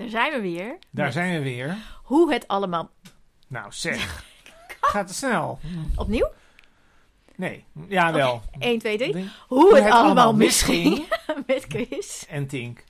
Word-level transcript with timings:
Daar 0.00 0.08
zijn 0.08 0.32
we 0.32 0.40
weer. 0.40 0.78
Daar 0.90 1.04
Met 1.04 1.14
zijn 1.14 1.32
we 1.32 1.42
weer. 1.42 1.76
Hoe 2.02 2.32
het 2.32 2.48
allemaal... 2.48 2.90
Nou, 3.46 3.66
zeg. 3.72 4.24
Gaat 4.80 5.06
te 5.06 5.14
snel. 5.14 5.58
Opnieuw? 5.96 6.28
Nee. 7.36 7.64
Ja, 7.88 8.12
wel. 8.12 8.42
1, 8.58 8.78
2, 8.78 8.98
3. 8.98 9.12
Denk- 9.12 9.28
Hoe, 9.46 9.74
het, 9.74 9.84
het 9.84 9.92
allemaal 9.92 10.04
allemaal 10.04 10.34
misging. 10.34 11.06
Met 11.46 11.64
Chris. 11.68 12.26
En 12.28 12.46
Tink. 12.46 12.84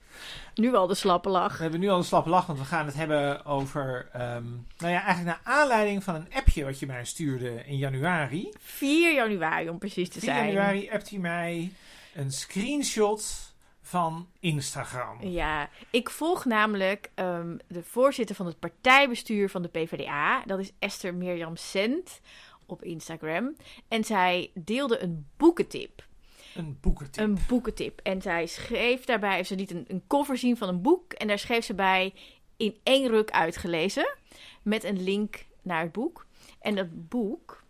Nu 0.54 0.74
al 0.74 0.86
de 0.86 0.94
slappe 0.94 1.28
lach. 1.28 1.56
We 1.56 1.62
hebben 1.62 1.80
nu 1.80 1.88
al 1.88 1.96
een 1.98 2.04
slappe 2.04 2.28
lach, 2.30 2.46
want 2.46 2.58
we 2.58 2.64
gaan 2.64 2.86
het 2.86 2.94
hebben 2.94 3.44
over... 3.44 4.08
ehm, 4.12 4.44
nou 4.78 4.92
ja, 4.92 5.02
eigenlijk 5.04 5.24
naar 5.24 5.40
aanleiding 5.56 6.04
van 6.04 6.14
een 6.14 6.26
appje 6.34 6.64
wat 6.64 6.78
je 6.78 6.86
mij 6.86 7.04
stuurde 7.04 7.64
in 7.66 7.76
januari. 7.76 8.52
4 8.58 9.14
januari 9.14 9.68
om 9.68 9.78
precies 9.78 10.08
te 10.08 10.20
4 10.20 10.28
zijn. 10.28 10.46
januari 10.46 10.90
appt 10.90 11.10
hij 11.10 11.18
mij 11.18 11.72
een 12.14 12.32
screenshot 12.32 13.49
van 13.90 14.28
Instagram. 14.40 15.22
Ja, 15.22 15.68
ik 15.90 16.10
volg 16.10 16.44
namelijk 16.44 17.10
ehm, 17.14 17.56
de 17.68 17.82
voorzitter 17.82 18.36
van 18.36 18.46
het 18.46 18.58
partijbestuur 18.58 19.50
van 19.50 19.62
de 19.62 19.68
PvdA. 19.68 20.42
Dat 20.44 20.58
is 20.58 20.72
Esther 20.78 21.14
Mirjam 21.14 21.56
Sent 21.56 22.20
op 22.66 22.82
Instagram. 22.82 23.56
En 23.88 24.04
zij 24.04 24.50
deelde 24.54 24.98
een 24.98 25.26
boekentip. 25.36 26.06
Een 26.54 26.78
boekentip. 26.80 27.24
Een 27.24 27.38
boekentip. 27.48 28.00
En 28.02 28.22
zij 28.22 28.46
schreef 28.46 29.04
daarbij, 29.04 29.44
ze 29.44 29.54
liet 29.54 29.70
een, 29.70 29.84
een 29.88 30.02
cover 30.06 30.36
zien 30.36 30.56
van 30.56 30.68
een 30.68 30.82
boek. 30.82 31.12
En 31.12 31.26
daar 31.26 31.38
schreef 31.38 31.64
ze 31.64 31.74
bij 31.74 32.14
in 32.56 32.78
één 32.82 33.08
ruk 33.08 33.30
uitgelezen. 33.30 34.16
Met 34.62 34.84
een 34.84 35.02
link 35.02 35.46
naar 35.62 35.82
het 35.82 35.92
boek. 35.92 36.26
En 36.60 36.74
dat 36.74 37.08
boek 37.08 37.64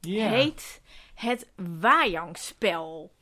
heet 0.00 0.80
Het 1.14 1.48
Wajangspel. 1.80 3.12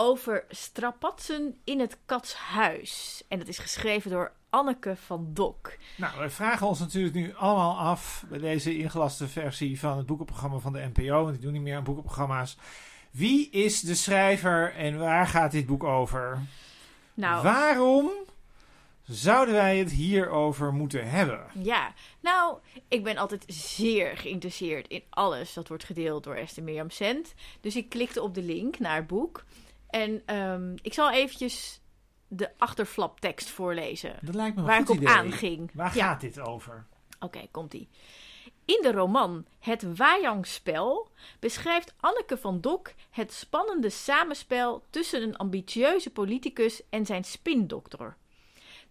Over 0.00 0.44
strapatsen 0.48 1.56
in 1.64 1.80
het 1.80 1.96
katshuis. 2.06 3.22
En 3.28 3.38
dat 3.38 3.48
is 3.48 3.58
geschreven 3.58 4.10
door 4.10 4.32
Anneke 4.50 4.96
van 4.96 5.30
Dok. 5.32 5.72
Nou, 5.96 6.20
we 6.20 6.30
vragen 6.30 6.66
ons 6.66 6.78
natuurlijk 6.78 7.14
nu 7.14 7.34
allemaal 7.34 7.78
af 7.78 8.24
bij 8.28 8.38
deze 8.38 8.76
ingelaste 8.78 9.28
versie 9.28 9.78
van 9.80 9.96
het 9.96 10.06
boekenprogramma 10.06 10.58
van 10.58 10.72
de 10.72 10.90
NPO. 10.94 11.22
Want 11.22 11.30
die 11.32 11.40
doen 11.40 11.52
niet 11.52 11.62
meer 11.62 11.76
aan 11.76 11.84
boekenprogramma's. 11.84 12.56
Wie 13.10 13.50
is 13.50 13.80
de 13.80 13.94
schrijver 13.94 14.74
en 14.74 14.98
waar 14.98 15.26
gaat 15.26 15.50
dit 15.52 15.66
boek 15.66 15.84
over? 15.84 16.38
Nou, 17.14 17.42
Waarom 17.42 18.10
zouden 19.02 19.54
wij 19.54 19.78
het 19.78 19.90
hierover 19.90 20.72
moeten 20.72 21.10
hebben? 21.10 21.40
ja. 21.52 21.92
Nou, 22.20 22.58
ik 22.88 23.04
ben 23.04 23.16
altijd 23.16 23.44
zeer 23.46 24.16
geïnteresseerd 24.16 24.88
in 24.88 25.02
alles 25.10 25.52
dat 25.52 25.68
wordt 25.68 25.84
gedeeld 25.84 26.24
door 26.24 26.34
Esther 26.34 26.62
Mirjam 26.62 26.90
Sent. 26.90 27.34
Dus 27.60 27.76
ik 27.76 27.88
klikte 27.88 28.22
op 28.22 28.34
de 28.34 28.42
link 28.42 28.78
naar 28.78 28.96
het 28.96 29.06
boek. 29.06 29.44
En 29.88 30.22
ehm, 30.26 30.76
ik 30.82 30.94
zal 30.94 31.10
eventjes 31.12 31.80
de 32.28 32.50
achterflaptekst 32.58 33.48
voorlezen. 33.50 34.16
Dat 34.22 34.34
lijkt 34.34 34.54
me 34.54 34.60
een 34.60 34.66
waar 34.66 34.80
ik 34.80 34.88
op 34.88 34.96
idee. 34.96 35.08
aanging. 35.08 35.70
Waar 35.74 35.96
Ja. 35.96 36.04
gaat 36.08 36.20
dit 36.20 36.40
over? 36.40 36.86
Oké, 37.20 37.46
komt-ie. 37.50 37.88
In 38.64 38.78
de 38.82 38.92
roman 38.92 39.46
Het 39.58 39.96
Wajangspel 39.96 41.08
beschrijft 41.40 41.94
Anneke 42.00 42.36
van 42.36 42.60
Dok 42.60 42.92
het 43.10 43.32
spannende 43.32 43.90
samenspel 43.90 44.84
tussen 44.90 45.22
een 45.22 45.36
ambitieuze 45.36 46.10
politicus 46.10 46.82
en 46.90 47.06
zijn 47.06 47.24
spindokter. 47.24 48.16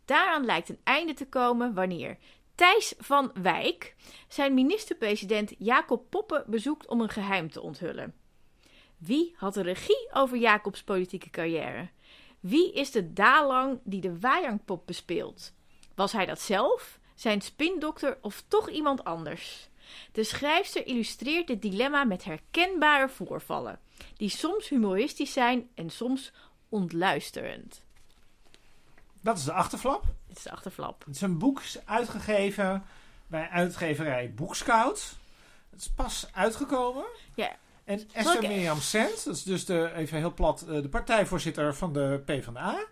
Daaraan 0.06 0.46
lijkt 0.46 0.70
een 0.70 0.80
einde 0.84 1.14
te 1.14 1.28
komen 1.28 1.74
wanneer 1.74 2.18
Thijs 2.56 2.94
van 2.98 3.32
Wijk 3.42 3.96
zijn 4.28 4.54
minister-president 4.54 5.54
Jacob 5.58 6.10
Poppen 6.10 6.44
bezoekt 6.48 6.88
om 6.88 7.02
een 7.02 7.10
geheim 7.10 7.52
te 7.52 7.62
onthullen. 7.62 8.14
Wie 8.98 9.36
had 9.38 9.54
de 9.54 9.62
regie 9.62 10.10
over 10.14 10.38
Jacobs 10.38 10.84
politieke 10.84 11.30
carrière? 11.30 11.90
Wie 12.40 12.74
is 12.74 12.92
de 12.92 13.14
dalang 13.14 13.80
die 13.84 14.02
de 14.02 14.20
Wajangpop 14.20 14.88
bespeelt? 14.88 15.54
Was 15.96 16.12
hij 16.12 16.26
dat 16.26 16.42
zelf, 16.42 17.00
zijn 17.16 17.42
spindokter 17.42 18.18
of 18.22 18.44
toch 18.48 18.70
iemand 18.70 19.04
anders? 19.04 19.70
De 20.12 20.24
schrijfster 20.24 20.88
illustreert 20.88 21.48
dit 21.48 21.62
dilemma 21.62 22.04
met 22.04 22.24
herkenbare 22.24 23.10
voorvallen, 23.10 23.80
die 24.18 24.30
soms 24.30 24.70
humoristisch 24.70 25.34
zijn 25.34 25.70
en 25.76 25.90
soms 25.90 26.32
ontluisterend. 26.70 27.82
Dat 29.22 29.38
is 29.38 29.44
de 29.44 29.54
achterflap. 29.54 30.04
Dit 30.28 30.38
is 30.38 30.44
de 30.44 30.52
achterflap. 30.52 31.06
Het 31.06 31.16
is 31.16 31.22
een 31.22 31.38
boek 31.38 31.62
uitgegeven 31.86 32.86
bij 33.28 33.50
uitgeverij 33.50 34.34
Boekscout. 34.34 35.16
Het 35.70 35.80
is 35.80 35.90
pas 35.90 36.28
uitgekomen. 36.34 37.06
Ja. 37.36 37.56
En 37.88 38.02
Esther 38.14 38.44
ik- 38.44 38.50
Mirjam 38.50 38.78
dat 38.92 39.36
is 39.36 39.44
dus 39.44 39.66
de, 39.66 39.92
even 39.96 40.18
heel 40.18 40.34
plat, 40.34 40.62
eh, 40.62 40.82
de 40.82 40.90
partijvoorzitter 40.90 41.76
van 41.76 41.94
de 41.94 42.22
PvdA, 42.26 42.86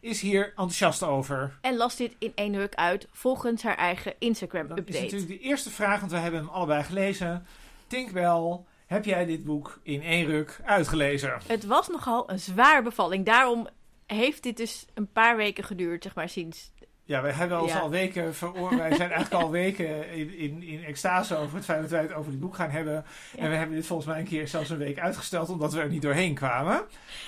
is 0.00 0.20
hier 0.20 0.46
enthousiast 0.48 1.02
over. 1.02 1.58
En 1.60 1.76
las 1.76 1.96
dit 1.96 2.14
in 2.18 2.32
één 2.34 2.56
ruk 2.56 2.74
uit 2.74 3.08
volgens 3.12 3.62
haar 3.62 3.76
eigen 3.76 4.04
Dan 4.04 4.14
is 4.20 4.26
Instagram-update. 4.26 5.00
natuurlijk 5.00 5.28
de 5.30 5.38
eerste 5.38 5.70
vraag, 5.70 6.00
want 6.00 6.12
we 6.12 6.18
hebben 6.18 6.40
hem 6.40 6.48
allebei 6.48 6.82
gelezen. 6.82 7.46
Tink 7.86 8.10
wel, 8.10 8.66
heb 8.86 9.04
jij 9.04 9.24
dit 9.24 9.44
boek 9.44 9.80
in 9.82 10.02
één 10.02 10.26
ruk 10.26 10.60
uitgelezen? 10.64 11.38
Het 11.46 11.64
was 11.64 11.88
nogal 11.88 12.30
een 12.30 12.40
zwaar 12.40 12.82
bevalling. 12.82 13.24
Daarom 13.26 13.68
heeft 14.06 14.42
dit 14.42 14.56
dus 14.56 14.84
een 14.94 15.12
paar 15.12 15.36
weken 15.36 15.64
geduurd, 15.64 16.02
zeg 16.02 16.14
maar, 16.14 16.28
sinds... 16.28 16.70
Ja, 17.08 17.22
wij 17.22 17.30
hebben 17.32 17.60
ons 17.60 17.72
Ja. 17.72 17.78
al 17.78 17.90
weken 17.90 18.34
veroor... 18.34 18.76
Wij 18.76 18.94
zijn 18.94 19.10
eigenlijk 19.10 19.42
al 19.44 19.50
weken 19.50 20.10
in, 20.10 20.34
in, 20.38 20.62
in 20.62 20.84
extase 20.84 21.36
over 21.36 21.56
het 21.56 21.64
feit 21.64 21.80
dat 21.80 21.90
wij 21.90 22.00
het 22.02 22.12
over 22.12 22.30
dit 22.30 22.40
boek 22.40 22.54
gaan 22.54 22.70
hebben. 22.70 23.04
Ja. 23.36 23.42
En 23.42 23.50
we 23.50 23.56
hebben 23.56 23.76
dit 23.76 23.86
volgens 23.86 24.08
mij 24.08 24.18
een 24.18 24.26
keer 24.26 24.48
zelfs 24.48 24.70
een 24.70 24.78
week 24.78 24.98
uitgesteld, 24.98 25.48
omdat 25.48 25.72
we 25.72 25.80
er 25.80 25.88
niet 25.88 26.02
doorheen 26.02 26.34
kwamen. 26.34 26.82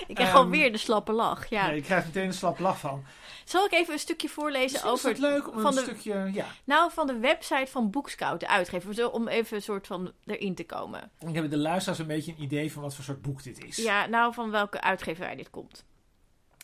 Ik 0.06 0.14
krijg 0.14 0.28
Ehm, 0.30 0.38
alweer 0.38 0.72
de 0.72 0.78
slappe 0.78 1.12
lach. 1.12 1.48
Ja. 1.48 1.66
Ja. 1.66 1.72
je 1.72 1.82
krijgt 1.82 2.06
meteen 2.06 2.26
een 2.26 2.32
slap 2.32 2.58
lach 2.58 2.78
van. 2.78 3.04
Zal 3.44 3.64
ik 3.64 3.72
even 3.72 3.92
een 3.92 3.98
stukje 3.98 4.28
voorlezen 4.28 4.62
Misschien 4.72 4.91
is 4.92 4.98
over... 4.98 5.08
het 5.08 5.18
leuk 5.18 5.48
om 5.54 5.60
van 5.60 5.66
een 5.66 5.84
de- 5.84 5.91
stukje... 5.91 6.30
Ja, 6.32 6.47
Nou, 6.64 6.91
van 6.92 7.06
de 7.06 7.18
website 7.18 7.66
van 7.70 7.91
Boekscout, 7.91 8.41
de 8.41 8.48
uitgever. 8.48 9.10
Om 9.10 9.28
even 9.28 9.56
een 9.56 9.62
soort 9.62 9.86
van 9.86 10.12
erin 10.26 10.54
te 10.54 10.64
komen. 10.64 11.10
ik 11.28 11.34
heb 11.34 11.50
de 11.50 11.56
luisteraars 11.58 11.98
een 12.00 12.06
beetje 12.06 12.32
een 12.36 12.42
idee 12.42 12.72
van 12.72 12.82
wat 12.82 12.94
voor 12.94 13.04
soort 13.04 13.22
boek 13.22 13.42
dit 13.42 13.64
is. 13.64 13.76
Ja, 13.76 14.06
nou, 14.06 14.34
van 14.34 14.50
welke 14.50 14.80
uitgeverij 14.80 15.36
dit 15.36 15.50
komt. 15.50 15.84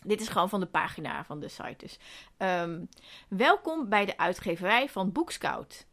Dit 0.07 0.21
is 0.21 0.29
gewoon 0.29 0.49
van 0.49 0.61
de 0.61 0.67
pagina 0.67 1.25
van 1.25 1.41
de 1.41 1.49
site 1.49 1.75
dus. 1.77 1.99
Ehm, 2.37 2.85
welkom 3.29 3.89
bij 3.89 4.05
de 4.05 4.19
uitgeverij 4.19 4.89
van 4.89 5.13
Boekscout. 5.13 5.87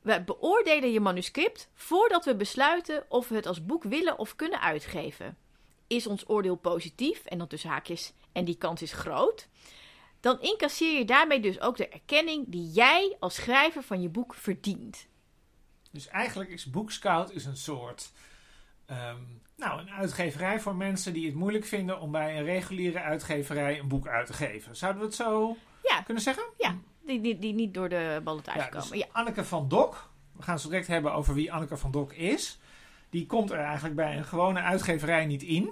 We 0.00 0.22
beoordelen 0.22 0.92
je 0.92 1.00
manuscript 1.00 1.70
voordat 1.74 2.24
we 2.24 2.36
besluiten 2.36 3.04
of 3.08 3.28
we 3.28 3.34
het 3.34 3.46
als 3.46 3.66
boek 3.66 3.82
willen 3.82 4.18
of 4.18 4.36
kunnen 4.36 4.60
uitgeven. 4.60 5.36
Is 5.86 6.06
ons 6.06 6.28
oordeel 6.28 6.56
positief, 6.56 7.24
en 7.24 7.38
dan 7.38 7.46
tussen 7.46 7.70
haakjes, 7.70 8.12
en 8.32 8.44
die 8.44 8.58
kans 8.58 8.82
is 8.82 8.92
groot, 8.92 9.48
dan 10.20 10.40
incasseer 10.40 10.98
je 10.98 11.04
daarmee 11.04 11.40
dus 11.40 11.60
ook 11.60 11.76
de 11.76 11.88
erkenning 11.88 12.44
die 12.48 12.70
jij 12.70 13.16
als 13.20 13.34
schrijver 13.34 13.82
van 13.82 14.02
je 14.02 14.08
boek 14.08 14.34
verdient. 14.34 15.06
Dus 15.90 16.08
eigenlijk 16.08 16.50
is 16.50 16.70
Boekscout 16.70 17.30
is 17.30 17.44
een 17.44 17.56
soort... 17.56 18.12
ehm, 18.88 19.16
nou, 19.56 19.80
een 19.80 19.90
uitgeverij 19.90 20.60
voor 20.60 20.74
mensen 20.76 21.12
die 21.12 21.26
het 21.26 21.34
moeilijk 21.34 21.64
vinden 21.64 22.00
om 22.00 22.10
bij 22.10 22.38
een 22.38 22.44
reguliere 22.44 23.00
uitgeverij 23.00 23.78
een 23.78 23.88
boek 23.88 24.06
uit 24.06 24.26
te 24.26 24.32
geven. 24.32 24.76
Zouden 24.76 25.00
we 25.00 25.06
het 25.06 25.16
zo 25.16 25.56
Ja, 25.82 26.00
kunnen 26.02 26.22
zeggen? 26.22 26.44
ja 26.58 26.74
die, 27.06 27.20
die, 27.20 27.38
die 27.38 27.54
niet 27.54 27.74
door 27.74 27.88
de 27.88 28.20
ballen 28.24 28.42
thuis 28.42 28.58
Ja, 28.64 28.70
dus 28.70 28.82
komen. 28.82 28.98
Ja. 28.98 29.06
Anneke 29.12 29.44
van 29.44 29.68
Dok. 29.68 30.10
We 30.36 30.42
gaan 30.42 30.54
het 30.54 30.62
zo 30.62 30.68
direct 30.68 30.86
hebben 30.86 31.12
over 31.12 31.34
wie 31.34 31.52
Anneke 31.52 31.76
van 31.76 31.90
Dok 31.90 32.12
is. 32.12 32.58
Die 33.10 33.26
komt 33.26 33.50
er 33.50 33.58
eigenlijk 33.58 33.94
bij 33.96 34.16
een 34.16 34.24
gewone 34.24 34.60
uitgeverij 34.60 35.26
niet 35.26 35.42
in. 35.42 35.70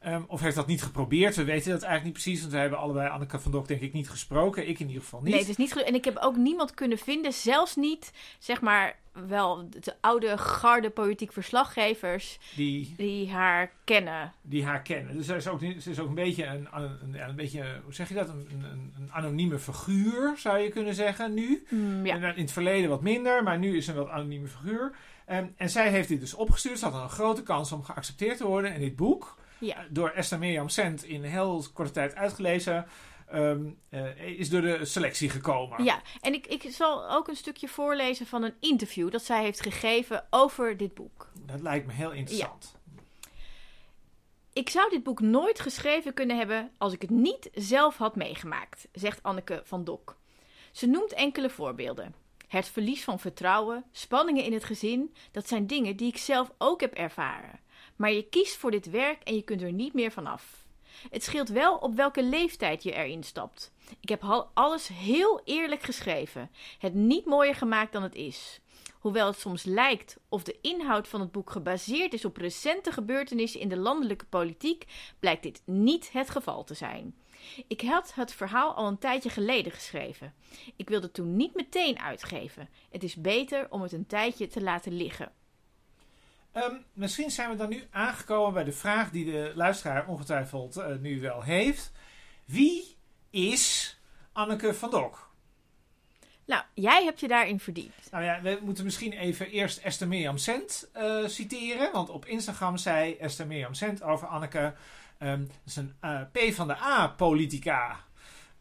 Ehm, 0.00 0.22
of 0.26 0.40
heeft 0.40 0.56
dat 0.56 0.66
niet 0.66 0.82
geprobeerd? 0.82 1.36
We 1.36 1.44
weten 1.44 1.70
dat 1.70 1.82
eigenlijk 1.82 2.04
niet 2.04 2.24
precies. 2.24 2.40
Want 2.40 2.52
we 2.52 2.58
hebben 2.58 2.78
allebei 2.78 3.08
Anneke 3.08 3.38
van 3.38 3.52
Dok 3.52 3.68
denk 3.68 3.80
ik 3.80 3.92
niet 3.92 4.10
gesproken. 4.10 4.68
Ik 4.68 4.78
in 4.80 4.86
ieder 4.86 5.02
geval 5.02 5.20
niet. 5.20 5.30
Nee, 5.30 5.40
het 5.40 5.48
is 5.48 5.56
niet. 5.56 5.82
En 5.82 5.94
ik 5.94 6.04
heb 6.04 6.16
ook 6.16 6.36
niemand 6.36 6.74
kunnen 6.74 6.98
vinden, 6.98 7.32
zelfs 7.32 7.76
niet, 7.76 8.12
zeg 8.38 8.60
maar, 8.60 8.96
wel 9.26 9.68
de 9.70 9.94
oude 10.00 10.38
garde 10.38 10.90
politiek 10.90 11.32
verslaggevers 11.32 12.38
die, 12.56 12.94
die 12.96 13.30
haar 13.30 13.70
kennen. 13.84 14.32
die 14.42 14.64
haar 14.64 14.82
kennen. 14.82 15.16
Dus 15.16 15.28
er 15.28 15.36
is 15.36 15.48
ook, 15.48 15.60
ze 15.60 15.90
is 15.90 15.98
ook 15.98 16.08
een 16.08 16.14
beetje 16.14 16.46
een, 16.46 16.68
een, 16.72 17.28
een 17.28 17.36
beetje, 17.36 17.80
hoe 17.84 17.94
zeg 17.94 18.08
je 18.08 18.14
dat? 18.14 18.28
Een, 18.28 18.48
een, 18.50 18.94
een 18.98 19.12
anonieme 19.12 19.58
figuur, 19.58 20.34
zou 20.36 20.58
je 20.58 20.68
kunnen 20.68 20.94
zeggen, 20.94 21.34
nu. 21.34 21.66
Mm, 21.68 22.06
ja. 22.06 22.14
En 22.14 22.36
in 22.36 22.42
het 22.42 22.52
verleden 22.52 22.90
wat 22.90 23.02
minder, 23.02 23.42
maar 23.42 23.58
nu 23.58 23.76
is 23.76 23.84
ze 23.84 23.90
een 23.90 23.96
wat 23.96 24.08
anonieme 24.08 24.48
figuur. 24.48 24.94
En, 25.24 25.54
en 25.56 25.70
zij 25.70 25.90
heeft 25.90 26.08
dit 26.08 26.20
dus 26.20 26.34
opgestuurd. 26.34 26.78
Ze 26.78 26.84
had 26.84 27.02
een 27.02 27.08
grote 27.08 27.42
kans 27.42 27.72
om 27.72 27.84
geaccepteerd 27.84 28.36
te 28.36 28.46
worden. 28.46 28.72
En 28.72 28.80
dit 28.80 28.96
boek, 28.96 29.36
Ja. 29.58 29.86
door 29.90 30.10
Esther 30.10 30.38
Mirjam 30.38 30.68
Sent 30.68 31.04
in 31.04 31.22
heel 31.22 31.64
korte 31.72 31.92
tijd 31.92 32.14
uitgelezen, 32.14 32.86
ehm, 33.26 33.66
eh, 33.88 34.38
is 34.38 34.50
door 34.50 34.60
de 34.60 34.84
selectie 34.84 35.30
gekomen. 35.30 35.84
ja, 35.84 36.02
en 36.20 36.32
ik, 36.34 36.46
ik 36.46 36.62
zal 36.62 37.10
ook 37.10 37.28
een 37.28 37.36
stukje 37.36 37.68
voorlezen 37.68 38.26
van 38.26 38.42
een 38.42 38.54
interview 38.60 39.10
dat 39.10 39.24
zij 39.24 39.42
heeft 39.42 39.60
gegeven 39.60 40.26
over 40.30 40.76
dit 40.76 40.94
boek. 40.94 41.30
Dat 41.46 41.60
lijkt 41.60 41.86
me 41.86 41.92
heel 41.92 42.12
interessant. 42.12 42.76
Ik 44.52 44.70
zou 44.70 44.90
dit 44.90 45.02
boek 45.02 45.20
nooit 45.20 45.60
geschreven 45.60 46.14
kunnen 46.14 46.36
hebben 46.36 46.70
als 46.78 46.92
ik 46.92 47.00
het 47.00 47.10
niet 47.10 47.50
zelf 47.54 47.96
had 47.96 48.16
meegemaakt, 48.16 48.88
zegt 48.92 49.22
Anneke 49.22 49.60
van 49.64 49.84
Dok. 49.84 50.16
Ze 50.72 50.86
noemt 50.86 51.12
enkele 51.12 51.50
voorbeelden. 51.50 52.14
Het 52.48 52.68
verlies 52.68 53.04
van 53.04 53.20
vertrouwen, 53.20 53.84
spanningen 53.92 54.44
in 54.44 54.52
het 54.52 54.64
gezin, 54.64 55.14
dat 55.30 55.48
zijn 55.48 55.66
dingen 55.66 55.96
die 55.96 56.08
ik 56.08 56.16
zelf 56.16 56.50
ook 56.58 56.80
heb 56.80 56.92
ervaren. 56.92 57.60
Maar 57.98 58.12
je 58.12 58.28
kiest 58.28 58.56
voor 58.56 58.70
dit 58.70 58.90
werk 58.90 59.22
en 59.22 59.34
je 59.34 59.42
kunt 59.42 59.62
er 59.62 59.72
niet 59.72 59.94
meer 59.94 60.10
vanaf. 60.10 60.66
Het 61.10 61.24
scheelt 61.24 61.48
wel 61.48 61.76
op 61.76 61.94
welke 61.94 62.22
leeftijd 62.22 62.82
je 62.82 62.92
erin 62.92 63.22
stapt. 63.22 63.72
Ik 64.00 64.08
heb 64.08 64.22
al- 64.22 64.50
alles 64.54 64.88
heel 64.88 65.40
eerlijk 65.44 65.82
geschreven. 65.82 66.50
Het 66.78 66.94
niet 66.94 67.24
mooier 67.24 67.54
gemaakt 67.54 67.92
dan 67.92 68.02
het 68.02 68.14
is. 68.14 68.60
Hoewel 68.98 69.26
het 69.26 69.38
soms 69.38 69.64
lijkt 69.64 70.16
of 70.28 70.42
de 70.42 70.56
inhoud 70.60 71.08
van 71.08 71.20
het 71.20 71.32
boek 71.32 71.50
gebaseerd 71.50 72.12
is 72.12 72.24
op 72.24 72.36
recente 72.36 72.92
gebeurtenissen 72.92 73.60
in 73.60 73.68
de 73.68 73.76
landelijke 73.76 74.24
politiek, 74.24 74.84
blijkt 75.18 75.42
dit 75.42 75.62
niet 75.64 76.12
het 76.12 76.30
geval 76.30 76.64
te 76.64 76.74
zijn. 76.74 77.14
Ik 77.66 77.80
had 77.80 78.14
het 78.14 78.32
verhaal 78.32 78.74
al 78.74 78.86
een 78.86 78.98
tijdje 78.98 79.30
geleden 79.30 79.72
geschreven. 79.72 80.34
Ik 80.76 80.88
wilde 80.88 81.10
toen 81.10 81.36
niet 81.36 81.54
meteen 81.54 81.98
uitgeven. 81.98 82.68
Het 82.90 83.02
is 83.02 83.14
beter 83.14 83.66
om 83.70 83.82
het 83.82 83.92
een 83.92 84.06
tijdje 84.06 84.46
te 84.46 84.62
laten 84.62 84.92
liggen. 84.92 85.32
Ehm, 86.58 86.74
misschien 86.92 87.30
zijn 87.30 87.50
we 87.50 87.56
dan 87.56 87.68
nu 87.68 87.82
aangekomen 87.90 88.52
bij 88.52 88.64
de 88.64 88.72
vraag 88.72 89.10
die 89.10 89.24
de 89.24 89.52
luisteraar 89.54 90.06
ongetwijfeld 90.06 90.76
eh, 90.76 90.96
nu 90.96 91.20
wel 91.20 91.42
heeft. 91.42 91.92
Wie 92.44 92.96
is 93.30 93.96
Anneke 94.32 94.74
van 94.74 94.90
Dok? 94.90 95.30
Nou, 96.44 96.62
jij 96.74 97.04
hebt 97.04 97.20
je 97.20 97.28
daarin 97.28 97.60
verdiept. 97.60 98.10
Nou 98.10 98.24
ja, 98.24 98.40
we 98.42 98.58
moeten 98.62 98.84
misschien 98.84 99.12
even 99.12 99.50
eerst 99.50 99.78
Esther 99.78 100.08
Mirjam 100.08 100.36
Cent 100.36 100.90
eh, 100.92 101.26
citeren. 101.26 101.92
Want 101.92 102.10
op 102.10 102.26
Instagram 102.26 102.76
zei 102.76 103.16
Esther 103.16 103.46
Mirjam 103.46 103.74
Cent 103.74 104.02
over 104.02 104.28
Anneke... 104.28 104.74
dat 105.18 105.38
is 105.64 105.76
een 105.76 105.94
eh, 106.00 106.20
P 106.32 106.54
van 106.54 106.66
de 106.66 106.76
A-politica. 106.76 107.96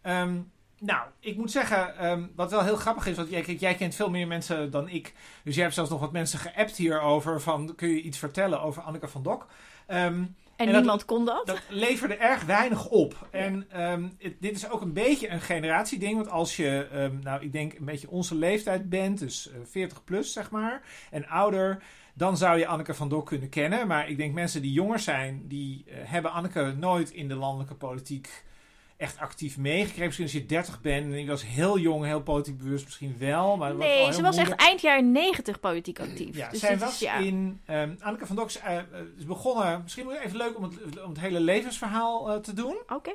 Ehm, 0.01 0.39
nou, 0.79 1.07
ik 1.19 1.37
moet 1.37 1.51
zeggen, 1.51 1.97
ehm, 1.97 2.23
wat 2.35 2.51
wel 2.51 2.63
heel 2.63 2.75
grappig 2.75 3.07
is... 3.07 3.15
want 3.15 3.29
jij, 3.59 3.75
kent 3.75 3.95
veel 3.95 4.09
meer 4.09 4.27
mensen 4.27 4.71
dan 4.71 4.89
ik. 4.89 5.13
Dus 5.43 5.53
jij 5.53 5.63
hebt 5.63 5.75
zelfs 5.75 5.89
nog 5.89 5.99
wat 5.99 6.11
mensen 6.11 6.39
geappt 6.39 6.75
hierover... 6.77 7.41
van 7.41 7.75
kun 7.75 7.89
je 7.89 8.01
iets 8.01 8.17
vertellen 8.17 8.61
over 8.61 8.81
Anneke 8.81 9.07
van 9.07 9.23
Dok? 9.23 9.47
Ehm, 9.87 10.23
En, 10.55 10.65
En 10.65 10.71
dat- 10.71 10.81
niemand 10.81 11.05
kon 11.05 11.25
dat? 11.25 11.45
dat 11.47 11.61
leverde 11.69 12.15
erg 12.15 12.43
weinig 12.45 12.87
op. 12.87 13.27
En 13.31 13.65
ehm, 13.71 14.07
het- 14.19 14.35
dit 14.41 14.55
is 14.55 14.69
ook 14.69 14.81
een 14.81 14.93
beetje 14.93 15.29
een 15.29 15.41
generatieding. 15.41 16.15
Want 16.15 16.29
als 16.29 16.55
je, 16.55 16.87
nou, 17.23 17.41
ik 17.41 17.51
denk 17.51 17.73
een 17.73 17.85
beetje 17.85 18.09
onze 18.09 18.35
leeftijd 18.35 18.89
bent, 18.89 19.19
dus 19.19 19.49
eh, 19.51 19.55
40 19.69 20.03
plus 20.03 20.33
zeg 20.33 20.51
maar, 20.51 20.81
en 21.11 21.27
ouder, 21.27 21.83
dan 22.13 22.37
zou 22.37 22.57
je 22.59 22.67
Anneke 22.67 22.93
van 22.93 23.09
Dok 23.09 23.25
kunnen 23.25 23.49
kennen. 23.49 23.87
Maar 23.87 24.09
ik 24.09 24.17
denk 24.17 24.33
mensen 24.33 24.61
die 24.61 24.71
jonger 24.71 24.99
zijn, 24.99 25.47
die 25.47 25.83
eh, 25.87 25.95
hebben 26.03 26.31
Anneke 26.31 26.73
nooit 26.77 27.11
in 27.11 27.27
de 27.27 27.35
landelijke 27.35 27.75
politiek 27.75 28.45
echt 28.97 29.17
actief 29.17 29.57
meegekregen. 29.57 30.05
Misschien 30.05 30.25
als 30.25 30.35
je 30.35 30.45
30 30.45 30.81
bent 30.81 31.05
en 31.05 31.19
je 31.19 31.27
was 31.27 31.45
heel 31.45 31.79
jong, 31.79 32.05
heel 32.05 32.21
politiek 32.21 32.57
bewust, 32.57 32.85
misschien 32.85 33.15
wel. 33.19 33.57
Maar 33.57 33.77
was 33.77 33.85
nee, 33.85 34.13
ze 34.13 34.21
was 34.21 34.35
moeilijk. 34.35 34.59
echt 34.59 34.69
eind 34.69 34.81
jaren 34.81 35.11
negentig 35.11 35.59
politiek 35.59 35.99
actief. 35.99 36.35
Ja, 36.35 36.49
dus 36.49 36.59
zij 36.59 36.77
was 36.77 36.93
is, 36.93 36.99
ja. 36.99 37.15
in. 37.17 37.61
ehm, 37.65 37.95
Anneke 37.99 38.25
van 38.25 38.35
Dok 38.35 38.47
is, 38.47 38.59
eh, 38.59 38.77
eh, 38.77 38.83
is 39.17 39.25
begonnen. 39.25 39.81
Misschien 39.83 40.03
moet 40.05 40.19
even 40.23 40.37
leuk 40.37 40.57
om 40.57 40.63
het, 40.63 41.03
om 41.03 41.09
het 41.09 41.19
hele 41.19 41.39
levensverhaal 41.39 42.31
eh, 42.31 42.39
te 42.39 42.53
doen. 42.53 42.77
Oké. 42.87 43.11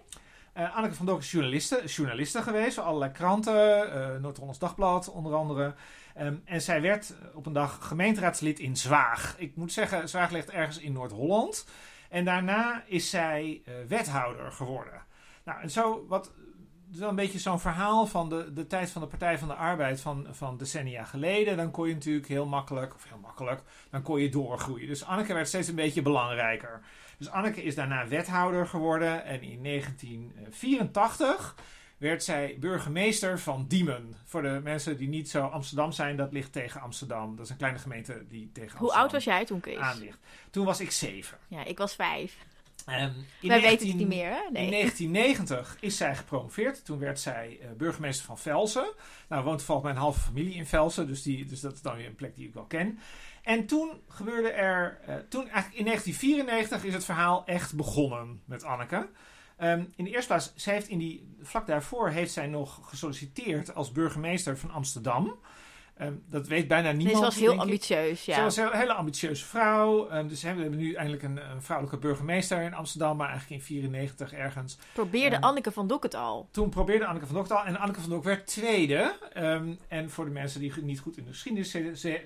Eh, 0.53 0.77
Anneke 0.77 0.95
van 0.95 1.07
Dok 1.07 1.21
is 1.21 1.31
journaliste, 1.31 1.83
journaliste 1.87 2.43
geweest 2.43 2.75
voor 2.75 2.85
allerlei 2.85 3.11
kranten, 3.11 4.23
Noord-Hollands 4.23 4.59
Dagblad 4.59 5.11
onder 5.11 5.35
andere. 5.35 5.75
Ehm, 6.15 6.35
en 6.45 6.63
zij 6.63 6.81
werd 6.81 7.15
op 7.35 7.47
een 7.47 7.53
dag 7.53 7.79
gemeenteraadslid 7.87 8.59
in 8.59 8.77
Zwaag. 8.77 9.35
Ik 9.39 9.57
moet 9.57 9.73
zeggen, 9.73 10.09
Zwaag 10.09 10.31
ligt 10.31 10.51
ergens 10.51 10.79
in 10.79 10.93
Noord-Holland. 10.93 11.67
En 12.09 12.25
daarna 12.25 12.83
is 12.87 13.11
zij 13.11 13.63
wethouder 13.89 14.53
geworden. 14.53 15.11
Nou, 15.45 15.61
en 15.61 15.71
zo 15.71 16.07
wat. 16.09 16.33
Het 16.87 17.01
is 17.01 17.07
wel 17.07 17.17
een 17.17 17.23
beetje 17.23 17.39
zo'n 17.39 17.61
verhaal 17.61 18.07
van 18.07 18.29
de, 18.29 18.53
de 18.53 18.67
tijd 18.67 18.91
van 18.91 19.03
de 19.03 19.09
Partij 19.09 19.39
van 19.39 19.49
de 19.49 19.55
Arbeid 19.55 20.01
van, 20.01 20.27
van 20.31 20.57
decennia 20.57 21.05
geleden. 21.05 21.57
Dan 21.57 21.71
kon 21.71 21.89
je 21.89 21.95
natuurlijk 21.95 22.29
heel 22.29 22.47
makkelijk, 22.47 22.95
of 22.95 23.09
heel 23.09 23.19
makkelijk, 23.19 23.63
dan 23.91 24.03
kon 24.03 24.21
je 24.21 24.29
doorgroeien. 24.29 24.87
Dus 24.89 25.05
Anneke 25.05 25.35
werd 25.35 25.49
steeds 25.49 25.69
een 25.69 25.75
beetje 25.75 26.03
belangrijker. 26.03 26.81
Dus 27.19 27.31
Anneke 27.31 27.63
is 27.63 27.75
daarna 27.75 28.09
wethouder 28.09 28.67
geworden 28.67 29.25
en 29.25 29.43
in 29.43 29.63
1984 29.63 31.55
werd 32.03 32.25
zij 32.25 32.57
burgemeester 32.61 33.39
van 33.39 33.67
Diemen. 33.69 34.15
Voor 34.25 34.43
de 34.43 34.61
mensen 34.63 34.97
die 34.97 35.09
niet 35.09 35.31
zo 35.31 35.47
Amsterdam 35.47 35.93
zijn, 35.93 36.17
dat 36.17 36.33
ligt 36.33 36.53
tegen 36.53 36.81
Amsterdam. 36.81 37.37
Dat 37.37 37.45
is 37.45 37.51
een 37.51 37.57
kleine 37.57 37.79
gemeente 37.79 38.25
die 38.29 38.51
tegen 38.53 38.63
Amsterdam 38.63 38.89
Hoe 38.89 38.99
oud 39.01 39.13
was 39.13 39.25
jij 39.25 39.45
toen, 39.45 39.61
Kees? 39.61 39.79
aan 39.79 39.99
ligt. 39.99 40.19
Toen 40.51 40.65
was 40.65 40.81
ik 40.81 40.91
zeven. 40.91 41.39
Ja, 41.49 41.65
ik 41.65 41.79
was 41.79 41.95
vijf. 41.95 42.37
Wij 43.41 43.61
19 43.61 43.61
weten 43.71 43.87
het 43.89 43.97
niet 43.97 44.09
meer, 44.09 44.29
hè? 44.31 44.47
In 44.47 44.53
Nee. 44.53 44.71
1990 44.71 45.77
is 45.81 45.97
zij 45.97 46.17
gepromoveerd. 46.17 46.85
Toen 46.85 46.99
werd 46.99 47.21
zij 47.21 47.59
eh, 47.61 47.69
burgemeester 47.77 48.25
van 48.27 48.39
Velsen. 48.39 48.93
Nou, 49.29 49.45
woont 49.45 49.57
toevallig 49.59 49.83
mijn 49.83 49.97
halve 49.97 50.21
familie 50.21 50.55
in 50.55 50.67
Velsen. 50.67 51.07
Dus, 51.07 51.23
die, 51.23 51.45
dus 51.45 51.61
dat 51.61 51.73
is 51.73 51.83
dan 51.83 51.97
weer 51.97 52.07
een 52.07 52.15
plek 52.15 52.37
die 52.37 52.47
ik 52.47 52.55
wel 52.55 52.65
ken. 52.65 52.99
En 53.43 53.67
toen 53.67 54.01
gebeurde 54.09 54.51
er... 54.51 54.99
eh, 55.07 55.15
toen 55.29 55.43
eigenlijk 55.49 55.75
in 55.75 55.85
1994 55.85 56.85
is 56.85 56.95
het 56.95 57.05
verhaal 57.05 57.43
echt 57.47 57.75
begonnen 57.75 58.43
met 58.45 58.65
Anneke. 58.65 59.09
Ehm, 59.57 59.85
in 59.97 60.05
de 60.05 60.11
eerste 60.11 60.27
plaats, 60.27 60.53
zij 60.55 60.75
heeft 60.75 60.89
in 60.89 60.99
die, 60.99 61.35
vlak 61.43 61.67
daarvoor 61.67 62.09
heeft 62.09 62.33
zij 62.33 62.47
nog 62.47 62.81
gesolliciteerd 62.89 63.75
als 63.75 63.93
burgemeester 63.93 64.59
van 64.59 64.71
Amsterdam. 64.71 65.39
Ehm, 66.03 66.15
dat 66.29 66.47
weet 66.47 66.69
bijna 66.69 66.93
niemand. 66.93 67.17
ze 67.17 67.23
was 67.23 67.35
heel 67.37 67.59
ambitieus, 67.59 68.25
ja. 68.25 68.35
Ze 68.35 68.43
was 68.43 68.57
een 68.57 68.79
hele 68.79 68.93
ambitieuze 68.93 69.45
vrouw. 69.45 70.09
Ehm, 70.09 70.29
dus 70.29 70.43
we 70.43 70.49
hebben 70.49 70.77
nu 70.77 70.95
eindelijk 70.95 71.23
een, 71.23 71.37
een 71.51 71.63
vrouwelijke 71.63 72.01
burgemeester 72.01 72.63
in 72.63 72.75
Amsterdam, 72.75 73.17
maar 73.17 73.29
eigenlijk 73.29 73.61
in 73.61 73.67
94 73.67 74.33
ergens. 74.33 74.79
Probeerde 74.93 75.37
Ehm, 75.37 75.45
Anneke 75.45 75.73
van 75.73 75.87
Dok 75.87 76.03
het 76.03 76.15
al. 76.15 76.49
Toen 76.51 76.69
probeerde 76.69 77.07
Anneke 77.07 77.27
van 77.27 77.35
Dok 77.35 77.45
het 77.45 77.53
al 77.53 77.65
en 77.65 77.77
Anneke 77.77 78.01
van 78.01 78.11
Dok 78.11 78.25
werd 78.25 78.47
tweede. 78.47 79.15
En 79.89 80.11
voor 80.11 80.25
de 80.25 80.31
mensen 80.31 80.61
die 80.61 80.73
niet 80.83 81.01
goed 81.01 81.17
in 81.17 81.25
de 81.25 81.31
geschiedenis 81.31 81.77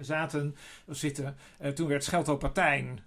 zaten 0.00 0.56
of 0.86 0.96
zitten, 0.96 1.36
eh, 1.58 1.70
toen 1.70 1.88
werd 1.88 2.04
Schelto 2.04 2.36
Partijn, 2.36 3.00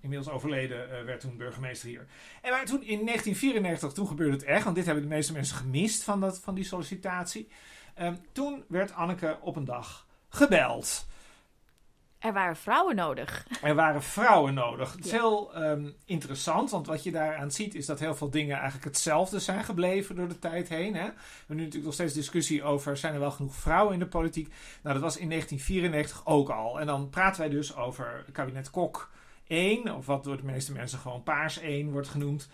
inmiddels 0.00 0.30
overleden, 0.30 0.98
eh, 0.98 1.04
werd 1.04 1.20
toen 1.20 1.36
burgemeester 1.36 1.88
hier. 1.88 2.06
En 2.42 2.50
maar 2.50 2.64
toen 2.64 2.82
in 2.82 3.04
1994, 3.04 3.92
toen 3.92 4.06
gebeurde 4.06 4.32
het 4.32 4.44
echt, 4.44 4.64
want 4.64 4.76
dit 4.76 4.84
hebben 4.84 5.02
de 5.02 5.08
meeste 5.08 5.32
mensen 5.32 5.56
gemist 5.56 6.02
van, 6.02 6.20
dat, 6.20 6.40
van 6.40 6.54
die 6.54 6.64
sollicitatie. 6.64 7.48
Toen 8.32 8.64
werd 8.68 8.94
Anneke 8.94 9.38
op 9.40 9.56
een 9.56 9.64
dag 9.64 10.06
gebeld. 10.30 11.08
Er 12.20 12.32
waren 12.32 12.56
vrouwen 12.56 12.96
nodig. 12.96 13.46
Er 13.62 13.74
waren 13.74 14.02
vrouwen 14.02 14.54
nodig. 14.54 14.92
Het 14.92 15.04
is 15.04 15.10
heel 15.10 15.54
ehm, 15.54 15.90
interessant, 16.04 16.70
want 16.70 16.86
wat 16.86 17.02
je 17.02 17.10
daaraan 17.10 17.50
ziet 17.50 17.74
is 17.74 17.86
dat 17.86 17.98
heel 17.98 18.14
veel 18.14 18.30
dingen 18.30 18.56
eigenlijk 18.56 18.84
hetzelfde 18.84 19.38
zijn 19.38 19.64
gebleven 19.64 20.16
door 20.16 20.28
de 20.28 20.38
tijd 20.38 20.68
heen. 20.68 20.94
Hè? 20.94 21.04
We 21.06 21.14
hebben 21.38 21.56
nu 21.56 21.56
natuurlijk 21.56 21.84
nog 21.84 21.94
steeds 21.94 22.14
discussie 22.14 22.62
over, 22.62 22.96
zijn 22.96 23.14
er 23.14 23.20
wel 23.20 23.30
genoeg 23.30 23.54
vrouwen 23.54 23.92
in 23.92 23.98
de 23.98 24.06
politiek? 24.06 24.48
Nou, 24.82 24.94
dat 24.94 25.02
was 25.02 25.16
in 25.16 25.28
1994 25.28 26.26
ook 26.26 26.48
al. 26.48 26.80
En 26.80 26.86
dan 26.86 27.10
praten 27.10 27.40
wij 27.40 27.50
dus 27.50 27.76
over 27.76 28.24
kabinet 28.32 28.70
Kok 28.70 29.10
1, 29.46 29.94
of 29.94 30.06
wat 30.06 30.24
door 30.24 30.36
de 30.36 30.44
meeste 30.44 30.72
mensen 30.72 30.98
gewoon 30.98 31.22
Paars 31.22 31.58
1 31.58 31.90
wordt 31.90 32.08
genoemd. 32.08 32.48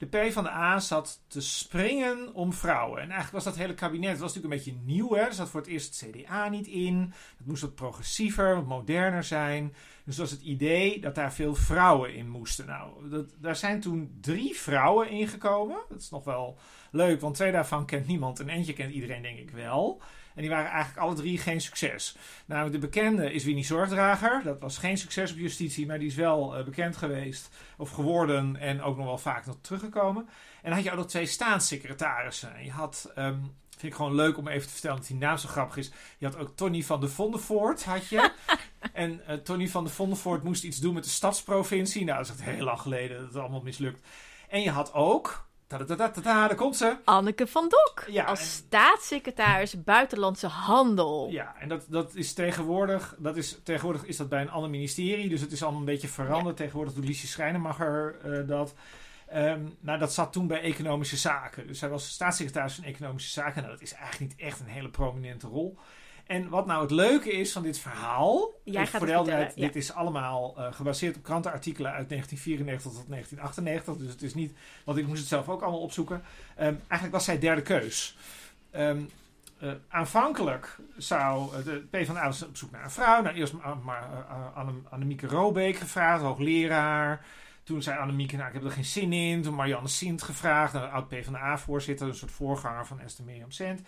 De 0.00 0.06
P 0.06 0.32
van 0.32 0.44
de 0.44 0.50
A 0.50 0.78
zat 0.78 1.20
te 1.26 1.40
springen 1.40 2.34
om 2.34 2.52
vrouwen. 2.52 2.96
En 3.00 3.10
eigenlijk 3.10 3.32
was 3.32 3.44
dat 3.44 3.56
hele 3.56 3.74
kabinet, 3.74 4.18
was 4.18 4.34
natuurlijk 4.34 4.66
een 4.66 4.72
beetje 4.72 4.92
nieuw. 4.92 5.14
Hè? 5.14 5.20
Er 5.20 5.32
zat 5.32 5.48
voor 5.48 5.60
het 5.60 5.68
eerst 5.68 6.00
het 6.00 6.10
CDA 6.10 6.48
niet 6.48 6.66
in. 6.66 7.12
Het 7.38 7.46
moest 7.46 7.62
wat 7.62 7.74
progressiever, 7.74 8.54
wat 8.54 8.66
moderner 8.66 9.24
zijn. 9.24 9.74
Dus 10.04 10.18
was 10.18 10.30
het 10.30 10.40
idee 10.42 11.00
dat 11.00 11.14
daar 11.14 11.32
veel 11.32 11.54
vrouwen 11.54 12.14
in 12.14 12.28
moesten. 12.28 12.66
Nou, 12.66 13.08
dat, 13.08 13.34
daar 13.38 13.56
zijn 13.56 13.80
toen 13.80 14.18
drie 14.20 14.54
vrouwen 14.54 15.10
ingekomen. 15.10 15.78
Dat 15.88 16.00
is 16.00 16.10
nog 16.10 16.24
wel 16.24 16.58
leuk, 16.90 17.20
want 17.20 17.34
twee 17.34 17.52
daarvan 17.52 17.86
kent 17.86 18.06
niemand. 18.06 18.40
En 18.40 18.48
eentje 18.48 18.72
kent 18.72 18.92
iedereen 18.92 19.22
denk 19.22 19.38
ik 19.38 19.50
wel. 19.50 20.02
En 20.34 20.40
die 20.40 20.50
waren 20.50 20.70
eigenlijk 20.70 21.06
alle 21.06 21.14
drie 21.14 21.38
geen 21.38 21.60
succes. 21.60 22.16
Nou, 22.46 22.70
de 22.70 22.78
bekende 22.78 23.32
is 23.32 23.44
Winnie 23.44 23.64
Zorgdrager. 23.64 24.42
Dat 24.44 24.60
was 24.60 24.78
geen 24.78 24.98
succes 24.98 25.32
op 25.32 25.38
justitie, 25.38 25.86
maar 25.86 25.98
die 25.98 26.08
is 26.08 26.14
wel 26.14 26.56
eh, 26.56 26.64
bekend 26.64 26.96
geweest 26.96 27.50
of 27.76 27.90
geworden 27.90 28.56
en 28.56 28.82
ook 28.82 28.96
nog 28.96 29.06
wel 29.06 29.18
vaak 29.18 29.46
nog 29.46 29.56
teruggekomen. 29.60 30.28
En 30.62 30.68
dan 30.68 30.72
had 30.72 30.84
je 30.84 30.90
ook 30.90 30.96
nog 30.96 31.06
twee 31.06 31.26
staatssecretarissen. 31.26 32.54
En 32.54 32.64
je 32.64 32.70
had, 32.70 33.12
ehm, 33.14 33.38
vind 33.70 33.92
ik 33.92 33.94
gewoon 33.94 34.14
leuk 34.14 34.38
om 34.38 34.48
even 34.48 34.66
te 34.66 34.72
vertellen 34.72 34.96
dat 34.96 35.06
die 35.06 35.16
naam 35.16 35.36
zo 35.36 35.48
grappig 35.48 35.76
is. 35.76 35.90
Je 36.18 36.26
had 36.26 36.36
ook 36.36 36.56
Tony 36.56 36.82
van 36.82 37.00
de 37.00 37.08
Vondenvoort, 37.08 37.84
had 37.84 38.08
je. 38.08 38.30
en 38.92 39.26
eh, 39.26 39.36
Tony 39.36 39.68
van 39.68 39.84
de 39.84 39.90
Vondenvoort 39.90 40.42
moest 40.42 40.64
iets 40.64 40.78
doen 40.78 40.94
met 40.94 41.04
de 41.04 41.10
stadsprovincie. 41.10 42.04
Nou, 42.04 42.16
dat 42.16 42.26
is 42.26 42.40
echt 42.40 42.56
heel 42.56 42.64
lang 42.64 42.80
geleden. 42.80 43.20
Dat 43.20 43.30
is 43.30 43.36
allemaal 43.36 43.62
mislukt. 43.62 44.06
En 44.48 44.62
je 44.62 44.70
had 44.70 44.92
ook, 44.92 45.49
daar 46.22 46.54
komt 46.54 46.76
ze. 46.76 46.96
Anneke 47.04 47.46
van 47.46 47.68
Dok. 47.68 48.04
Ja, 48.08 48.24
als 48.24 48.40
en- 48.40 48.46
staatssecretaris 48.46 49.84
Buitenlandse 49.84 50.46
Handel. 50.46 51.28
Ja, 51.30 51.54
en 51.58 51.68
dat, 51.68 51.84
dat 51.88 52.14
is 52.14 52.32
tegenwoordig, 52.32 53.14
dat 53.18 53.36
is, 53.36 53.60
tegenwoordig 53.62 54.04
is 54.04 54.16
dat 54.16 54.28
bij 54.28 54.40
een 54.40 54.50
ander 54.50 54.70
ministerie. 54.70 55.28
Dus 55.28 55.40
het 55.40 55.52
is 55.52 55.62
allemaal 55.62 55.80
een 55.80 55.86
beetje 55.86 56.08
veranderd. 56.08 56.56
Tegenwoordig 56.56 56.94
doet 56.94 57.04
Liesje 57.04 57.26
Schrijnemacher 57.26 58.18
eh 58.24 58.48
dat. 58.48 58.74
Ehm 59.28 59.60
nou, 59.80 59.98
dat 59.98 60.12
zat 60.12 60.32
toen 60.32 60.46
bij 60.46 60.60
economische 60.60 61.16
zaken. 61.16 61.66
Dus 61.66 61.80
hij 61.80 61.90
was 61.90 62.08
staatssecretaris 62.08 62.74
van 62.74 62.84
economische 62.84 63.30
zaken. 63.30 63.62
Nou, 63.62 63.74
dat 63.74 63.82
is 63.82 63.92
eigenlijk 63.92 64.30
niet 64.30 64.40
echt 64.40 64.60
een 64.60 64.66
hele 64.66 64.90
prominente 64.90 65.46
rol. 65.46 65.78
En 66.30 66.48
wat 66.48 66.66
nou 66.66 66.82
het 66.82 66.90
leuke 66.90 67.32
is 67.32 67.52
van 67.52 67.62
dit 67.62 67.78
verhaal. 67.78 68.50
Jij 68.64 68.82
even 68.82 69.00
gaat 69.00 69.08
voor 69.08 69.32
het 69.32 69.54
Dit 69.54 69.76
is 69.76 69.92
allemaal 69.92 70.54
eh, 70.56 70.72
gebaseerd 70.72 71.16
op 71.16 71.22
krantenartikelen 71.22 71.92
uit 71.92 72.08
1994 72.08 73.00
tot 73.00 73.10
1998. 73.10 74.04
Dus 74.04 74.12
het 74.12 74.22
is 74.22 74.34
niet, 74.34 74.52
want 74.84 74.98
ik 74.98 75.06
moest 75.06 75.20
het 75.20 75.28
zelf 75.28 75.48
ook 75.48 75.62
allemaal 75.62 75.80
opzoeken. 75.80 76.22
Ehm, 76.56 76.74
eigenlijk 76.78 77.12
was 77.12 77.24
zij 77.24 77.38
derde 77.38 77.62
keus. 77.62 78.16
Ehm, 78.70 79.00
eh, 79.60 79.70
aanvankelijk 79.88 80.76
zou 80.96 81.56
eh, 81.56 81.64
de 81.64 81.86
PvdA 81.90 82.24
was 82.24 82.46
op 82.46 82.56
zoek 82.56 82.70
naar 82.70 82.84
een 82.84 82.90
vrouw. 82.90 83.22
Nou, 83.22 83.36
eerst 83.36 83.52
maar, 83.52 83.76
maar 83.76 84.02
eh, 84.02 84.56
Anne, 84.56 84.72
Annemieke 84.90 85.26
Robeek 85.26 85.76
gevraagd, 85.76 86.22
hoogleraar. 86.22 87.24
toen 87.62 87.82
zei 87.82 87.98
Annemieke, 87.98 88.36
nou, 88.36 88.48
ik 88.48 88.54
heb 88.54 88.64
er 88.64 88.70
geen 88.70 88.84
zin 88.84 89.12
in. 89.12 89.42
Toen 89.42 89.54
Marianne 89.54 89.88
Sint 89.88 90.22
gevraagd, 90.22 90.74
een 90.74 90.90
oud 90.90 91.08
PvdA-voorzitter, 91.08 92.08
een 92.08 92.14
soort 92.14 92.30
voorganger 92.30 92.86
van 92.86 93.00
Esther 93.00 93.24
Mirjam 93.24 93.50
Sint. 93.50 93.80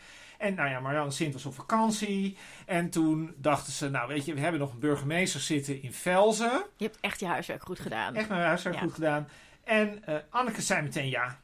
En 0.42 0.54
nou 0.54 0.68
ja, 0.70 0.80
Marianne 0.80 1.10
Sint 1.10 1.32
was 1.32 1.44
op 1.46 1.54
vakantie. 1.54 2.36
En 2.66 2.90
toen 2.90 3.34
dachten 3.36 3.72
ze, 3.72 3.88
nou 3.90 4.08
weet 4.08 4.24
je, 4.24 4.34
we 4.34 4.40
hebben 4.40 4.60
nog 4.60 4.72
een 4.72 4.78
burgemeester 4.78 5.40
zitten 5.40 5.82
in 5.82 5.92
Velzen. 5.92 6.62
Je 6.76 6.84
hebt 6.84 6.98
echt 7.00 7.20
je 7.20 7.26
huiswerk 7.26 7.62
goed 7.62 7.80
gedaan. 7.80 8.14
Echt 8.14 8.28
mijn 8.28 8.40
huiswerk 8.42 8.74
Ja. 8.74 8.80
goed 8.80 8.92
gedaan. 8.94 9.28
En 9.64 10.04
eh, 10.04 10.16
Anneke 10.30 10.62
zei 10.62 10.82
meteen 10.82 11.08
ja. 11.08 11.40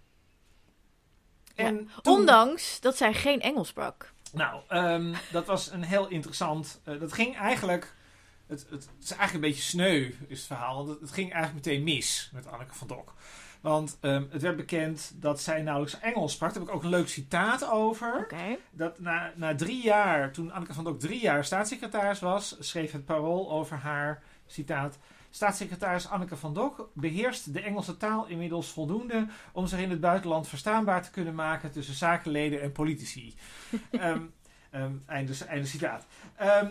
Ja. 1.55 1.65
En 1.65 1.91
toen- 2.03 2.15
Ondanks 2.19 2.81
dat 2.81 2.97
zij 2.97 3.15
geen 3.15 3.41
Engels 3.41 3.69
sprak. 3.69 4.13
Nou, 4.33 4.63
ehm, 4.69 5.15
dat 5.33 5.47
was 5.47 5.71
een 5.71 5.83
heel 5.85 6.09
interessant. 6.09 6.81
eh, 6.85 7.01
dat 7.01 7.13
ging 7.13 7.37
eigenlijk. 7.37 7.95
Het, 8.47 8.61
het, 8.61 8.71
het 8.71 8.89
is 9.05 9.11
eigenlijk 9.11 9.35
een 9.45 9.51
beetje 9.51 9.63
sneu, 9.63 10.11
is 10.29 10.39
het 10.39 10.47
verhaal. 10.47 10.89
Het, 10.89 11.01
het 11.01 11.11
ging 11.13 11.33
eigenlijk 11.33 11.67
meteen 11.67 11.83
mis 11.85 12.31
met 12.33 12.47
Anneke 12.47 12.75
van 12.75 12.87
Dok. 12.89 13.15
Want 13.61 13.99
ehm, 14.01 14.25
het 14.31 14.43
werd 14.43 14.57
bekend 14.57 15.13
dat 15.15 15.41
zij 15.41 15.63
nauwelijks 15.63 16.01
Engels 16.01 16.33
sprak. 16.33 16.53
Daar 16.53 16.59
heb 16.61 16.69
ik 16.69 16.75
ook 16.75 16.83
een 16.83 16.89
leuk 16.89 17.09
citaat 17.09 17.71
over. 17.71 18.27
Dat 18.71 19.01
na, 19.01 19.33
na 19.37 19.55
drie 19.55 19.83
jaar, 19.83 20.33
toen 20.33 20.53
Anneke 20.53 20.75
van 20.75 20.85
Dok 20.85 21.01
drie 21.01 21.21
jaar 21.21 21.45
staatssecretaris 21.45 22.21
was, 22.21 22.57
schreef 22.59 22.93
het 22.93 23.05
parool 23.05 23.51
over 23.51 23.77
haar 23.77 24.23
citaat. 24.47 24.99
Staatssecretaris 25.31 26.09
Anneke 26.09 26.37
van 26.37 26.55
Dok 26.55 26.91
beheerst 26.95 27.53
de 27.53 27.61
Engelse 27.61 27.97
taal 27.97 28.27
inmiddels 28.27 28.71
voldoende 28.71 29.27
om 29.53 29.67
zich 29.67 29.79
in 29.79 29.91
het 29.91 30.01
buitenland 30.01 30.49
verstaanbaar 30.49 31.03
te 31.03 31.11
kunnen 31.11 31.35
maken 31.35 31.71
tussen 31.71 31.95
zakenleden 31.95 32.61
en 32.61 32.73
politici. 32.73 33.35
Ehm, 33.91 34.23
ehm, 34.71 34.93
einde, 35.07 35.33
einde 35.47 35.67
citaat. 35.67 36.07
Ehm, 36.37 36.69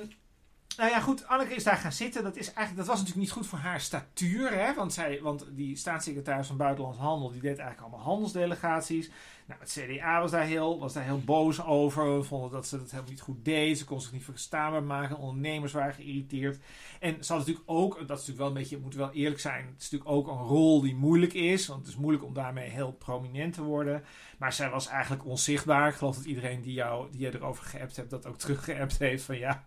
nou 0.77 0.89
ja, 0.89 0.99
goed, 0.99 1.27
Anneke 1.27 1.55
is 1.55 1.63
daar 1.63 1.77
gaan 1.77 1.91
zitten. 1.91 2.23
Dat, 2.23 2.35
is 2.35 2.45
eigenlijk, 2.47 2.77
dat 2.77 2.87
was 2.87 2.95
natuurlijk 2.97 3.25
niet 3.25 3.31
goed 3.31 3.47
voor 3.47 3.59
haar 3.59 3.81
statuur. 3.81 4.51
Hè? 4.51 4.73
Want, 4.73 4.93
zij, 4.93 5.21
want 5.21 5.45
die 5.49 5.75
staatssecretaris 5.75 6.47
van 6.47 6.57
Buitenlandse 6.57 7.01
Handel, 7.01 7.31
die 7.31 7.41
deed 7.41 7.57
eigenlijk 7.57 7.81
allemaal 7.81 8.05
handelsdelegaties. 8.05 9.09
Nou, 9.47 9.59
het 9.59 9.79
CDA 9.79 10.21
was 10.21 10.31
daar 10.31 10.43
heel, 10.43 10.79
was 10.79 10.93
daar 10.93 11.03
heel 11.03 11.21
boos 11.25 11.63
over. 11.63 12.25
Vonden 12.25 12.51
dat 12.51 12.67
ze 12.67 12.77
dat 12.77 12.91
helemaal 12.91 13.11
niet 13.11 13.21
goed 13.21 13.45
deed. 13.45 13.77
Ze 13.77 13.85
kon 13.85 14.01
zich 14.01 14.11
niet 14.11 14.23
verstaanbaar 14.23 14.83
maken. 14.83 15.17
Ondernemers 15.17 15.73
waren 15.73 15.93
geïrriteerd. 15.93 16.59
En 16.99 17.23
ze 17.23 17.31
had 17.33 17.41
natuurlijk 17.41 17.69
ook, 17.69 17.93
dat 17.93 18.01
is 18.01 18.09
natuurlijk 18.09 18.37
wel 18.37 18.47
een 18.47 18.53
beetje, 18.53 18.77
moet 18.77 18.95
wel 18.95 19.11
eerlijk 19.11 19.41
zijn. 19.41 19.65
Het 19.65 19.81
is 19.81 19.89
natuurlijk 19.89 20.17
ook 20.17 20.27
een 20.27 20.47
rol 20.47 20.81
die 20.81 20.95
moeilijk 20.95 21.33
is. 21.33 21.67
Want 21.67 21.79
het 21.79 21.89
is 21.89 21.95
moeilijk 21.95 22.25
om 22.25 22.33
daarmee 22.33 22.69
heel 22.69 22.91
prominent 22.91 23.53
te 23.53 23.63
worden. 23.63 24.03
Maar 24.37 24.53
zij 24.53 24.69
was 24.69 24.87
eigenlijk 24.87 25.25
onzichtbaar. 25.25 25.87
Ik 25.87 25.95
geloof 25.95 26.15
dat 26.15 26.25
iedereen 26.25 26.61
die, 26.61 26.73
jou, 26.73 27.11
die 27.11 27.21
je 27.21 27.35
erover 27.35 27.63
geappt 27.63 27.95
hebt, 27.95 28.09
dat 28.09 28.25
ook 28.25 28.37
teruggeappt 28.37 28.97
heeft. 28.97 29.23
Van 29.23 29.37
ja, 29.37 29.65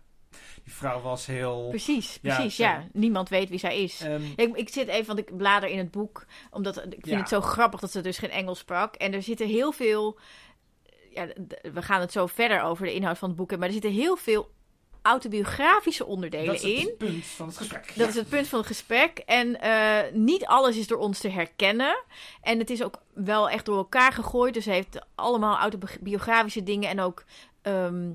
die 0.63 0.73
vrouw 0.73 1.01
was 1.01 1.25
heel... 1.25 1.67
Precies, 1.69 2.19
precies. 2.19 2.57
Ja, 2.57 2.87
niemand 2.93 3.29
weet 3.29 3.49
wie 3.49 3.59
zij 3.59 3.83
is. 3.83 4.01
ehm, 4.01 4.21
Ik, 4.35 4.55
ik 4.55 4.69
zit 4.69 4.87
even, 4.87 5.05
want 5.05 5.19
ik 5.19 5.37
blader 5.37 5.69
in 5.69 5.77
het 5.77 5.91
boek. 5.91 6.25
Omdat 6.51 6.77
ik 6.77 6.83
vind 6.91 7.05
Ja. 7.05 7.17
het 7.17 7.29
zo 7.29 7.41
grappig 7.41 7.79
dat 7.79 7.91
ze 7.91 8.01
dus 8.01 8.17
geen 8.17 8.29
Engels 8.31 8.59
sprak. 8.59 8.95
En 8.95 9.13
er 9.13 9.21
zitten 9.23 9.47
heel 9.47 9.71
veel. 9.71 10.19
Ja, 11.13 11.27
we 11.73 11.81
gaan 11.81 11.99
het 12.01 12.11
zo 12.11 12.25
verder 12.27 12.61
over 12.61 12.85
de 12.85 12.93
inhoud 12.93 13.17
van 13.17 13.27
het 13.27 13.37
boek. 13.37 13.57
Maar 13.57 13.67
er 13.67 13.73
zitten 13.73 13.91
heel 13.91 14.15
veel 14.15 14.49
autobiografische 15.01 16.05
onderdelen 16.05 16.45
dat 16.45 16.55
is 16.55 16.61
het 16.79 16.87
in. 16.87 16.95
punt 16.97 17.25
van 17.25 17.47
het 17.47 17.57
gesprek. 17.57 17.87
Dat 17.87 17.95
Ja. 17.95 18.07
is 18.07 18.15
het 18.15 18.29
punt 18.29 18.47
van 18.47 18.59
het 18.59 18.67
gesprek. 18.67 19.17
En 19.17 19.59
eh, 19.61 20.13
niet 20.13 20.45
alles 20.45 20.77
is 20.77 20.87
door 20.87 20.97
ons 20.97 21.19
te 21.19 21.29
herkennen. 21.29 22.03
En 22.41 22.59
het 22.59 22.69
is 22.69 22.83
ook 22.83 23.01
wel 23.13 23.49
echt 23.49 23.65
door 23.65 23.77
elkaar 23.77 24.11
gegooid. 24.13 24.53
Dus 24.53 24.65
hij 24.65 24.73
heeft 24.75 25.05
allemaal 25.15 25.57
autobiografische 25.57 26.63
dingen 26.63 26.89
en 26.89 26.99
ook 26.99 27.23
ehm, 27.61 28.09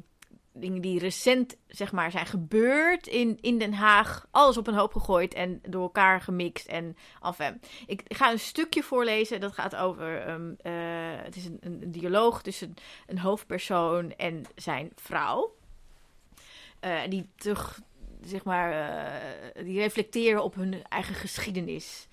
dingen 0.61 0.83
die 0.83 0.99
recent 0.99 1.57
zeg 1.67 1.93
maar, 1.93 2.11
zijn 2.11 2.27
gebeurd 2.27 3.07
in, 3.07 3.39
in 3.41 3.59
Den 3.59 3.73
Haag. 3.73 4.27
Alles 4.31 4.57
op 4.57 4.67
een 4.67 4.75
hoop 4.75 4.93
gegooid 4.93 5.35
en 5.35 5.61
door 5.69 5.83
elkaar 5.83 6.21
gemixt. 6.21 6.67
En 6.67 6.97
enfin, 7.23 7.61
ik 7.87 8.03
ga 8.09 8.31
een 8.31 8.39
stukje 8.39 8.83
voorlezen. 8.83 9.41
Dat 9.41 9.53
gaat 9.53 9.77
over. 9.77 10.21
ehm, 10.21 10.53
eh, 10.59 10.73
het 11.25 11.37
is 11.37 11.45
een, 11.45 11.59
een 11.61 11.93
dialoog 11.93 12.43
tussen 12.43 12.75
een 13.07 13.19
hoofdpersoon 13.19 14.13
en 14.13 14.43
zijn 14.55 14.93
vrouw. 14.95 15.55
Eh, 16.81 17.01
die 17.09 17.31
zeg 18.21 18.45
maar, 18.45 18.73
eh, 18.73 19.65
die 19.65 19.79
reflecteren 19.79 20.43
op 20.43 20.55
hun 20.55 20.83
eigen 20.89 21.15
geschiedenis. 21.15 22.09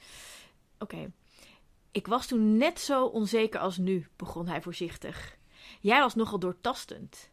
Oké. 0.80 1.12
Ik 1.92 2.08
was 2.08 2.28
toen 2.28 2.58
net 2.58 2.80
zo 2.80 3.06
onzeker 3.06 3.60
als 3.60 3.78
nu, 3.78 4.08
begon 4.16 4.48
hij 4.48 4.62
voorzichtig. 4.62 5.38
Jij 5.80 6.00
was 6.00 6.16
nogal 6.16 6.40
doortastend. 6.40 7.32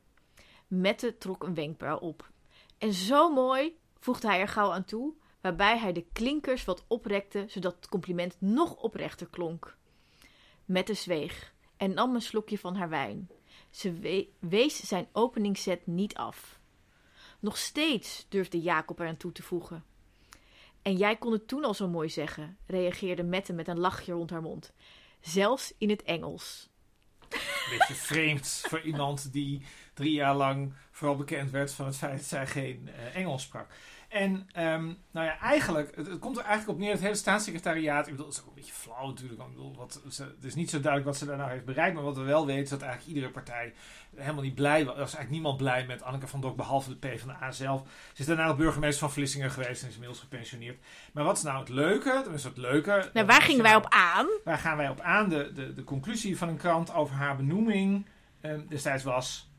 Mette 0.70 1.18
trok 1.18 1.42
een 1.42 1.54
wenkbrauw 1.54 1.98
op. 1.98 2.30
En 2.78 2.92
zo 2.92 3.32
mooi, 3.32 3.76
voegde 3.98 4.28
hij 4.28 4.40
er 4.40 4.48
gauw 4.48 4.72
aan 4.72 4.84
toe, 4.84 5.14
waarbij 5.40 5.78
hij 5.78 5.92
de 5.92 6.04
klinkers 6.12 6.64
wat 6.64 6.84
oprekte, 6.86 7.44
zodat 7.48 7.74
het 7.74 7.88
compliment 7.88 8.36
nog 8.38 8.76
oprechter 8.76 9.26
klonk. 9.26 9.76
Mette 10.64 10.94
zweeg 10.94 11.54
en 11.76 11.94
nam 11.94 12.14
een 12.14 12.22
slokje 12.22 12.58
van 12.58 12.76
haar 12.76 12.88
wijn. 12.88 13.28
Ze 13.70 13.92
we- 13.92 14.28
wees 14.38 14.80
zijn 14.80 15.08
openingszet 15.12 15.86
niet 15.86 16.14
af. 16.14 16.60
Nog 17.40 17.56
steeds 17.56 18.26
durfde 18.28 18.60
Jacob 18.60 18.98
eraan 18.98 19.16
toe 19.16 19.32
te 19.32 19.42
voegen. 19.42 19.84
En 20.82 20.96
jij 20.96 21.16
kon 21.16 21.32
het 21.32 21.48
toen 21.48 21.64
al 21.64 21.74
zo 21.74 21.88
mooi 21.88 22.08
zeggen, 22.08 22.58
reageerde 22.66 23.22
Mette 23.22 23.52
met 23.52 23.68
een 23.68 23.78
lachje 23.78 24.12
rond 24.12 24.30
haar 24.30 24.42
mond. 24.42 24.72
Zelfs 25.20 25.74
in 25.78 25.90
het 25.90 26.02
Engels. 26.02 26.68
Een 27.70 27.78
beetje 27.78 27.94
vreemd 27.94 28.62
voor 28.68 28.80
iemand 28.80 29.32
die 29.32 29.62
drie 29.94 30.12
jaar 30.12 30.34
lang 30.34 30.72
vooral 30.90 31.16
bekend 31.16 31.50
werd 31.50 31.72
van 31.72 31.86
het 31.86 31.96
feit 31.96 32.16
dat 32.16 32.26
zij 32.26 32.46
geen 32.46 32.88
eh, 32.88 33.16
Engels 33.16 33.42
sprak. 33.42 33.66
En 34.10 34.48
ehm, 34.52 34.84
nou 35.10 35.26
ja, 35.26 35.38
eigenlijk, 35.38 35.96
het, 35.96 36.06
het 36.06 36.18
komt 36.18 36.36
er 36.36 36.44
eigenlijk 36.44 36.78
op 36.78 36.84
neer, 36.84 36.92
het 36.92 37.00
hele 37.00 37.14
staatssecretariaat, 37.14 38.06
ik 38.06 38.12
bedoel, 38.12 38.26
het 38.26 38.34
is 38.34 38.40
ook 38.42 38.48
een 38.48 38.54
beetje 38.54 38.72
flauw 38.72 39.06
natuurlijk, 39.06 39.40
ik 39.40 39.48
bedoel, 39.48 39.76
wat, 39.76 40.02
ze, 40.08 40.22
het 40.22 40.44
is 40.44 40.54
niet 40.54 40.70
zo 40.70 40.80
duidelijk 40.80 41.10
wat 41.10 41.16
ze 41.16 41.26
daar 41.26 41.36
nou 41.36 41.50
heeft 41.50 41.64
bereikt, 41.64 41.94
maar 41.94 42.04
wat 42.04 42.16
we 42.16 42.22
wel 42.22 42.46
weten 42.46 42.62
is 42.62 42.68
dat 42.68 42.82
eigenlijk 42.82 43.14
iedere 43.14 43.32
partij 43.32 43.72
helemaal 44.16 44.42
niet 44.42 44.54
blij 44.54 44.84
was. 44.84 44.94
Er 44.94 45.00
was 45.00 45.14
eigenlijk 45.14 45.30
niemand 45.30 45.56
blij 45.56 45.86
met 45.86 46.02
Anneke 46.02 46.26
van 46.26 46.40
Dok, 46.40 46.56
behalve 46.56 46.88
de 46.88 46.96
PvdA 47.08 47.50
zelf. 47.50 47.82
Ze 48.12 48.20
is 48.20 48.26
daarna 48.26 48.46
nog 48.46 48.56
burgemeester 48.56 49.00
van 49.00 49.12
Vlissingen 49.12 49.50
geweest 49.50 49.82
en 49.82 49.88
is 49.88 49.94
inmiddels 49.94 50.20
gepensioneerd. 50.20 50.78
Maar 51.12 51.24
wat 51.24 51.36
is 51.36 51.42
nou 51.42 51.58
het 51.58 51.68
leuke? 51.68 52.24
Is 52.32 52.44
het 52.44 52.56
leuke. 52.56 53.10
Nou, 53.12 53.26
waar 53.26 53.42
gingen 53.42 53.62
wij 53.62 53.76
op 53.76 53.86
aan? 53.88 54.26
Waar 54.44 54.58
gaan 54.58 54.76
wij 54.76 54.88
op 54.88 55.00
aan? 55.00 55.28
De, 55.28 55.52
de, 55.52 55.74
de 55.74 55.84
conclusie 55.84 56.38
van 56.38 56.48
een 56.48 56.56
krant 56.56 56.94
over 56.94 57.14
haar 57.14 57.36
benoeming 57.36 58.06
eh, 58.40 58.52
destijds 58.68 59.04
was... 59.04 59.49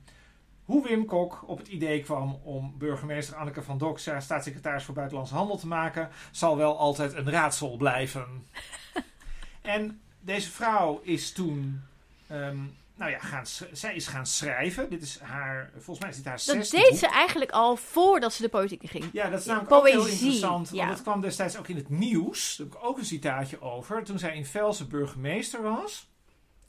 Hoe 0.72 0.88
Wim 0.88 1.06
Kok 1.06 1.44
op 1.46 1.58
het 1.58 1.68
idee 1.68 2.02
kwam 2.04 2.40
om 2.44 2.74
burgemeester 2.78 3.36
Anneke 3.36 3.62
van 3.62 3.78
Dok... 3.78 4.00
sta- 4.00 4.20
staatssecretaris 4.20 4.84
voor 4.84 4.94
Buitenlandse 4.96 5.34
Handel 5.36 5.58
te 5.58 5.68
maken... 5.68 6.10
zal 6.32 6.58
wel 6.58 6.78
altijd 6.78 7.14
een 7.14 7.30
raadsel 7.30 7.78
blijven. 7.78 8.48
en 9.62 10.02
deze 10.20 10.52
vrouw 10.52 11.00
is 11.04 11.32
toen... 11.32 11.82
ehm, 12.28 12.58
nou 12.96 13.12
ja, 13.12 13.20
gaan, 13.20 13.46
zij 13.72 13.96
is 13.96 14.08
gaan 14.08 14.26
schrijven. 14.26 14.90
Dit 14.90 15.02
is 15.02 15.20
haar... 15.20 15.72
Volgens 15.74 16.00
mij 16.00 16.10
is 16.10 16.16
dit 16.16 16.26
haar 16.26 16.34
Dat 16.36 16.44
zesde 16.44 16.78
deed 16.78 16.90
boek. 16.90 16.98
ze 17.00 17.08
eigenlijk 17.08 17.52
al 17.52 17.76
voordat 17.76 18.34
ze 18.34 18.42
de 18.42 18.50
politiek 18.50 18.82
in 18.82 18.90
ging. 18.90 19.06
Ja, 19.14 19.30
dat 19.30 19.40
is 19.40 19.46
namelijk 19.46 19.72
ook 19.72 19.88
heel 19.88 20.08
interessant. 20.08 20.70
ja. 20.70 20.78
Want 20.78 20.90
dat 20.90 21.02
kwam 21.02 21.22
destijds 21.22 21.58
ook 21.58 21.68
in 21.68 21.76
het 21.76 21.90
nieuws. 21.90 22.56
Daar 22.56 22.68
heb 22.68 22.76
ik 22.78 22.84
ook 22.86 22.98
een 22.98 23.06
citaatje 23.06 23.62
over. 23.62 24.04
Toen 24.04 24.20
zij 24.20 24.36
in 24.36 24.46
Velsen 24.46 24.90
burgemeester 24.90 25.62
was, 25.62 26.08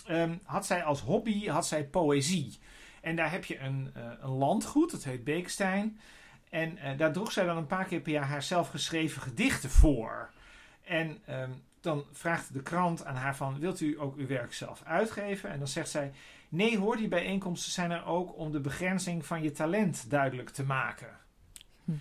ehm, 0.07 0.35
had 0.45 0.67
zij 0.67 0.83
als 0.85 1.01
hobby 1.01 1.47
had 1.49 1.67
zij 1.67 1.85
poëzie. 1.85 2.59
En 3.03 3.17
daar 3.17 3.31
heb 3.31 3.45
je 3.45 3.59
een, 3.59 3.91
eh, 3.95 4.03
een 4.21 4.31
landgoed, 4.31 4.91
dat 4.91 5.05
heet 5.05 5.25
Beekstein. 5.25 6.01
En 6.51 6.79
eh, 6.79 6.99
daar 6.99 7.13
droeg 7.13 7.33
zij 7.33 7.45
dan 7.45 7.57
een 7.57 7.67
paar 7.67 7.85
keer 7.85 8.01
per 8.01 8.13
jaar 8.13 8.27
haar 8.27 8.43
zelf 8.43 8.69
geschreven 8.69 9.23
gedichten 9.23 9.71
voor. 9.71 10.31
En 10.83 11.19
ehm, 11.27 11.51
dan 11.81 12.05
vraagt 12.13 12.53
de 12.53 12.63
krant 12.63 13.05
aan 13.05 13.15
haar 13.15 13.37
van, 13.37 13.59
wilt 13.59 13.81
u 13.81 14.01
ook 14.01 14.17
uw 14.17 14.27
werk 14.27 14.55
zelf 14.55 14.83
uitgeven? 14.85 15.51
En 15.51 15.59
dan 15.59 15.69
zegt 15.69 15.89
zij, 15.89 16.13
nee 16.49 16.79
hoor, 16.79 16.97
die 16.97 17.09
bijeenkomsten 17.09 17.73
zijn 17.73 17.91
er 17.91 18.05
ook 18.05 18.37
om 18.37 18.53
de 18.53 18.61
begrenzing 18.61 19.27
van 19.27 19.43
je 19.43 19.53
talent 19.53 20.11
duidelijk 20.11 20.51
te 20.51 20.65
maken. 20.65 21.19
Hm. 21.85 21.93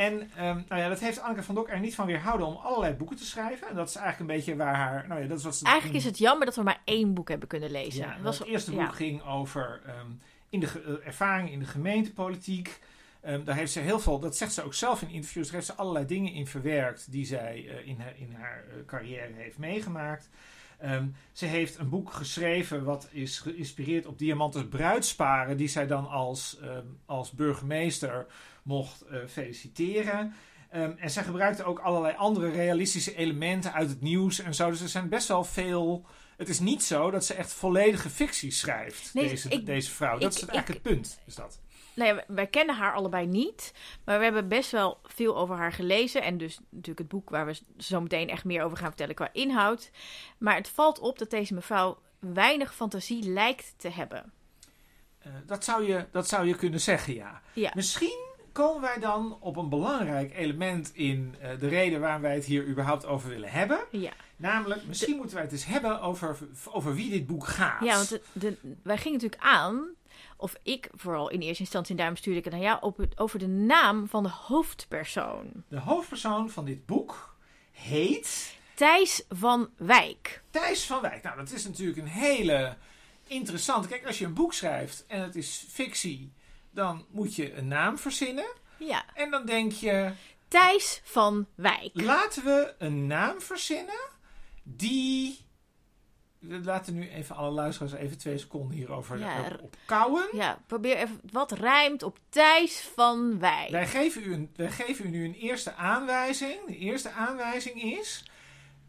En 0.00 0.30
ehm, 0.36 0.60
nou 0.68 0.80
ja, 0.80 0.88
dat 0.88 1.00
heeft 1.00 1.20
Anneke 1.20 1.42
van 1.42 1.54
Dok 1.54 1.70
er 1.70 1.80
niet 1.80 1.94
van 1.94 2.06
weerhouden 2.06 2.46
om 2.46 2.56
allerlei 2.56 2.94
boeken 2.94 3.16
te 3.16 3.24
schrijven. 3.24 3.68
En 3.68 3.74
dat 3.74 3.88
is 3.88 3.96
eigenlijk 3.96 4.30
een 4.30 4.36
beetje 4.36 4.56
waar 4.56 4.74
haar... 4.74 5.08
Nou 5.08 5.22
ja, 5.22 5.26
dat 5.26 5.38
is 5.38 5.44
wat 5.44 5.56
ze 5.56 5.64
Eigenlijk 5.64 5.96
is 5.96 6.04
het 6.04 6.18
jammer 6.18 6.46
dat 6.46 6.56
we 6.56 6.62
maar 6.62 6.80
één 6.84 7.14
boek 7.14 7.28
hebben 7.28 7.48
kunnen 7.48 7.70
lezen. 7.70 8.00
ja, 8.00 8.12
Het 8.12 8.22
was 8.22 8.38
het 8.38 8.48
eerste 8.48 8.70
boek 8.70 8.80
ja. 8.80 8.90
ging 8.90 9.22
over 9.24 9.80
ehm, 9.86 10.10
in 10.48 10.60
de 10.60 10.66
eh, 10.66 11.06
ervaring 11.06 11.50
in 11.50 11.58
de 11.58 11.64
gemeentepolitiek. 11.64 12.80
Ehm, 13.20 13.44
daar 13.44 13.56
heeft 13.56 13.72
ze 13.72 13.80
heel 13.80 13.98
veel, 14.00 14.18
dat 14.18 14.36
zegt 14.36 14.52
ze 14.52 14.62
ook 14.62 14.74
zelf 14.74 15.02
in 15.02 15.10
interviews, 15.10 15.46
daar 15.46 15.54
heeft 15.54 15.66
ze 15.66 15.74
allerlei 15.74 16.06
dingen 16.06 16.32
in 16.32 16.46
verwerkt 16.46 17.12
die 17.12 17.24
zij 17.24 17.66
eh, 17.68 17.86
in 17.88 18.00
haar, 18.00 18.14
in 18.16 18.34
haar 18.38 18.64
eh, 18.68 18.84
carrière 18.86 19.32
heeft 19.34 19.58
meegemaakt. 19.58 20.28
Ze 21.32 21.46
heeft 21.46 21.78
een 21.78 21.88
boek 21.88 22.12
geschreven 22.12 22.84
wat 22.84 23.08
is 23.10 23.38
geïnspireerd 23.38 24.06
op 24.06 24.18
Diamantes 24.18 24.68
bruidsparen, 24.68 25.56
die 25.56 25.68
zij 25.68 25.86
dan 25.86 26.08
als, 26.08 26.58
als 27.06 27.30
burgemeester 27.30 28.26
mocht 28.62 29.02
eh, 29.02 29.18
feliciteren. 29.28 30.34
Ehm, 30.70 30.92
en 30.98 31.10
zij 31.10 31.22
gebruikte 31.24 31.64
ook 31.64 31.78
allerlei 31.78 32.14
andere 32.16 32.50
realistische 32.50 33.16
elementen 33.16 33.72
uit 33.72 33.88
het 33.88 34.00
nieuws 34.00 34.38
en 34.40 34.54
zo. 34.54 34.70
Dus 34.70 34.80
er 34.80 34.88
zijn 34.88 35.08
best 35.08 35.28
wel 35.28 35.44
veel. 35.44 36.06
Het 36.36 36.48
is 36.48 36.60
niet 36.60 36.82
zo 36.82 37.10
dat 37.10 37.24
ze 37.24 37.34
echt 37.34 37.52
volledige 37.52 38.10
fictie 38.10 38.50
schrijft, 38.50 39.14
Nee, 39.14 39.28
deze, 39.28 39.48
ik- 39.48 39.66
deze 39.66 39.90
vrouw. 39.90 40.18
Dat 40.18 40.34
is 40.34 40.40
het 40.40 40.50
eigenlijk 40.50 40.84
het 40.84 40.94
punt. 40.94 41.20
Is 41.26 41.34
dat. 41.34 41.60
Nou 41.94 42.14
ja, 42.14 42.24
wij 42.26 42.46
kennen 42.46 42.76
haar 42.76 42.94
allebei 42.94 43.26
niet. 43.26 43.72
Maar 44.04 44.18
we 44.18 44.24
hebben 44.24 44.48
best 44.48 44.70
wel 44.70 44.98
veel 45.02 45.36
over 45.36 45.56
haar 45.56 45.72
gelezen. 45.72 46.22
En 46.22 46.38
dus 46.38 46.58
natuurlijk 46.70 46.98
het 46.98 47.08
boek 47.08 47.30
waar 47.30 47.46
we 47.46 47.60
zo 47.78 48.00
meteen 48.00 48.28
echt 48.28 48.44
meer 48.44 48.62
over 48.62 48.76
gaan 48.76 48.86
vertellen 48.88 49.14
qua 49.14 49.28
inhoud. 49.32 49.90
Maar 50.38 50.54
het 50.56 50.68
valt 50.68 50.98
op 50.98 51.18
dat 51.18 51.30
deze 51.30 51.54
mevrouw 51.54 51.98
weinig 52.18 52.74
fantasie 52.74 53.22
lijkt 53.28 53.74
te 53.76 53.88
hebben. 53.90 54.32
Uh, 55.26 55.32
dat, 55.46 55.64
zou 55.64 55.84
je, 55.86 56.06
dat 56.12 56.28
zou 56.28 56.46
je 56.46 56.54
kunnen 56.56 56.80
zeggen, 56.80 57.14
ja. 57.14 57.40
Ja. 57.54 57.72
Misschien 57.74 58.28
komen 58.52 58.80
wij 58.80 58.98
dan 58.98 59.36
op 59.40 59.56
een 59.56 59.68
belangrijk 59.68 60.34
element 60.36 60.90
in 60.94 61.34
uh, 61.42 61.48
de 61.58 61.68
reden 61.68 62.00
waarom 62.00 62.22
wij 62.22 62.34
het 62.34 62.44
hier 62.44 62.66
überhaupt 62.66 63.06
over 63.06 63.28
willen 63.28 63.50
hebben. 63.50 63.80
Ja. 63.90 64.12
Namelijk, 64.36 64.84
misschien 64.84 65.16
moeten 65.16 65.34
wij 65.34 65.44
het 65.44 65.52
eens 65.52 65.64
hebben 65.64 66.00
over, 66.00 66.38
over 66.70 66.94
wie 66.94 67.10
dit 67.10 67.26
boek 67.26 67.46
gaat. 67.46 67.84
Ja, 67.84 67.94
want 67.94 68.08
de, 68.08 68.20
de, 68.32 68.56
wij 68.82 68.96
gingen 68.96 69.18
natuurlijk 69.20 69.42
aan, 69.42 69.88
of 70.36 70.54
ik 70.62 70.88
vooral 70.94 71.30
in 71.30 71.40
eerste 71.40 71.62
instantie, 71.62 71.90
en 71.90 71.96
daarom 71.96 72.16
stuurde 72.16 72.38
ik 72.38 72.44
het 72.44 72.54
naar 72.54 72.62
jou, 72.62 72.78
op 72.82 73.06
over 73.16 73.38
de 73.38 73.46
naam 73.46 74.08
van 74.08 74.22
de 74.22 74.28
hoofdpersoon. 74.28 75.64
De 75.68 75.78
hoofdpersoon 75.78 76.50
van 76.50 76.64
dit 76.64 76.86
boek 76.86 77.36
heet... 77.72 78.58
Thijs 78.74 79.24
van 79.28 79.70
Wijk. 79.76 80.42
Thijs 80.50 80.86
van 80.86 81.00
Wijk. 81.00 81.22
Nou, 81.22 81.36
dat 81.36 81.50
is 81.50 81.64
natuurlijk 81.64 81.98
een 81.98 82.06
hele 82.06 82.76
interessante... 83.26 83.88
Kijk, 83.88 84.06
als 84.06 84.18
je 84.18 84.24
een 84.24 84.34
boek 84.34 84.52
schrijft 84.52 85.04
en 85.06 85.22
het 85.22 85.36
is 85.36 85.64
fictie, 85.68 86.32
dan 86.70 87.06
moet 87.10 87.34
je 87.34 87.54
een 87.54 87.68
naam 87.68 87.98
verzinnen. 87.98 88.52
Ja. 88.76 89.04
En 89.14 89.30
dan 89.30 89.46
denk 89.46 89.72
je... 89.72 90.12
Thijs 90.48 91.00
van 91.04 91.46
Wijk. 91.54 91.90
Laten 91.92 92.44
we 92.44 92.74
een 92.78 93.06
naam 93.06 93.40
verzinnen 93.40 94.08
die. 94.62 95.48
We 96.38 96.60
laten 96.60 96.94
nu 96.94 97.08
even 97.08 97.36
alle 97.36 97.50
luisteraars 97.50 97.92
even 97.92 98.18
twee 98.18 98.38
seconden 98.38 98.76
hierover 98.76 99.18
Ja, 99.18 99.40
op, 99.40 99.60
op 99.62 99.76
kouwen. 99.84 100.28
Ja, 100.32 100.58
probeer 100.66 100.96
even 100.96 101.20
wat 101.32 101.52
rijmt 101.52 102.02
op 102.02 102.18
Thijs 102.28 102.80
van 102.94 103.38
Wijk. 103.38 103.70
Wij, 103.70 103.86
geven 103.86 104.22
u 104.22 104.32
een, 104.32 104.50
wij 104.56 104.70
geven 104.70 105.06
u 105.06 105.08
nu 105.08 105.24
een 105.24 105.34
eerste 105.34 105.74
aanwijzing. 105.74 106.66
De 106.66 106.76
eerste 106.76 107.10
aanwijzing 107.10 107.82
is: 107.82 108.24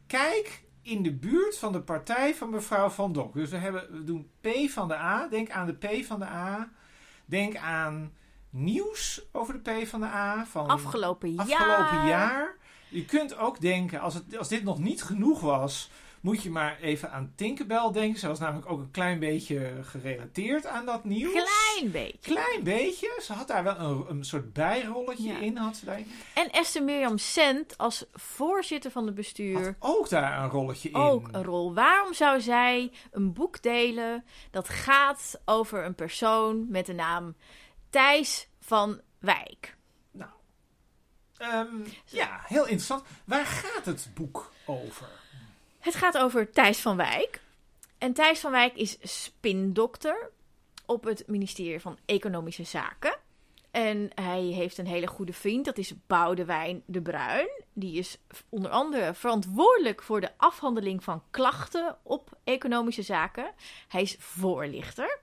kijk 0.07 0.63
in 0.81 1.03
de 1.03 1.13
buurt 1.13 1.57
van 1.57 1.71
de 1.71 1.81
partij 1.81 2.35
van 2.35 2.49
mevrouw 2.49 2.89
Van 2.89 3.13
Dok. 3.13 3.33
Dus 3.33 3.49
we, 3.49 3.57
hebben, 3.57 3.91
we 3.91 4.03
doen 4.03 4.31
P 4.41 4.47
van 4.69 4.87
de 4.87 4.95
A. 4.95 5.27
Denk 5.27 5.49
aan 5.49 5.65
de 5.65 5.73
P 5.73 6.05
van 6.05 6.19
de 6.19 6.25
A. 6.25 6.71
Denk 7.31 7.55
aan 7.57 8.13
nieuws 8.49 9.21
over 9.31 9.63
de 9.63 9.71
P 9.71 9.87
van 9.87 9.99
de 9.99 10.05
A. 10.05 10.45
Van 10.45 10.67
Afgelopen 10.67 11.33
jaar. 11.33 12.07
jaar. 12.07 12.55
Je 12.89 13.05
kunt 13.05 13.37
ook 13.37 13.61
denken, 13.61 13.99
als, 13.99 14.13
het, 14.13 14.37
als 14.37 14.47
dit 14.47 14.63
nog 14.63 14.79
niet 14.79 15.03
genoeg 15.03 15.41
was, 15.41 15.89
moet 16.21 16.43
je 16.43 16.49
maar 16.49 16.79
even 16.79 17.11
aan 17.11 17.33
Tinkerbell 17.35 17.89
denken. 17.91 18.19
Ze 18.19 18.27
was 18.27 18.39
namelijk 18.39 18.71
ook 18.71 18.79
een 18.79 18.91
klein 18.91 19.19
beetje 19.19 19.71
gerelateerd 19.81 20.65
aan 20.65 20.85
dat 20.85 21.03
nieuws. 21.03 21.31
Klein 21.31 21.91
beetje. 21.91 22.33
Klein 22.33 22.63
beetje. 22.63 23.19
Ze 23.21 23.33
had 23.33 23.47
daar 23.47 23.63
wel 23.63 23.79
een, 23.79 24.05
een 24.09 24.23
soort 24.25 24.53
bijrolletje 24.53 25.31
Ja. 25.33 25.37
in. 25.39 25.57
Had 25.57 25.75
ze 25.77 25.85
daar. 25.85 26.01
En 26.33 26.49
Esther 26.51 26.83
Mirjam 26.83 27.17
Sent 27.17 27.77
als 27.77 28.05
voorzitter 28.13 28.91
van 28.91 29.05
het 29.05 29.15
bestuur 29.15 29.75
Had 29.79 29.91
ook 29.97 30.09
daar 30.09 30.43
een 30.43 30.49
rolletje 30.49 30.89
in. 30.89 30.95
ook 30.95 31.27
een 31.31 31.43
rol. 31.43 31.73
Waarom 31.73 32.13
zou 32.13 32.41
zij 32.41 32.91
een 33.11 33.33
boek 33.33 33.61
delen 33.61 34.25
dat 34.51 34.69
gaat 34.69 35.41
over 35.45 35.85
een 35.85 35.95
persoon 35.95 36.65
met 36.69 36.85
de 36.85 36.93
naam 36.93 37.35
Thijs 37.89 38.47
van 38.59 39.01
Wijk? 39.19 39.77
Nou, 40.11 40.29
ehm, 41.37 41.75
ja, 42.05 42.39
heel 42.43 42.63
interessant. 42.63 43.03
Waar 43.25 43.45
gaat 43.45 43.85
het 43.85 44.07
boek 44.13 44.51
over? 44.65 45.07
Het 45.81 45.95
gaat 45.95 46.17
over 46.17 46.51
Thijs 46.51 46.79
van 46.79 46.97
Wijk. 46.97 47.41
En 47.97 48.13
Thijs 48.13 48.39
van 48.39 48.51
Wijk 48.51 48.75
is 48.75 48.97
spindokter 49.01 50.29
op 50.85 51.03
het 51.03 51.23
ministerie 51.27 51.79
van 51.79 51.97
Economische 52.05 52.63
Zaken. 52.63 53.17
En 53.71 54.09
hij 54.15 54.41
heeft 54.41 54.77
een 54.77 54.87
hele 54.87 55.07
goede 55.07 55.33
vriend, 55.33 55.65
dat 55.65 55.77
is 55.77 55.93
Boudewijn 56.07 56.83
de 56.85 57.01
Bruin. 57.01 57.49
Die 57.73 57.97
is 57.97 58.17
onder 58.49 58.71
andere 58.71 59.13
verantwoordelijk 59.13 60.01
voor 60.03 60.21
de 60.21 60.31
afhandeling 60.37 61.03
van 61.03 61.23
klachten 61.31 61.97
op 62.03 62.37
economische 62.43 63.01
zaken. 63.01 63.51
Hij 63.87 64.01
is 64.01 64.15
voorlichter. 64.19 65.19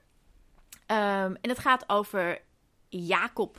Ehm, 0.87 1.35
en 1.41 1.49
het 1.49 1.59
gaat 1.59 1.85
over 1.87 2.41
Jacob, 2.88 3.59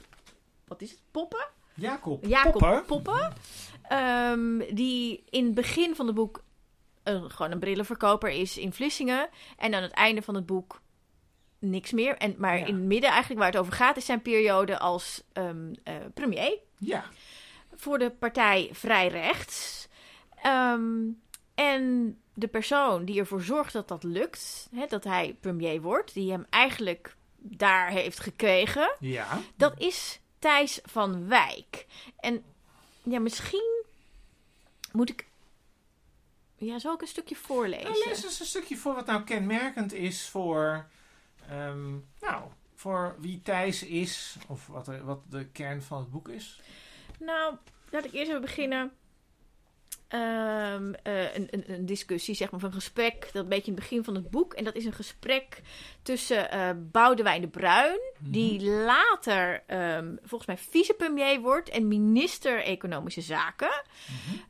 wat 0.68 0.82
is 0.82 0.92
het, 0.92 1.02
Poppen? 1.12 1.48
Jacob, 1.74 2.26
Jacob. 2.26 2.84
Poppen. 2.88 3.34
ehm, 3.82 4.76
die 4.76 5.24
in 5.30 5.46
het 5.46 5.54
begin 5.54 5.96
van 5.96 6.06
het 6.06 6.16
boek 6.16 6.44
een, 7.10 7.32
gewoon 7.32 7.52
een 7.52 7.60
brillenverkoper 7.60 8.30
is 8.30 8.58
in 8.58 8.74
Vlissingen. 8.74 9.30
En 9.58 9.74
aan 9.74 9.84
het 9.84 9.92
einde 9.92 10.22
van 10.22 10.36
het 10.36 10.46
boek 10.46 10.82
niks 11.60 11.92
meer. 11.92 12.18
En, 12.18 12.36
maar 12.38 12.60
Ja. 12.60 12.66
in 12.66 12.74
het 12.76 12.84
midden 12.84 13.10
eigenlijk 13.10 13.40
waar 13.42 13.52
het 13.52 13.60
over 13.60 13.74
gaat... 13.74 13.98
is 13.98 14.06
zijn 14.06 14.22
periode 14.22 14.80
als 14.80 15.24
ehm, 15.34 15.74
eh, 15.84 15.96
premier 16.14 16.58
Ja, 16.78 17.06
voor 17.76 18.00
de 18.00 18.10
partij 18.10 18.70
Vrij 18.72 19.08
Rechts. 19.08 19.88
Ehm, 20.44 20.98
en 21.56 22.18
de 22.34 22.48
persoon 22.48 23.06
die 23.06 23.20
ervoor 23.20 23.42
zorgt 23.42 23.74
dat 23.74 23.88
dat 23.88 24.04
lukt... 24.04 24.70
Hè, 24.76 24.86
dat 24.86 25.04
hij 25.04 25.38
premier 25.40 25.82
wordt... 25.82 26.14
die 26.14 26.32
hem 26.32 26.46
eigenlijk 26.50 27.16
daar 27.38 27.90
heeft 27.90 28.20
gekregen... 28.20 28.96
ja. 29.00 29.40
Dat 29.56 29.80
is 29.80 30.20
Thijs 30.40 30.80
van 30.84 31.28
Wijk. 31.28 31.86
En 32.20 32.44
ja, 33.04 33.20
misschien 33.20 33.84
moet 34.92 35.10
ik. 35.10 35.28
Ja, 36.60 36.80
zal 36.80 36.94
ik 36.94 37.02
een 37.02 37.08
stukje 37.08 37.36
voorlezen? 37.36 37.92
Nou, 37.92 38.04
lees 38.08 38.24
eens 38.24 38.40
een 38.40 38.46
stukje 38.46 38.78
voor 38.78 38.94
wat 38.96 39.06
nou 39.06 39.24
kenmerkend 39.24 39.94
is 39.94 40.28
voor, 40.30 40.88
ehm, 41.50 41.92
nou, 42.22 42.44
voor 42.76 43.16
wie 43.20 43.42
Thijs 43.42 43.84
is. 43.84 44.36
Of 44.48 44.68
wat, 44.68 44.88
er- 44.88 45.06
wat 45.06 45.20
de 45.30 45.46
kern 45.46 45.82
van 45.82 46.00
het 46.00 46.12
boek 46.12 46.30
is. 46.30 46.60
Nou, 47.20 47.56
laat 47.90 48.06
ik 48.06 48.14
eerst 48.14 48.30
even 48.30 48.42
beginnen. 48.42 48.92
Ehm, 50.08 50.94
eh, 51.04 51.36
een, 51.36 51.48
een, 51.52 51.64
een 51.74 51.86
discussie, 51.86 52.36
zeg 52.36 52.52
maar, 52.52 52.60
of 52.60 52.66
een 52.66 52.74
gesprek. 52.74 53.30
Dat 53.34 53.44
een 53.44 53.50
beetje 53.50 53.72
in 53.72 53.78
het 53.78 53.82
begin 53.82 54.04
van 54.04 54.16
het 54.16 54.30
boek. 54.30 54.54
En 54.54 54.64
dat 54.64 54.76
is 54.76 54.86
een 54.86 54.94
gesprek 54.94 55.62
tussen 56.02 56.52
eh 56.52 56.70
Boudewijn 56.78 57.42
de 57.42 57.48
Bruin, 57.48 58.00
die 58.20 58.62
later 58.64 59.64
ehm, 59.68 60.16
volgens 60.24 60.46
mij 60.46 60.58
vicepremier 60.58 61.40
wordt 61.42 61.70
en 61.70 61.88
minister 61.88 62.64
Economische 62.64 63.22
Zaken. 63.22 63.82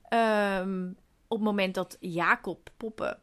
Ehm, 0.09 0.87
op 1.29 1.37
het 1.37 1.45
moment 1.45 1.75
dat 1.75 1.97
Jacob 1.99 2.69
Poppen 2.77 3.19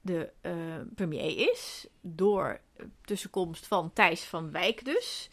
de 0.00 0.32
eh, 0.40 0.52
premier 0.94 1.50
is, 1.50 1.86
door 2.00 2.60
tussenkomst 3.04 3.66
van 3.66 3.92
Thijs 3.92 4.24
van 4.24 4.50
Wijk 4.50 4.84
dus. 4.84 5.28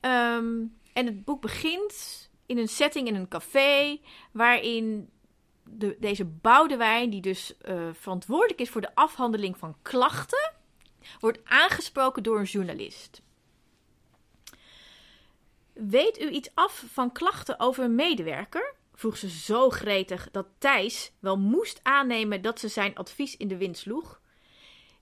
Ehm, 0.00 0.64
en 0.92 1.06
het 1.06 1.24
boek 1.24 1.40
begint 1.40 2.28
in 2.46 2.58
een 2.58 2.68
setting 2.68 3.08
in 3.08 3.14
een 3.14 3.28
café, 3.28 4.00
waarin 4.32 5.10
de, 5.62 5.96
deze 6.00 6.24
Boudewijn, 6.24 7.10
die 7.10 7.20
dus 7.20 7.58
eh, 7.58 7.88
verantwoordelijk 7.92 8.60
is 8.60 8.70
voor 8.70 8.80
de 8.80 8.94
afhandeling 8.94 9.58
van 9.58 9.76
klachten, 9.82 10.52
wordt 11.20 11.40
aangesproken 11.44 12.22
door 12.22 12.38
een 12.38 12.44
journalist. 12.44 13.22
Weet 15.72 16.20
u 16.20 16.28
iets 16.28 16.50
af 16.54 16.84
van 16.92 17.12
klachten 17.12 17.60
over 17.60 17.84
een 17.84 17.94
medewerker? 17.94 18.74
Vroeg 18.96 19.16
ze 19.16 19.28
zo 19.28 19.70
gretig 19.70 20.28
dat 20.30 20.46
Thijs 20.58 21.12
wel 21.18 21.38
moest 21.38 21.80
aannemen 21.82 22.42
dat 22.42 22.60
ze 22.60 22.68
zijn 22.68 22.94
advies 22.94 23.36
in 23.36 23.48
de 23.48 23.56
wind 23.56 23.78
sloeg. 23.78 24.20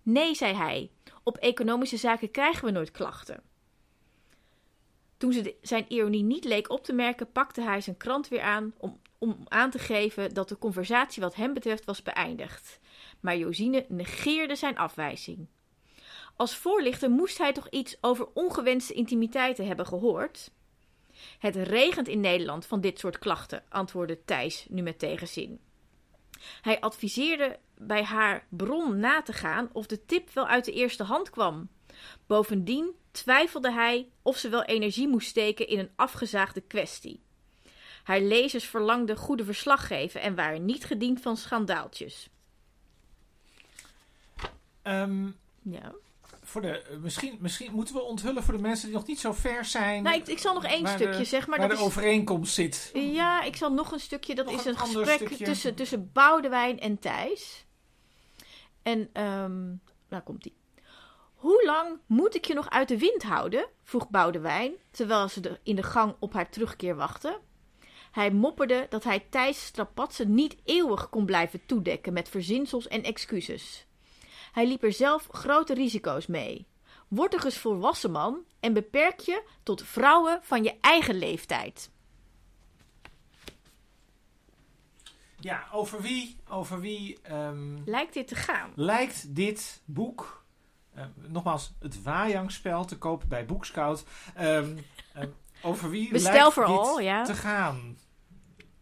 Nee, 0.02 0.34
zei 0.34 0.54
hij, 0.54 0.90
op 1.22 1.36
economische 1.36 1.96
zaken 1.96 2.30
krijgen 2.30 2.64
we 2.64 2.70
nooit 2.70 2.90
klachten. 2.90 3.42
Toen 5.16 5.32
ze 5.32 5.54
zijn 5.62 5.84
ironie 5.88 6.22
niet 6.22 6.44
leek 6.44 6.70
op 6.70 6.84
te 6.84 6.92
merken, 6.92 7.32
pakte 7.32 7.60
hij 7.62 7.80
zijn 7.80 7.96
krant 7.96 8.28
weer 8.28 8.40
aan 8.40 8.74
om, 8.78 9.00
om 9.18 9.36
aan 9.48 9.70
te 9.70 9.78
geven 9.78 10.34
dat 10.34 10.48
de 10.48 10.58
conversatie 10.58 11.22
wat 11.22 11.34
hem 11.34 11.54
betreft 11.54 11.84
was 11.84 12.02
beëindigd. 12.02 12.80
Maar 13.20 13.36
Josine 13.36 13.86
negeerde 13.88 14.56
zijn 14.56 14.78
afwijzing. 14.78 15.46
Als 16.36 16.56
voorlichter 16.56 17.10
moest 17.10 17.38
hij 17.38 17.52
toch 17.52 17.68
iets 17.68 17.96
over 18.00 18.28
ongewenste 18.34 18.92
intimiteiten 18.92 19.66
hebben 19.66 19.86
gehoord? 19.86 20.50
Het 21.38 21.56
regent 21.56 22.08
in 22.08 22.20
Nederland 22.20 22.66
van 22.66 22.80
dit 22.80 22.98
soort 22.98 23.18
klachten, 23.18 23.62
antwoordde 23.68 24.24
Thijs 24.24 24.66
nu 24.68 24.82
met 24.82 24.98
tegenzin. 24.98 25.60
Hij 26.60 26.80
adviseerde 26.80 27.58
bij 27.78 28.02
haar 28.02 28.46
bron 28.48 28.98
na 28.98 29.22
te 29.22 29.32
gaan 29.32 29.70
of 29.72 29.86
de 29.86 30.04
tip 30.04 30.30
wel 30.30 30.46
uit 30.46 30.64
de 30.64 30.72
eerste 30.72 31.02
hand 31.02 31.30
kwam. 31.30 31.68
Bovendien 32.26 32.94
twijfelde 33.10 33.72
hij 33.72 34.08
of 34.22 34.36
ze 34.36 34.48
wel 34.48 34.62
energie 34.62 35.08
moest 35.08 35.28
steken 35.28 35.68
in 35.68 35.78
een 35.78 35.90
afgezaagde 35.96 36.60
kwestie. 36.60 37.22
Haar 38.02 38.20
lezers 38.20 38.64
verlangden 38.64 39.16
goede 39.16 39.44
verslaggeven 39.44 40.20
en 40.20 40.34
waren 40.34 40.64
niet 40.64 40.84
gediend 40.84 41.20
van 41.20 41.36
schandaaltjes. 41.36 42.28
Ehm, 44.82 45.30
Ja. 45.62 45.94
Voor 46.54 46.62
de, 46.62 46.82
eh, 46.82 46.96
misschien, 46.96 47.36
misschien 47.40 47.72
moeten 47.72 47.94
we 47.94 48.02
onthullen 48.02 48.42
voor 48.42 48.54
de 48.54 48.60
mensen 48.60 48.86
die 48.88 48.96
nog 48.96 49.06
niet 49.06 49.20
zo 49.20 49.32
ver 49.32 49.64
zijn. 49.64 50.02
Nou, 50.02 50.16
ik, 50.16 50.26
ik 50.26 50.38
zal 50.38 50.54
nog 50.54 50.64
één 50.64 50.88
stukje 50.88 51.18
de, 51.18 51.24
zeggen, 51.24 51.50
maar 51.50 51.58
waar 51.58 51.68
dat 51.68 51.76
de 51.78 51.82
is... 51.84 51.88
overeenkomst 51.90 52.54
zit. 52.54 52.90
Ja, 52.92 53.42
ik 53.42 53.56
zal 53.56 53.72
nog 53.72 53.92
een 53.92 54.00
stukje. 54.00 54.34
Dat 54.34 54.44
Nog 54.46 54.54
is 54.54 54.64
een 54.64 54.76
gesprek 54.78 55.16
stukje. 55.16 55.44
tussen, 55.44 55.74
tussen 55.74 56.10
Boudewijn 56.12 56.80
en 56.80 56.98
Thijs. 56.98 57.64
En, 58.82 59.08
ehm 59.12 59.64
nou 60.08 60.22
komt 60.24 60.44
ie. 60.46 60.56
Hoe 61.34 61.64
lang 61.64 61.98
moet 62.06 62.34
ik 62.34 62.44
je 62.44 62.54
nog 62.54 62.70
uit 62.70 62.88
de 62.88 62.98
wind 62.98 63.22
houden? 63.22 63.66
vroeg 63.82 64.08
Boudewijn, 64.10 64.72
terwijl 64.90 65.28
ze 65.28 65.40
de- 65.40 65.60
in 65.62 65.76
de 65.76 65.82
gang 65.82 66.14
op 66.18 66.32
haar 66.32 66.50
terugkeer 66.50 66.96
wachtte. 66.96 67.38
Hij 68.10 68.30
mopperde 68.30 68.86
dat 68.88 69.04
hij 69.04 69.26
Thijs' 69.30 69.64
strapatsen 69.64 70.34
niet 70.34 70.56
eeuwig 70.64 71.08
kon 71.08 71.26
blijven 71.26 71.66
toedekken 71.66 72.12
met 72.12 72.28
verzinsels 72.28 72.88
en 72.88 73.02
excuses. 73.02 73.86
Hij 74.54 74.66
liep 74.66 74.82
er 74.82 74.92
zelf 74.92 75.28
grote 75.30 75.74
risico's 75.74 76.26
mee. 76.26 76.66
Word 77.08 77.30
toch 77.30 77.44
eens 77.44 77.58
volwassen 77.58 78.10
man 78.10 78.38
en 78.60 78.72
beperk 78.72 79.20
je 79.20 79.42
tot 79.62 79.82
vrouwen 79.82 80.38
van 80.42 80.62
je 80.62 80.74
eigen 80.80 81.14
leeftijd. 81.18 81.90
Ja, 85.40 85.66
over 85.72 86.00
wie, 86.00 86.36
over 86.48 86.80
wie 86.80 87.18
ehm, 87.22 87.78
Lijkt 87.84 88.14
dit 88.14 88.28
te 88.28 88.34
gaan? 88.34 88.72
lijkt 88.74 89.34
dit 89.34 89.82
boek, 89.84 90.44
eh, 90.94 91.04
nogmaals, 91.14 91.72
het 91.78 92.02
Wajangspel 92.02 92.84
te 92.84 92.98
kopen 92.98 93.28
bij 93.28 93.46
Boekscout, 93.46 94.04
ehm, 94.34 94.76
ehm, 95.14 95.28
over 95.62 95.90
wie 95.90 96.10
Bestel 96.10 96.32
lijkt 96.32 96.52
vooral, 96.52 96.96
dit 96.96 97.04
ja. 97.04 97.24
te 97.24 97.34
gaan? 97.34 97.98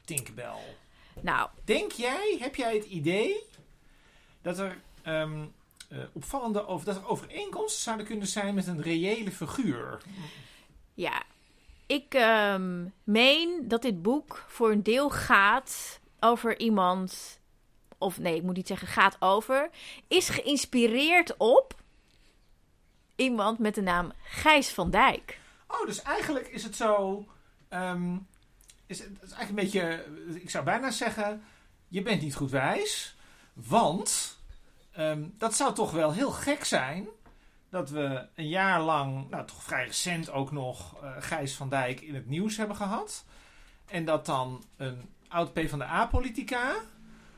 Tinkerbell. 0.04 0.76
Nou, 1.20 1.48
Denk 1.64 1.92
jij, 1.92 2.36
heb 2.40 2.54
jij 2.54 2.74
het 2.74 2.84
idee 2.84 3.46
dat 4.42 4.58
er 4.58 4.80
ehm, 5.02 5.44
opvallende 6.12 6.66
over, 6.66 6.86
dat 6.86 6.96
er 6.96 7.08
overeenkomsten 7.08 7.82
zouden 7.82 8.06
kunnen 8.06 8.26
zijn 8.26 8.54
met 8.54 8.66
een 8.66 8.82
reële 8.82 9.30
figuur? 9.30 10.02
Ja, 10.94 11.22
ik 11.86 12.14
ehm, 12.14 12.84
meen 13.04 13.68
dat 13.68 13.82
dit 13.82 14.02
boek 14.02 14.44
voor 14.48 14.70
een 14.70 14.82
deel 14.82 15.10
gaat 15.10 16.00
over 16.20 16.58
iemand. 16.58 17.40
Of 17.98 18.18
nee, 18.18 18.36
ik 18.36 18.42
moet 18.42 18.56
niet 18.56 18.66
zeggen 18.66 18.88
gaat 18.88 19.16
over. 19.20 19.70
Is 20.08 20.28
geïnspireerd 20.28 21.36
op 21.36 21.74
iemand 23.16 23.58
met 23.58 23.74
de 23.74 23.82
naam 23.82 24.12
Gijs 24.22 24.68
van 24.68 24.90
Dijk. 24.90 25.38
Oh, 25.66 25.86
dus 25.86 26.02
eigenlijk 26.02 26.46
is 26.48 26.62
het 26.62 26.76
zo. 26.76 27.24
ehm, 27.68 28.16
is 28.86 28.98
het, 28.98 29.08
het 29.08 29.30
is 29.30 29.32
eigenlijk 29.32 29.48
een 29.48 29.80
beetje. 29.80 30.04
Ik 30.40 30.50
zou 30.50 30.64
bijna 30.64 30.90
zeggen. 30.90 31.44
Je 31.88 32.02
bent 32.02 32.22
niet 32.22 32.34
goed 32.34 32.50
wijs. 32.50 33.16
Want. 33.52 34.40
Ehm, 34.92 35.22
dat 35.38 35.54
zou 35.54 35.74
toch 35.74 35.90
wel 35.90 36.12
heel 36.12 36.30
gek 36.30 36.64
zijn. 36.64 37.08
Dat 37.70 37.90
we 37.90 38.26
een 38.34 38.48
jaar 38.48 38.80
lang. 38.80 39.30
Nou, 39.30 39.46
toch 39.46 39.62
vrij 39.62 39.84
recent 39.84 40.30
ook 40.30 40.52
nog. 40.52 41.02
eh 41.02 41.10
Gijs 41.18 41.54
van 41.54 41.68
Dijk 41.68 42.00
in 42.00 42.14
het 42.14 42.26
nieuws 42.28 42.56
hebben 42.56 42.76
gehad. 42.76 43.24
En 43.86 44.04
dat 44.04 44.26
dan 44.26 44.64
een 44.76 45.10
oud 45.28 45.52
PvdA-politica. 45.52 46.74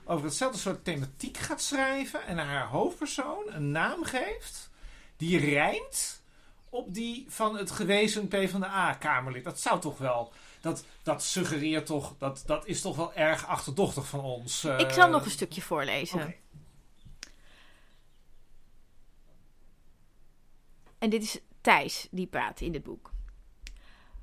over 0.05 0.25
hetzelfde 0.25 0.59
soort 0.59 0.85
thematiek 0.85 1.37
gaat 1.37 1.61
schrijven. 1.63 2.27
en 2.27 2.39
haar 2.39 2.67
hoofdpersoon 2.67 3.43
een 3.49 3.71
naam 3.71 4.05
geeft. 4.05 4.71
die 5.17 5.39
rijmt 5.39 6.23
op 6.69 6.95
die 6.95 7.27
van 7.29 7.57
het 7.57 7.71
gewezen 7.71 8.29
PvdA-kamerlid. 8.29 9.45
Dat 9.45 9.61
zou 9.61 9.81
toch 9.81 9.99
wel... 9.99 10.33
Dat, 10.61 10.85
dat 11.03 11.23
suggereert 11.23 11.87
toch... 11.87 12.15
Dat, 12.19 12.43
dat 12.47 12.67
is 12.67 12.81
toch 12.81 12.97
wel 12.97 13.15
erg 13.15 13.47
achterdochtig 13.47 14.07
van 14.07 14.21
ons. 14.21 14.65
eh. 14.65 14.79
ik 14.79 14.91
zal 14.91 15.09
nog 15.11 15.25
een 15.25 15.31
stukje 15.31 15.63
voorlezen. 15.63 16.35
En 21.05 21.11
dit 21.11 21.23
is 21.23 21.41
Thijs 21.61 22.09
die 22.11 22.27
praat 22.27 22.61
in 22.61 22.73
dit 22.73 22.83
boek. 22.83 23.11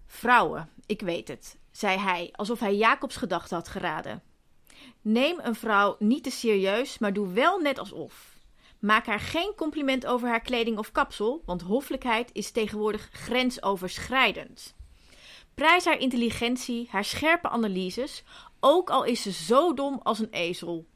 Vrouwen, 0.06 0.70
ik 0.86 1.02
weet 1.02 1.28
het, 1.28 1.58
zei 1.72 1.98
hij, 1.98 2.30
alsof 2.32 2.60
hij 2.60 2.76
Jacobs 2.76 3.16
gedachten 3.16 3.58
had 3.58 3.68
geraden. 3.68 4.24
Neem 5.02 5.40
een 5.42 5.56
vrouw 5.56 5.96
niet 6.00 6.24
te 6.24 6.30
serieus, 6.30 6.98
maar 6.98 7.14
doe 7.14 7.28
wel 7.28 7.60
net 7.60 7.80
alsof. 7.80 8.38
Maak 8.80 9.06
haar 9.06 9.20
geen 9.20 9.54
compliment 9.56 10.06
over 10.06 10.28
haar 10.28 10.42
kleding 10.42 10.78
of 10.78 10.92
kapsel, 10.92 11.44
want 11.46 11.62
hoffelijkheid 11.62 12.30
is 12.34 12.52
tegenwoordig 12.52 13.10
grensoverschrijdend. 13.12 14.76
Prijs 15.54 15.86
haar 15.86 16.00
intelligentie, 16.00 16.88
haar 16.92 17.06
scherpe 17.06 17.50
analyses, 17.50 18.24
ook 18.60 18.90
al 18.90 19.04
is 19.04 19.22
ze 19.22 19.32
zo 19.32 19.74
dom 19.74 20.00
als 20.04 20.20
een 20.20 20.32
ezel. 20.32 20.88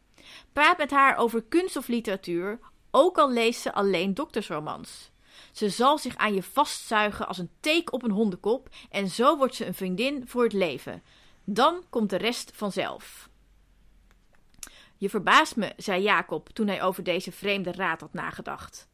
Praat 0.54 0.78
met 0.78 0.92
haar 0.92 1.18
over 1.18 1.44
kunst 1.44 1.76
of 1.76 1.88
literatuur, 1.88 2.60
ook 2.92 3.18
al 3.18 3.32
leest 3.32 3.62
ze 3.62 3.74
alleen 3.74 4.14
doktersromans. 4.14 5.14
Ze 5.56 5.70
zal 5.70 5.98
zich 5.98 6.16
aan 6.16 6.34
je 6.34 6.44
vastzuigen 6.44 7.28
als 7.28 7.38
een 7.38 7.50
teek 7.60 7.94
op 7.94 8.04
een 8.04 8.12
hondenkop 8.12 8.70
en 8.90 9.08
zo 9.08 9.38
wordt 9.38 9.56
ze 9.56 9.66
een 9.66 9.74
vriendin 9.74 10.28
voor 10.28 10.44
het 10.44 10.54
leven. 10.54 11.04
Dan 11.44 11.84
komt 11.90 12.10
de 12.10 12.16
rest 12.16 12.52
vanzelf. 12.56 13.30
Je 14.98 15.10
verbaast 15.10 15.56
me, 15.56 15.74
zei 15.78 16.02
Jacob 16.02 16.50
toen 16.50 16.68
hij 16.68 16.82
over 16.84 17.04
deze 17.04 17.32
vreemde 17.32 17.72
raad 17.72 18.02
had 18.02 18.14
nagedacht. 18.14 18.88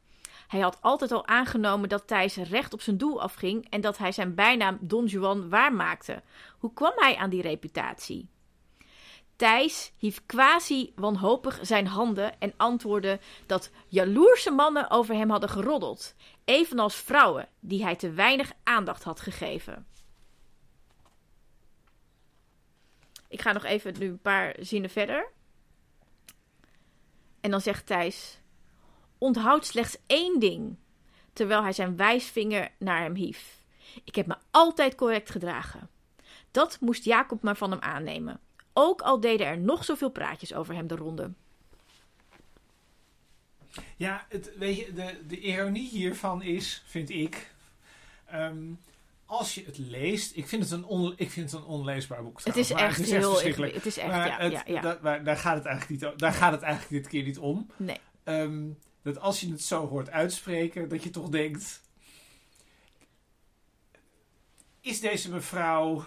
Hij 0.48 0.60
had 0.60 0.78
altijd 0.82 1.12
al 1.12 1.28
aangenomen 1.28 1.90
dat 1.90 2.08
Thijs 2.08 2.36
recht 2.36 2.74
op 2.74 2.82
zijn 2.82 2.98
doel 2.98 3.22
afging 3.22 3.70
en 3.70 3.82
dat 3.82 3.98
hij 3.98 4.12
zijn 4.12 4.36
bijnaam 4.36 4.78
Don 4.82 5.06
Juan 5.06 5.50
waarmaakte. 5.50 6.22
Hoe 6.58 6.74
kwam 6.74 6.94
hij 6.96 7.16
aan 7.16 7.30
die 7.30 7.42
reputatie? 7.42 8.30
Thijs 9.42 9.94
hief 9.98 10.26
quasi 10.26 10.92
wanhopig 10.96 11.60
zijn 11.62 11.88
handen 11.88 12.40
en 12.40 12.54
antwoordde 12.58 13.20
dat 13.46 13.72
jaloerse 13.88 14.52
mannen 14.52 14.90
over 14.90 15.16
hem 15.16 15.30
hadden 15.30 15.50
geroddeld, 15.50 16.16
evenals 16.46 16.96
vrouwen 16.96 17.50
die 17.60 17.84
hij 17.84 17.96
te 17.96 18.12
weinig 18.12 18.52
aandacht 18.64 19.04
had 19.04 19.20
gegeven. 19.20 19.86
Ik 23.28 23.42
ga 23.42 23.52
nog 23.52 23.64
even 23.64 24.00
nu 24.00 24.08
een 24.08 24.22
paar 24.22 24.56
zinnen 24.60 24.90
verder. 24.90 25.32
En 27.42 27.52
dan 27.52 27.62
zegt 27.62 27.86
Thijs: 27.86 28.40
Onthoud 29.18 29.66
slechts 29.66 29.98
één 30.06 30.40
ding, 30.40 30.78
terwijl 31.34 31.62
hij 31.62 31.74
zijn 31.74 31.96
wijsvinger 31.98 32.72
naar 32.78 33.02
hem 33.02 33.16
hief. 33.16 33.64
Ik 34.04 34.16
heb 34.16 34.26
me 34.26 34.36
altijd 34.52 34.96
correct 34.96 35.30
gedragen. 35.30 35.90
Dat 36.52 36.78
moest 36.80 37.04
Jacob 37.04 37.42
maar 37.42 37.58
van 37.58 37.72
hem 37.72 37.82
aannemen. 37.82 38.40
Ook 38.74 39.02
al 39.02 39.20
deden 39.20 39.48
er 39.48 39.58
nog 39.58 39.86
zoveel 39.86 40.10
praatjes 40.10 40.54
over 40.54 40.74
hem 40.74 40.88
de 40.88 40.96
ronde. 40.96 41.32
Ja, 43.98 44.26
het, 44.30 44.52
weet 44.58 44.78
je, 44.78 44.94
de, 44.94 45.18
de 45.28 45.40
ironie 45.40 45.90
hiervan 45.90 46.42
is, 46.42 46.84
vind 46.86 47.10
ik... 47.10 47.52
ehm, 48.26 48.58
als 49.26 49.56
je 49.56 49.64
het 49.66 49.78
leest... 49.78 50.36
Ik 50.38 50.48
vind 50.48 50.64
het 50.64 50.72
een, 50.72 50.86
on, 50.86 51.14
ik 51.16 51.30
vind 51.32 51.52
het 51.52 51.62
een 51.62 51.68
onleesbaar 51.68 52.24
boek. 52.24 52.34
Het 52.34 52.42
trouwens, 52.44 52.70
is 52.70 52.76
maar 52.76 52.86
echt 52.88 53.02
heel 53.06 53.32
verschrikkelijk. 53.32 53.74
Het 53.74 53.86
is 53.86 53.98
echt, 53.98 54.08
Maar 54.08 54.28
ja, 54.28 54.38
het- 54.38 54.52
ja, 54.52 54.64
ja. 54.66 54.82
dat- 54.82 55.02
maar 55.02 55.24
daar, 55.24 55.38
gaat 55.38 55.56
het 55.56 55.66
eigenlijk 55.66 56.02
niet, 56.02 56.20
daar 56.20 56.34
gaat 56.34 56.52
het 56.52 56.62
eigenlijk 56.62 56.94
dit 57.04 57.08
keer 57.12 57.24
niet 57.24 57.38
om. 57.38 57.72
Nee. 57.78 57.98
Ehm, 58.24 58.64
dat 59.02 59.20
als 59.20 59.40
je 59.40 59.50
het 59.52 59.62
zo 59.62 59.88
hoort 59.88 60.10
uitspreken, 60.10 60.90
dat 60.90 61.04
je 61.04 61.10
toch 61.10 61.30
denkt... 61.30 61.82
Is 64.82 65.00
deze 65.00 65.32
mevrouw 65.32 66.06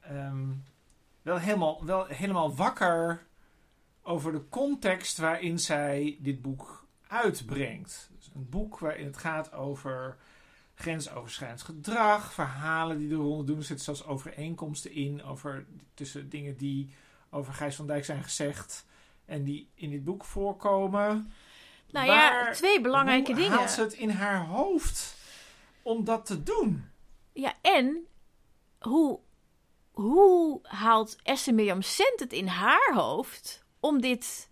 ehm, 0.00 0.46
wel, 1.22 1.38
helemaal, 1.38 1.84
wel 1.84 2.04
helemaal 2.06 2.54
wakker 2.56 3.26
over 4.10 4.32
de 4.32 4.48
context 4.48 5.18
waarin 5.18 5.58
zij 5.58 6.18
dit 6.20 6.42
boek 6.42 6.86
uitbrengt? 7.06 8.10
Dus 8.16 8.30
een 8.34 8.48
boek 8.48 8.78
waarin 8.78 9.06
het 9.06 9.16
gaat 9.16 9.52
over 9.52 10.16
grensoverschrijdend 10.74 11.62
gedrag, 11.62 12.32
verhalen 12.32 12.98
die 12.98 13.08
de 13.08 13.14
ronde 13.14 13.44
doen. 13.44 13.56
Er 13.56 13.64
zitten 13.64 13.84
zelfs 13.84 14.06
overeenkomsten 14.06 14.92
in 14.92 15.22
over, 15.22 15.66
tussen 15.94 16.28
dingen 16.28 16.56
die 16.56 16.94
over 17.30 17.52
Gijs 17.52 17.76
van 17.76 17.86
Dijk 17.86 18.04
zijn 18.04 18.22
gezegd 18.22 18.86
en 19.24 19.44
die 19.44 19.70
in 19.74 19.90
dit 19.90 20.04
boek 20.04 20.24
voorkomen. 20.24 21.32
Nou 21.90 22.06
Waar- 22.06 22.46
ja, 22.46 22.52
twee 22.52 22.80
belangrijke 22.80 23.32
hoe 23.32 23.40
dingen. 23.40 23.56
haalt 23.58 23.70
ze 23.70 23.80
het 23.80 23.92
in 23.92 24.10
haar 24.10 24.46
hoofd 24.46 25.16
om 25.82 26.04
dat 26.04 26.26
te 26.26 26.42
doen? 26.42 26.84
Ja, 27.32 27.54
en 27.60 28.06
hoe, 28.78 29.20
hoe 29.90 30.58
haalt 30.62 31.16
Esther 31.22 31.54
Mirjam 31.54 31.80
het 32.16 32.32
in 32.32 32.46
haar 32.46 32.94
hoofd 32.94 33.64
om 33.80 34.00
dit 34.00 34.48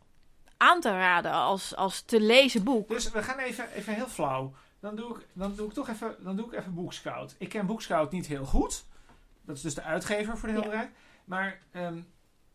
aan 0.56 0.80
te 0.80 0.90
raden 0.90 1.32
als, 1.32 1.76
als 1.76 2.00
te 2.00 2.20
lezen 2.20 2.64
boek? 2.64 2.88
Dus 2.88 3.10
we 3.10 3.22
gaan 3.22 3.38
even, 3.38 3.72
even 3.72 3.94
heel 3.94 4.08
flauw. 4.08 4.54
Dan 4.80 4.96
doe 4.96 5.16
ik, 5.18 5.26
dan 5.32 5.54
doe 5.56 5.66
ik 5.68 5.72
toch 5.72 5.88
even, 5.88 6.16
dan 6.20 6.36
doe 6.36 6.46
ik 6.46 6.58
even 6.58 6.74
Boekscout. 6.74 7.34
Ik 7.38 7.48
ken 7.48 7.66
Boekscout 7.66 8.10
niet 8.12 8.26
heel 8.26 8.44
goed. 8.44 8.84
Dat 9.44 9.56
is 9.56 9.62
dus 9.62 9.74
de 9.74 9.82
uitgever 9.82 10.38
voor 10.38 10.48
de 10.48 10.54
Ja. 10.54 10.60
helderheid. 10.60 10.90
Maar 11.24 11.60
ehm 11.72 12.00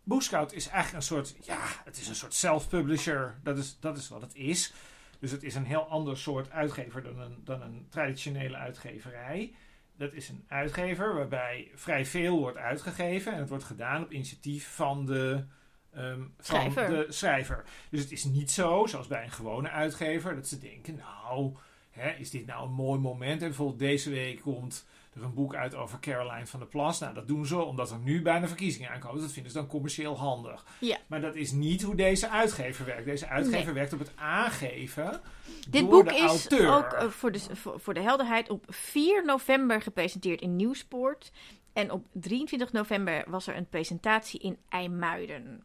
Boekscout 0.04 0.54
is 0.54 0.68
eigenlijk 0.68 0.96
een 0.96 1.08
soort, 1.16 1.36
ja, 1.46 1.60
het 1.84 1.98
is 1.98 2.08
een 2.08 2.16
soort 2.16 2.34
self-publisher. 2.34 3.40
Dat 3.44 3.58
is, 3.58 3.80
dat 3.80 3.98
is 3.98 4.10
wat 4.10 4.22
het 4.22 4.36
is. 4.36 4.74
Dus 5.20 5.32
het 5.32 5.44
is 5.44 5.56
een 5.56 5.66
heel 5.66 5.88
ander 5.88 6.18
soort 6.18 6.52
uitgever 6.52 7.04
dan 7.04 7.20
een, 7.20 7.42
dan 7.44 7.62
een 7.62 7.88
traditionele 7.90 8.58
uitgeverij. 8.58 9.56
Dat 9.98 10.14
is 10.14 10.30
een 10.30 10.46
uitgever 10.48 11.16
waarbij 11.16 11.72
vrij 11.76 12.06
veel 12.06 12.40
wordt 12.40 12.58
uitgegeven. 12.58 13.34
En 13.34 13.40
het 13.40 13.50
wordt 13.50 13.64
gedaan 13.64 14.04
op 14.04 14.12
initiatief 14.12 14.76
van 14.76 15.06
de, 15.06 15.46
ehm, 15.96 16.20
van 16.20 16.30
Schrijver. 16.40 16.88
de 16.90 17.06
schrijver. 17.10 17.64
Dus 17.90 18.02
het 18.02 18.12
is 18.12 18.24
niet 18.24 18.52
zo, 18.52 18.86
zoals 18.88 19.08
bij 19.08 19.24
een 19.24 19.32
gewone 19.32 19.70
uitgever, 19.70 20.36
dat 20.36 20.48
ze 20.48 20.58
denken, 20.60 20.96
nou, 20.96 21.56
hè, 21.92 22.10
is 22.12 22.30
dit 22.30 22.46
nou 22.46 22.66
een 22.68 22.74
mooi 22.74 23.00
moment? 23.00 23.42
En 23.42 23.48
bijvoorbeeld 23.48 23.80
deze 23.80 24.10
week 24.10 24.42
komt 24.42 24.86
er 25.16 25.24
een 25.24 25.34
boek 25.34 25.56
uit 25.56 25.76
over 25.76 26.00
Caroline 26.00 26.46
van 26.48 26.60
der 26.60 26.68
Plas. 26.70 27.00
Nou, 27.00 27.14
dat 27.14 27.28
doen 27.28 27.46
ze 27.46 27.58
omdat 27.58 27.92
er 27.92 27.98
nu 28.00 28.22
bijna 28.22 28.48
verkiezingen 28.48 28.90
aankomen. 28.90 29.22
Dat 29.22 29.32
vinden 29.32 29.52
ze 29.52 29.58
dan 29.58 29.68
commercieel 29.68 30.18
handig. 30.18 30.66
Ja. 30.80 30.98
Maar 31.08 31.22
dat 31.22 31.36
is 31.36 31.52
niet 31.52 31.82
hoe 31.82 31.96
deze 31.96 32.30
uitgever 32.30 32.86
werkt. 32.86 33.06
Deze 33.06 33.28
uitgever 33.28 33.66
Nee. 33.66 33.74
werkt 33.74 33.94
op 33.94 34.00
het 34.00 34.12
aangeven 34.16 35.22
Dit 35.70 35.82
door 35.82 35.90
boek 35.90 36.08
de 36.10 36.16
is 36.16 36.22
auteur. 36.22 36.76
ook 36.76 36.92
eh, 36.92 37.08
voor, 37.10 37.32
de, 37.32 37.40
voor, 37.56 37.80
voor 37.80 37.94
de 37.94 38.02
helderheid 38.02 38.50
op 38.50 38.66
4 38.70 39.26
november 39.26 39.82
gepresenteerd 39.82 40.42
in 40.42 40.56
Nieuwspoort. 40.56 41.32
En 41.74 41.92
op 41.92 42.06
23 42.12 42.72
november 42.72 43.24
was 43.28 43.48
er 43.48 43.56
een 43.56 43.70
presentatie 43.70 44.40
in 44.40 44.58
IJmuiden. 44.70 45.64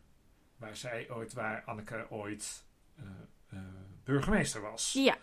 Waar 0.59 0.77
zij 0.77 1.11
ooit, 1.11 1.33
waar 1.33 1.63
Anneke 1.65 2.07
ooit 2.11 2.65
eh, 2.97 3.05
eh, 3.49 3.59
burgemeester 4.05 4.61
was. 4.61 4.93
Ja, 4.93 5.17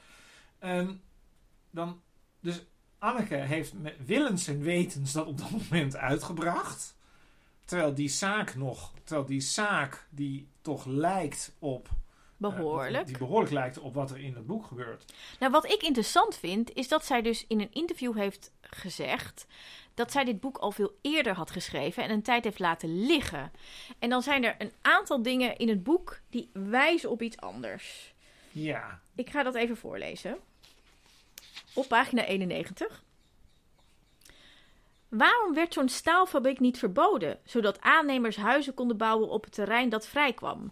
Ehm, 0.59 0.93
dan, 1.69 2.01
dus 2.39 2.65
Anneke 2.97 3.35
heeft 3.35 3.73
met 3.73 4.05
willens 4.05 4.47
en 4.47 4.61
wetens 4.61 5.11
dat 5.11 5.25
op 5.25 5.37
dat 5.37 5.49
moment 5.51 5.95
uitgebracht. 5.95 6.95
Terwijl 7.65 7.93
die 7.93 8.09
zaak 8.09 8.55
nog, 8.55 8.93
terwijl 9.03 9.27
die 9.27 9.41
zaak 9.41 10.07
die 10.09 10.49
toch 10.61 10.85
lijkt 10.85 11.55
op. 11.59 11.89
eh, 12.37 12.55
behoorlijk. 12.55 13.07
die 13.07 13.17
behoorlijk 13.17 13.53
lijkt 13.53 13.79
op 13.79 13.93
wat 13.93 14.11
er 14.11 14.19
in 14.19 14.35
het 14.35 14.45
boek 14.45 14.65
gebeurt. 14.65 15.13
Nou, 15.39 15.51
wat 15.51 15.71
ik 15.71 15.83
interessant 15.83 16.37
vind, 16.37 16.73
is 16.73 16.87
dat 16.87 17.05
zij 17.05 17.21
dus 17.21 17.45
in 17.47 17.59
een 17.59 17.71
interview 17.71 18.17
heeft 18.17 18.51
gezegd 18.61 19.47
dat 19.93 20.11
zij 20.11 20.23
dit 20.23 20.39
boek 20.39 20.57
al 20.57 20.71
veel 20.71 20.91
eerder 21.01 21.33
had 21.33 21.51
geschreven 21.51 22.03
en 22.03 22.09
een 22.09 22.21
tijd 22.21 22.43
heeft 22.43 22.59
laten 22.59 23.05
liggen. 23.05 23.51
En 23.99 24.09
dan 24.09 24.21
zijn 24.21 24.43
er 24.43 24.55
een 24.57 24.71
aantal 24.81 25.21
dingen 25.21 25.57
in 25.57 25.69
het 25.69 25.83
boek 25.83 26.19
die 26.29 26.49
wijzen 26.53 27.09
op 27.09 27.21
iets 27.21 27.37
anders. 27.37 28.13
Ja, 28.51 28.99
Ik 29.15 29.29
ga 29.29 29.43
dat 29.43 29.55
even 29.55 29.77
voorlezen. 29.77 30.37
Op 31.73 31.87
pagina 31.87 32.25
91. 32.25 33.03
Waarom 35.09 35.53
werd 35.53 35.73
zo'n 35.73 35.89
staalfabriek 35.89 36.59
niet 36.59 36.77
verboden, 36.79 37.39
zodat 37.43 37.81
aannemers 37.81 38.35
huizen 38.35 38.73
konden 38.73 38.97
bouwen 38.97 39.29
op 39.29 39.43
het 39.43 39.53
terrein 39.53 39.89
dat 39.89 40.07
vrijkwam? 40.07 40.71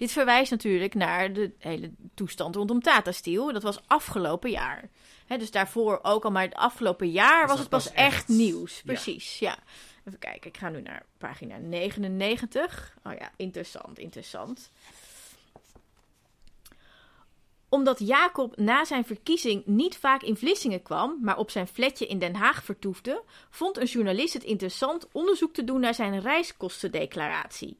Dit 0.00 0.12
verwijst 0.12 0.50
natuurlijk 0.50 0.94
naar 0.94 1.32
de 1.32 1.50
hele 1.58 1.90
toestand 2.14 2.56
rondom 2.56 2.80
Tata 2.82 3.12
Steel. 3.12 3.52
Dat 3.52 3.62
was 3.62 3.80
afgelopen 3.86 4.50
jaar. 4.50 4.88
Dus 5.26 5.50
daarvoor 5.50 5.98
ook 6.02 6.24
al, 6.24 6.30
maar 6.30 6.42
het 6.42 6.54
afgelopen 6.54 7.10
jaar 7.10 7.40
Dus 7.40 7.50
was 7.50 7.58
het 7.58 7.68
pas 7.68 7.86
echt, 7.92 7.96
echt- 7.96 8.28
nieuws. 8.28 8.76
ja. 8.76 8.82
Precies, 8.84 9.38
ja. 9.38 9.58
Even 10.04 10.18
kijken, 10.18 10.50
ik 10.50 10.56
ga 10.56 10.68
nu 10.68 10.80
naar 10.80 11.06
pagina 11.18 11.56
99. 11.58 12.96
Oh 13.04 13.12
ja, 13.18 13.30
interessant, 13.36 13.98
interessant 13.98 14.70
omdat 17.68 17.98
Jacob 17.98 18.56
na 18.56 18.84
zijn 18.84 19.04
verkiezing 19.04 19.66
niet 19.66 19.96
vaak 19.96 20.22
in 20.22 20.36
Vlissingen 20.36 20.82
kwam, 20.82 21.18
maar 21.20 21.36
op 21.38 21.50
zijn 21.50 21.66
flatje 21.66 22.06
in 22.06 22.18
Den 22.18 22.34
Haag 22.34 22.64
vertoefde, 22.64 23.22
vond 23.50 23.76
een 23.78 23.86
journalist 23.86 24.32
het 24.32 24.44
interessant 24.44 25.08
onderzoek 25.12 25.52
te 25.54 25.64
doen 25.64 25.80
naar 25.80 25.94
zijn 25.94 26.20
reiskostendeclaratie. 26.20 27.76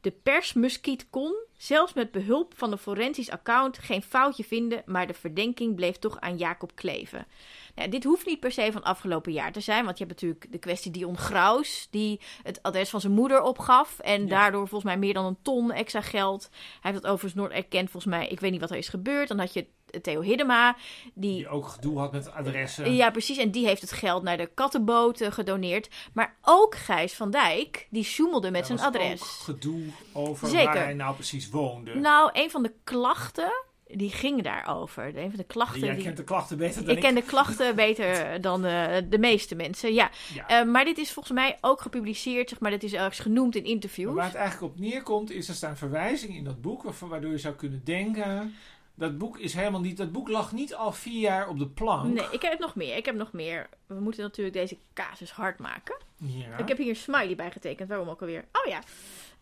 De 0.00 0.10
persmuskiet 0.10 1.06
kon, 1.10 1.34
zelfs 1.56 1.92
met 1.92 2.10
behulp 2.10 2.52
van 2.56 2.72
een 2.72 2.78
forensisch 2.78 3.30
account, 3.30 3.78
geen 3.78 4.02
foutje 4.02 4.44
vinden, 4.44 4.82
maar 4.86 5.06
de 5.06 5.14
verdenking 5.14 5.74
bleef 5.74 5.96
toch 5.96 6.20
aan 6.20 6.36
Jacob 6.36 6.74
kleven. 6.74 7.26
Nou, 7.74 7.88
dit 7.88 8.04
hoeft 8.04 8.26
niet 8.26 8.40
per 8.40 8.52
se 8.52 8.68
van 8.72 8.82
afgelopen 8.82 9.32
jaar 9.32 9.52
te 9.52 9.60
zijn, 9.60 9.84
want 9.84 9.98
je 9.98 10.04
hebt 10.04 10.20
natuurlijk 10.20 10.52
de 10.52 10.58
kwestie 10.58 10.90
Dion 10.90 11.16
Graus, 11.18 11.88
die 11.90 12.20
het 12.42 12.62
adres 12.62 12.90
van 12.90 13.00
zijn 13.00 13.12
moeder 13.12 13.42
opgaf 13.42 13.98
en 13.98 14.22
Ja. 14.22 14.28
daardoor 14.28 14.68
volgens 14.68 14.84
mij 14.92 14.98
meer 14.98 15.14
dan 15.14 15.24
een 15.24 15.42
ton 15.42 15.72
extra 15.72 16.00
geld. 16.00 16.48
Hij 16.50 16.90
heeft 16.90 17.02
dat 17.02 17.12
overigens 17.12 17.40
nooit 17.42 17.52
erkend, 17.52 17.90
volgens 17.90 18.14
mij. 18.14 18.28
Ik 18.28 18.40
weet 18.40 18.50
niet 18.50 18.60
wat 18.60 18.70
er 18.70 18.76
is 18.76 18.88
gebeurd. 18.88 19.28
Dan 19.28 19.38
had 19.38 19.52
je 19.52 19.66
Theo 20.02 20.20
Hiddema, 20.20 20.76
die 21.14 21.36
die 21.36 21.48
ook 21.48 21.66
gedoe 21.66 21.98
had 21.98 22.12
met 22.12 22.32
adressen. 22.32 22.94
ja, 22.94 23.10
precies. 23.10 23.36
En 23.36 23.50
die 23.50 23.66
heeft 23.66 23.80
het 23.80 23.92
geld 23.92 24.22
naar 24.22 24.36
de 24.36 24.50
kattenboot 24.54 25.20
eh, 25.20 25.32
gedoneerd. 25.32 25.88
Maar 26.12 26.36
ook 26.42 26.74
Gijs 26.74 27.14
van 27.14 27.30
Dijk, 27.30 27.86
die 27.90 28.04
sjoemelde 28.04 28.50
met 28.50 28.66
zijn 28.66 28.80
adres. 28.80 29.20
ook 29.20 29.26
gedoe 29.26 29.84
over 30.12 30.48
Zeker. 30.48 30.64
waar 30.64 30.84
hij 30.84 30.94
nou 30.94 31.14
precies 31.14 31.50
woonde. 31.50 31.94
Nou, 31.94 32.30
een 32.32 32.50
van 32.50 32.62
de 32.62 32.72
klachten, 32.84 33.52
die 33.86 34.10
ging 34.10 34.42
daarover. 34.42 35.16
Een 35.16 35.28
van 35.30 35.38
de 35.38 35.44
klachten... 35.44 35.80
Jij 35.80 35.94
die... 35.94 36.04
kent 36.04 36.16
de 36.16 36.24
klachten 36.24 36.58
beter 36.58 36.80
dan 36.80 36.90
Ik 36.90 36.96
ik. 36.96 37.02
ken 37.02 37.14
de 37.14 37.22
klachten 37.22 37.76
beter 37.86 38.40
dan 38.40 38.64
eh, 38.64 38.96
de 39.08 39.18
meeste 39.18 39.54
mensen, 39.54 39.94
ja. 39.94 40.10
Ja. 40.34 40.48
Eh, 40.48 40.66
maar 40.66 40.84
dit 40.84 40.98
is 40.98 41.12
volgens 41.12 41.34
mij 41.34 41.58
ook 41.60 41.80
gepubliceerd, 41.80 42.48
zeg 42.48 42.60
maar. 42.60 42.70
Dit 42.70 42.82
is 42.82 42.92
ergens 42.92 43.18
genoemd 43.18 43.56
in 43.56 43.64
interviews. 43.64 44.06
Maar 44.06 44.16
waar 44.16 44.26
het 44.32 44.34
eigenlijk 44.34 44.72
op 44.72 44.80
neerkomt, 44.80 45.30
is 45.30 45.48
er 45.48 45.54
staan 45.54 45.76
verwijzingen 45.76 46.36
in 46.36 46.44
dat 46.44 46.60
boek, 46.60 46.82
waardoor 46.82 47.30
je 47.30 47.38
zou 47.38 47.54
kunnen 47.54 47.80
denken. 47.84 48.54
Dat 48.98 49.18
boek 49.18 49.38
is 49.38 49.54
helemaal 49.54 49.80
niet. 49.80 49.96
Dat 49.96 50.12
boek 50.12 50.28
lag 50.28 50.52
niet 50.52 50.74
al 50.74 50.92
vier 50.92 51.20
jaar 51.20 51.48
op 51.48 51.58
de 51.58 51.68
plank. 51.68 52.14
Nee, 52.14 52.26
ik 52.30 52.42
heb 52.42 52.58
nog 52.58 52.74
meer. 52.74 52.96
Ik 52.96 53.04
heb 53.04 53.14
nog 53.14 53.32
meer. 53.32 53.68
We 53.86 54.00
moeten 54.00 54.22
natuurlijk 54.22 54.56
deze 54.56 54.78
casus 54.94 55.30
hard 55.32 55.58
maken. 55.58 55.96
Ja. 56.16 56.56
Ik 56.56 56.68
heb 56.68 56.76
hier 56.78 56.88
een 56.88 56.96
smiley 56.96 57.34
bij 57.34 57.50
getekend. 57.50 57.88
Waarom 57.88 58.08
ook 58.08 58.20
alweer? 58.20 58.44
Oh 58.52 58.66
ja. 58.72 58.80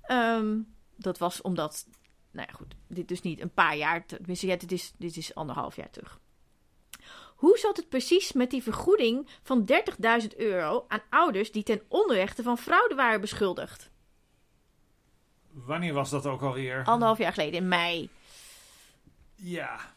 Ehm, 0.02 0.58
dat 0.96 1.18
was 1.18 1.42
omdat... 1.42 1.86
Nou 2.30 2.46
ja, 2.50 2.54
goed. 2.56 2.74
Dit 2.86 3.08
dus 3.08 3.20
niet 3.22 3.40
een 3.40 3.52
paar 3.54 3.76
jaar... 3.76 4.06
te- 4.06 4.16
Tenminste, 4.16 4.46
ja, 4.46 4.56
dit 4.56 4.72
is, 4.72 4.92
dit 4.96 5.16
is 5.16 5.34
anderhalf 5.34 5.76
jaar 5.76 5.90
terug. 5.90 6.20
Hoe 7.36 7.58
zat 7.58 7.76
het 7.76 7.88
precies 7.88 8.32
met 8.32 8.50
die 8.50 8.62
vergoeding 8.62 9.28
van 9.42 9.68
30.000 10.22 10.36
euro 10.36 10.84
aan 10.88 11.02
ouders 11.10 11.52
die 11.52 11.62
ten 11.62 11.82
onrechte 11.88 12.42
van 12.42 12.58
fraude 12.58 12.94
waren 12.94 13.20
beschuldigd? 13.20 13.90
Wanneer 15.52 15.92
was 15.94 16.10
dat 16.10 16.26
ook 16.26 16.42
alweer? 16.42 16.84
Anderhalf 16.84 17.18
jaar 17.18 17.32
geleden, 17.32 17.60
in 17.60 17.68
mei. 17.68 18.10
Ja. 19.36 19.94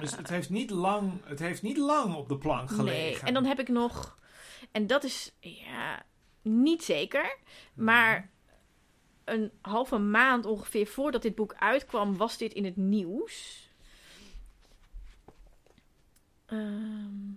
Dus 0.00 0.16
het 0.16 0.28
heeft 0.28 0.50
niet 0.50 0.70
lang, 0.70 1.12
het 1.24 1.38
heeft 1.38 1.62
niet 1.62 1.76
lang 1.76 2.14
op 2.14 2.28
de 2.28 2.38
plank 2.38 2.68
gelegen. 2.68 2.92
Nee, 2.92 3.20
en 3.20 3.34
dan 3.34 3.44
heb 3.44 3.60
ik 3.60 3.68
nog... 3.68 4.18
En 4.72 4.86
dat 4.86 5.04
is 5.04 5.32
ja, 5.40 6.02
niet 6.42 6.84
zeker. 6.84 7.38
Maar 7.74 8.30
een 9.24 9.52
halve 9.60 9.98
maand 9.98 10.46
ongeveer 10.46 10.86
voordat 10.86 11.22
dit 11.22 11.34
boek 11.34 11.54
uitkwam, 11.54 12.16
was 12.16 12.36
dit 12.36 12.52
in 12.52 12.64
het 12.64 12.76
nieuws. 12.76 13.68
Ehm, 16.46 17.32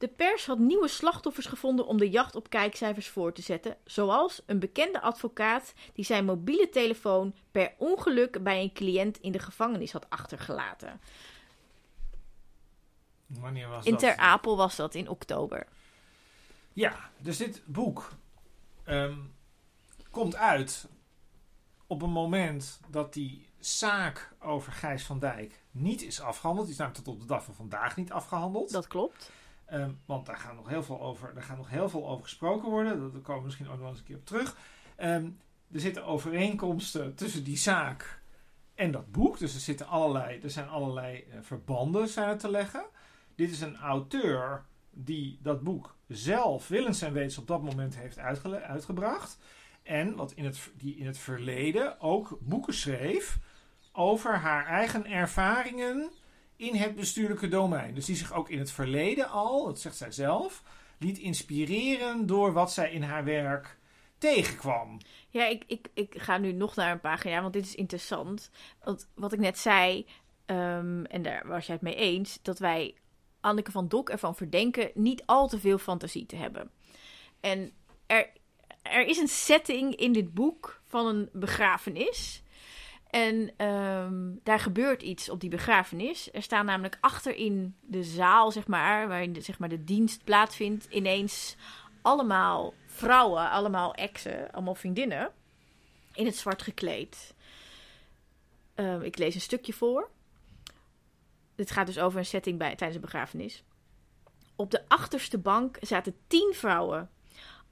de 0.00 0.08
pers 0.08 0.46
had 0.46 0.58
nieuwe 0.58 0.88
slachtoffers 0.88 1.46
gevonden 1.46 1.86
om 1.86 1.98
de 1.98 2.10
jacht 2.10 2.34
op 2.34 2.50
kijkcijfers 2.50 3.08
voor 3.08 3.32
te 3.32 3.42
zetten. 3.42 3.76
Zoals 3.84 4.42
een 4.46 4.58
bekende 4.58 5.00
advocaat 5.00 5.72
die 5.94 6.04
zijn 6.04 6.24
mobiele 6.24 6.68
telefoon 6.68 7.34
per 7.50 7.72
ongeluk 7.78 8.42
bij 8.42 8.62
een 8.62 8.72
cliënt 8.72 9.18
in 9.18 9.32
de 9.32 9.38
gevangenis 9.38 9.92
had 9.92 10.10
achtergelaten. 10.10 11.00
Wanneer 13.26 13.68
was 13.68 13.84
In 13.84 13.90
dat? 13.90 14.00
Ter 14.00 14.16
Apel 14.16 14.56
was 14.56 14.76
dat 14.76 14.94
in 14.94 15.08
oktober. 15.08 15.66
Ja, 16.72 17.10
dus 17.18 17.36
dit 17.36 17.62
boek 17.64 18.12
ehm, 18.84 19.18
komt 20.10 20.36
uit 20.36 20.88
op 21.86 22.02
een 22.02 22.10
moment 22.10 22.80
dat 22.88 23.12
die 23.12 23.48
zaak 23.58 24.32
over 24.38 24.72
Gijs 24.72 25.04
van 25.04 25.18
Dijk 25.18 25.60
niet 25.70 26.02
is 26.02 26.20
afgehandeld. 26.20 26.66
Die 26.66 26.74
is 26.74 26.80
namelijk 26.80 27.04
tot 27.04 27.14
op 27.14 27.20
de 27.20 27.26
dag 27.26 27.44
van 27.44 27.54
vandaag 27.54 27.96
niet 27.96 28.12
afgehandeld. 28.12 28.70
Dat 28.72 28.86
klopt. 28.86 29.30
Ehm, 29.70 29.90
want 30.06 30.26
daar 30.26 30.36
gaat 30.36 30.54
nog 30.54 30.68
heel 30.68 30.82
veel 30.82 31.00
over, 31.00 31.34
daar 31.34 31.42
gaat 31.42 31.56
nog 31.56 31.70
heel 31.70 31.88
veel 31.88 32.08
over 32.08 32.24
gesproken 32.24 32.70
worden. 32.70 33.12
Daar 33.12 33.20
komen 33.20 33.40
we 33.40 33.44
misschien 33.44 33.68
ook 33.68 33.78
nog 33.78 33.88
eens 33.88 33.98
een 33.98 34.04
keer 34.04 34.16
op 34.16 34.26
terug. 34.26 34.56
Ehm, 34.96 35.30
er 35.72 35.80
zitten 35.80 36.04
overeenkomsten 36.04 37.14
tussen 37.14 37.44
die 37.44 37.56
zaak 37.56 38.22
en 38.74 38.90
dat 38.90 39.10
boek. 39.12 39.38
Dus 39.38 39.54
er, 39.54 39.60
zitten 39.60 39.86
allerlei, 39.86 40.40
er 40.40 40.50
zijn 40.50 40.68
allerlei 40.68 41.20
eh, 41.20 41.38
verbanden 41.40 42.08
zijn 42.08 42.38
te 42.38 42.50
leggen. 42.50 42.84
Dit 43.34 43.50
is 43.50 43.60
een 43.60 43.76
auteur 43.76 44.64
die 44.90 45.38
dat 45.42 45.62
boek 45.62 45.96
zelf 46.06 46.68
willens 46.68 47.02
en 47.02 47.12
wetens 47.12 47.38
op 47.38 47.46
dat 47.46 47.62
moment 47.62 47.96
heeft 47.96 48.18
uitgebracht. 48.18 49.38
En 49.82 50.16
wat 50.16 50.32
in 50.32 50.44
het, 50.44 50.70
die 50.76 50.96
in 50.96 51.06
het 51.06 51.18
verleden 51.18 52.00
ook 52.00 52.38
boeken 52.40 52.74
schreef 52.74 53.38
over 53.92 54.38
haar 54.38 54.66
eigen 54.66 55.06
ervaringen 55.06 56.10
in 56.60 56.74
het 56.74 56.94
bestuurlijke 56.94 57.48
domein. 57.48 57.94
Dus 57.94 58.04
die 58.04 58.16
zich 58.16 58.32
ook 58.32 58.48
in 58.50 58.58
het 58.58 58.70
verleden 58.70 59.28
al, 59.28 59.64
dat 59.64 59.80
zegt 59.80 59.96
zij 59.96 60.12
zelf, 60.12 60.62
liet 60.98 61.18
inspireren 61.18 62.26
door 62.26 62.52
wat 62.52 62.72
zij 62.72 62.92
in 62.92 63.02
haar 63.02 63.24
werk 63.24 63.78
tegenkwam. 64.18 64.98
Ja, 65.28 65.46
ik, 65.46 65.64
ik, 65.66 65.88
ik 65.94 66.14
ga 66.16 66.38
nu 66.38 66.52
nog 66.52 66.74
naar 66.74 66.92
een 66.92 67.00
pagina, 67.00 67.40
want 67.40 67.52
dit 67.52 67.64
is 67.64 67.74
interessant. 67.74 68.50
Want 68.84 69.08
wat 69.14 69.32
ik 69.32 69.38
net 69.38 69.58
zei, 69.58 70.06
ehm, 70.46 71.04
en 71.04 71.22
daar 71.22 71.46
was 71.46 71.66
jij 71.66 71.74
het 71.74 71.84
mee 71.84 71.94
eens, 71.94 72.38
dat 72.42 72.58
wij 72.58 72.94
Anneke 73.40 73.70
van 73.70 73.88
Dok 73.88 74.10
ervan 74.10 74.36
verdenken 74.36 74.90
niet 74.94 75.22
al 75.26 75.48
te 75.48 75.60
veel 75.60 75.78
fantasie 75.78 76.26
te 76.26 76.36
hebben. 76.36 76.70
En 77.40 77.72
er, 78.06 78.30
er 78.82 79.06
is 79.06 79.18
een 79.18 79.28
setting 79.28 79.96
in 79.96 80.12
dit 80.12 80.34
boek 80.34 80.80
van 80.86 81.06
een 81.06 81.28
begrafenis. 81.32 82.42
En 83.10 83.50
ehm, 83.56 84.34
daar 84.42 84.60
gebeurt 84.60 85.02
iets 85.02 85.28
op 85.28 85.40
die 85.40 85.50
begrafenis. 85.50 86.32
Er 86.32 86.42
staan 86.42 86.64
namelijk 86.64 86.98
achter 87.00 87.34
in 87.34 87.76
de 87.80 88.02
zaal, 88.02 88.52
zeg 88.52 88.66
maar, 88.66 89.08
waarin 89.08 89.32
de, 89.32 89.40
zeg 89.40 89.58
maar, 89.58 89.68
de 89.68 89.84
dienst 89.84 90.24
plaatsvindt, 90.24 90.86
ineens 90.90 91.56
allemaal 92.02 92.74
vrouwen, 92.86 93.50
allemaal 93.50 93.94
exen, 93.94 94.52
allemaal 94.52 94.74
vriendinnen, 94.74 95.32
in 96.12 96.26
het 96.26 96.36
zwart 96.36 96.62
gekleed. 96.62 97.34
Ehm, 98.74 99.00
ik 99.00 99.18
lees 99.18 99.34
een 99.34 99.40
stukje 99.40 99.72
voor. 99.72 100.10
dit 101.54 101.70
gaat 101.70 101.86
dus 101.86 101.98
over 101.98 102.18
een 102.18 102.26
setting 102.26 102.58
bij, 102.58 102.76
tijdens 102.76 102.94
een 102.94 103.00
begrafenis. 103.00 103.64
Op 104.56 104.70
de 104.70 104.88
achterste 104.88 105.38
bank 105.38 105.76
zaten 105.80 106.16
tien 106.26 106.52
vrouwen, 106.54 107.10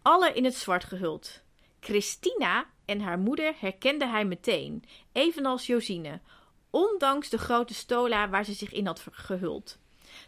alle 0.02 0.32
in 0.32 0.44
het 0.44 0.54
zwart 0.54 0.84
gehuld. 0.84 1.42
Christina 1.80 2.66
en 2.84 3.00
haar 3.00 3.18
moeder 3.18 3.54
herkende 3.58 4.06
hij 4.06 4.24
meteen, 4.24 4.84
evenals 5.12 5.66
Josine, 5.66 6.20
ondanks 6.70 7.28
de 7.28 7.38
grote 7.38 7.74
stola 7.74 8.28
waar 8.28 8.44
ze 8.44 8.52
zich 8.52 8.72
in 8.72 8.86
had 8.86 9.04
gehuld. 9.10 9.78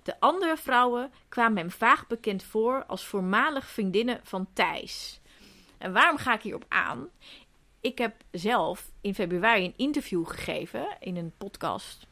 De 0.03 0.21
andere 0.21 0.57
vrouwen 0.57 1.13
kwamen 1.29 1.59
hem 1.59 1.71
vaag 1.71 2.07
bekend 2.07 2.43
voor 2.43 2.85
als 2.87 3.05
voormalig 3.05 3.67
vriendinnen 3.67 4.21
van 4.23 4.49
Thijs. 4.53 5.21
En 5.79 5.93
waarom 5.93 6.17
ga 6.17 6.35
ik 6.35 6.43
hierop 6.43 6.65
aan? 6.69 7.09
Ik 7.81 7.99
heb 7.99 8.15
zelf 8.31 8.91
in 9.01 9.15
februari 9.15 9.65
een 9.65 9.75
interview 9.77 10.27
gegeven 10.27 10.97
in 11.01 11.17
een 11.17 11.33
podcast 11.39 12.07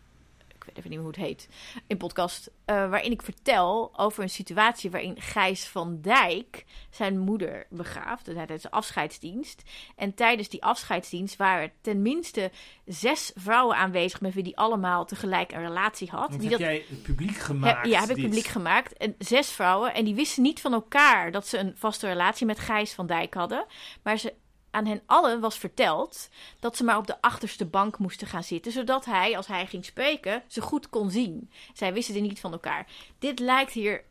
weet 0.69 0.79
even 0.79 0.91
niet 0.91 0.99
meer 0.99 1.09
hoe 1.09 1.17
het 1.17 1.29
heet, 1.29 1.49
een 1.87 1.97
podcast, 1.97 2.47
uh, 2.47 2.91
waarin 2.91 3.13
ik 3.13 3.23
vertel 3.23 3.93
over 3.97 4.23
een 4.23 4.31
situatie 4.31 4.91
waarin 4.91 5.21
Gijs 5.21 5.67
van 5.67 6.01
Dijk 6.01 6.65
zijn 6.91 7.19
moeder 7.19 7.67
begraaft, 7.71 8.25
dus 8.25 8.35
tijdens 8.35 8.63
de 8.63 8.71
afscheidsdienst. 8.71 9.63
En 9.97 10.15
tijdens 10.15 10.49
die 10.49 10.63
afscheidsdienst 10.63 11.37
waren 11.37 11.73
tenminste 11.81 12.51
zes 12.85 13.33
vrouwen 13.35 13.77
aanwezig 13.77 14.21
met 14.21 14.35
wie 14.35 14.43
die 14.43 14.57
allemaal 14.57 15.05
tegelijk 15.05 15.53
een 15.53 15.63
relatie 15.63 16.11
had. 16.11 16.31
Dat 16.31 16.41
die 16.41 16.51
heb 16.51 16.59
jij 16.59 16.85
publiek 17.03 17.37
gemaakt? 17.37 17.87
ja, 17.87 18.01
heb 18.01 18.17
ik 18.17 18.23
publiek 18.23 18.47
gemaakt. 18.47 18.93
En 18.93 19.15
zes 19.19 19.51
vrouwen. 19.51 19.95
En 19.95 20.05
die 20.05 20.15
wisten 20.15 20.43
niet 20.43 20.61
van 20.61 20.73
elkaar 20.73 21.31
dat 21.31 21.47
ze 21.47 21.59
een 21.59 21.73
vaste 21.77 22.07
relatie 22.07 22.47
met 22.47 22.59
Gijs 22.59 22.93
van 22.93 23.07
Dijk 23.07 23.35
hadden. 23.35 23.67
Maar 24.03 24.17
ze 24.17 24.35
aan 24.71 24.87
hen 24.87 25.03
allen 25.07 25.41
was 25.41 25.59
verteld 25.59 26.29
dat 26.61 26.77
ze 26.77 26.85
maar 26.85 26.97
op 26.97 27.07
de 27.07 27.21
achterste 27.21 27.65
bank 27.67 27.99
moesten 27.99 28.27
gaan 28.27 28.45
zitten, 28.45 28.73
zodat 28.73 29.05
hij, 29.05 29.37
als 29.37 29.47
hij 29.47 29.67
ging 29.67 29.85
spreken, 29.85 30.43
ze 30.47 30.61
goed 30.61 30.89
kon 30.89 31.11
zien. 31.11 31.51
Zij 31.75 31.93
wisten 31.93 32.15
er 32.15 32.21
niet 32.21 32.41
van 32.41 32.53
elkaar. 32.53 32.87
Dit 33.19 33.39
lijkt 33.39 33.73
hier 33.73 34.05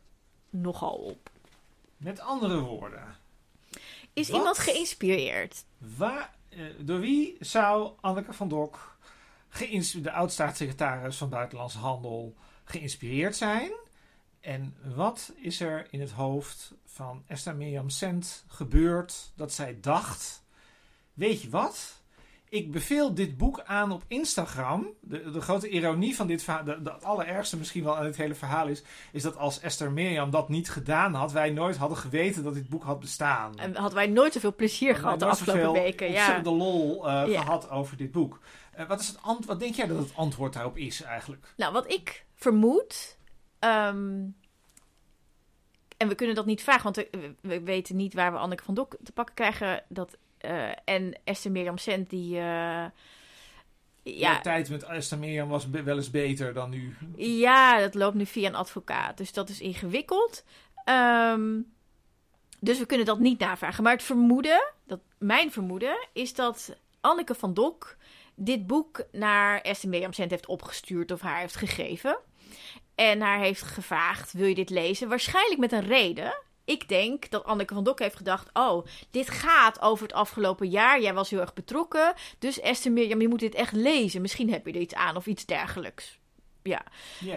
nogal 0.50 0.94
op. 0.94 1.30
Met 1.96 2.20
andere 2.20 2.60
woorden. 2.60 3.16
Is 4.12 4.28
Wat? 4.28 4.38
iemand 4.38 4.58
geïnspireerd? 4.58 5.64
Waar, 5.78 6.34
eh, 6.48 6.60
door 6.78 7.00
wie 7.00 7.36
zou 7.40 7.92
Anneke 8.00 8.32
van 8.32 8.48
Dok, 8.48 8.96
de 10.02 10.12
oud-staatssecretaris 10.12 11.16
van 11.16 11.28
Buitenlandse 11.28 11.78
Handel, 11.78 12.34
geïnspireerd 12.64 13.36
zijn? 13.36 13.72
En 14.40 14.76
wat 14.94 15.32
is 15.36 15.60
er 15.60 15.86
in 15.90 16.00
het 16.00 16.10
hoofd 16.10 16.74
van 16.84 17.22
Esther 17.26 17.56
Mirjam 17.56 17.90
Sent 17.90 18.44
gebeurd 18.46 19.32
dat 19.36 19.52
zij 19.52 19.78
dacht: 19.80 20.42
Weet 21.18 21.42
je 21.42 21.50
wat? 21.50 21.96
Ik 22.50 22.72
beveel 22.72 23.14
dit 23.14 23.36
boek 23.36 23.60
aan 23.60 23.92
op 23.92 24.02
Instagram. 24.06 24.86
De, 25.00 25.30
de 25.30 25.40
grote 25.40 25.68
ironie 25.68 26.16
van 26.16 26.26
dit 26.26 26.42
verhaal, 26.42 26.64
de, 26.64 26.82
de 26.82 26.92
allerergste 26.92 27.56
misschien 27.56 27.84
wel 27.84 27.96
aan 27.96 28.04
het 28.04 28.16
hele 28.16 28.34
verhaal 28.34 28.66
is, 28.68 28.82
is 29.12 29.22
dat 29.22 29.36
als 29.36 29.60
Esther 29.60 29.92
Mirjam 29.92 30.30
dat 30.30 30.48
niet 30.48 30.70
gedaan 30.70 31.14
had, 31.14 31.32
wij 31.32 31.50
nooit 31.50 31.76
hadden 31.76 31.98
geweten 31.98 32.42
dat 32.42 32.54
dit 32.54 32.68
boek 32.68 32.82
had 32.82 33.00
bestaan. 33.00 33.58
En 33.58 33.74
hadden 33.76 33.94
wij 33.98 34.06
nooit 34.06 34.32
zoveel 34.32 34.54
plezier 34.54 34.94
gehad 34.96 35.18
de 35.18 35.24
afgelopen 35.26 35.72
weken. 35.72 36.06
Ja. 36.10 36.14
ontzettende 36.18 36.50
lol 36.58 37.08
Ja. 37.10 37.40
gehad 37.40 37.70
over 37.70 37.96
dit 37.96 38.12
boek. 38.12 38.40
Eh, 38.72 38.86
wat, 38.88 39.00
is 39.00 39.08
het 39.08 39.18
ant- 39.22 39.44
wat 39.44 39.60
denk 39.60 39.74
jij 39.74 39.86
dat 39.86 39.98
het 39.98 40.12
antwoord 40.14 40.52
daarop 40.52 40.76
is 40.76 41.02
eigenlijk? 41.02 41.52
Nou, 41.56 41.72
wat 41.72 41.92
ik 41.92 42.24
vermoed. 42.34 43.16
ehm, 43.58 44.24
en 45.96 46.08
we 46.08 46.14
kunnen 46.14 46.34
dat 46.34 46.46
niet 46.46 46.62
vragen, 46.62 46.82
want 46.82 46.96
we, 46.96 47.34
we 47.40 47.60
weten 47.62 47.96
niet 47.96 48.14
waar 48.14 48.32
we 48.32 48.38
Anneke 48.38 48.64
van 48.64 48.74
Dok 48.74 48.96
te 49.02 49.12
pakken 49.12 49.34
krijgen. 49.34 49.84
Dat, 49.88 50.16
eh, 50.38 50.68
en 50.84 51.14
Esther 51.24 51.50
Mirjam 51.50 51.78
Sent, 51.78 52.10
die. 52.10 52.36
eh, 52.36 52.84
Ja. 54.02 54.34
De 54.34 54.40
tijd 54.42 54.70
met 54.70 54.82
Esther 54.82 55.18
Mirjam 55.18 55.48
was 55.48 55.68
wel 55.70 55.96
eens 55.96 56.10
beter 56.10 56.52
dan 56.54 56.70
nu. 56.70 56.96
ja, 57.16 57.78
dat 57.80 57.94
loopt 57.94 58.14
nu 58.14 58.26
via 58.26 58.48
een 58.48 58.54
advocaat. 58.54 59.16
Dus 59.16 59.32
dat 59.32 59.48
is 59.48 59.60
ingewikkeld. 59.60 60.44
Ehm, 60.84 61.60
dus 62.60 62.78
we 62.78 62.86
kunnen 62.86 63.06
dat 63.06 63.18
niet 63.18 63.38
navragen. 63.38 63.82
Maar 63.82 63.92
het 63.92 64.02
vermoeden, 64.02 64.72
dat, 64.86 65.00
mijn 65.18 65.52
vermoeden, 65.52 66.08
is 66.12 66.34
dat 66.34 66.76
Anneke 67.00 67.34
van 67.34 67.54
Dok 67.54 67.96
dit 68.34 68.66
boek 68.66 69.04
naar 69.12 69.60
Esther 69.60 69.88
Mirjam 69.88 70.12
Sent 70.12 70.30
heeft 70.30 70.46
opgestuurd 70.46 71.10
of 71.10 71.20
haar 71.20 71.38
heeft 71.40 71.56
gegeven. 71.56 72.18
En 72.94 73.20
haar 73.20 73.38
heeft 73.38 73.62
gevraagd: 73.62 74.32
wil 74.32 74.46
je 74.46 74.54
dit 74.54 74.70
lezen? 74.70 75.08
Waarschijnlijk 75.08 75.60
met 75.60 75.72
een 75.72 75.86
reden. 75.86 76.34
Ik 76.68 76.88
denk 76.88 77.30
dat 77.30 77.44
Anneke 77.44 77.74
van 77.74 77.84
Dok 77.84 77.98
heeft 77.98 78.16
gedacht: 78.16 78.50
Oh, 78.52 78.86
dit 79.10 79.30
gaat 79.30 79.80
over 79.80 80.02
het 80.02 80.12
afgelopen 80.12 80.68
jaar. 80.68 81.00
Jij 81.00 81.14
was 81.14 81.30
heel 81.30 81.40
erg 81.40 81.52
betrokken. 81.52 82.14
Dus 82.38 82.60
Esther 82.60 82.92
Mirjam, 82.92 83.20
je 83.20 83.28
moet 83.28 83.40
dit 83.40 83.54
echt 83.54 83.72
lezen. 83.72 84.20
Misschien 84.20 84.50
heb 84.50 84.66
je 84.66 84.72
er 84.72 84.80
iets 84.80 84.94
aan 84.94 85.16
of 85.16 85.26
iets 85.26 85.46
dergelijks. 85.46 86.18
Ja. 86.62 86.82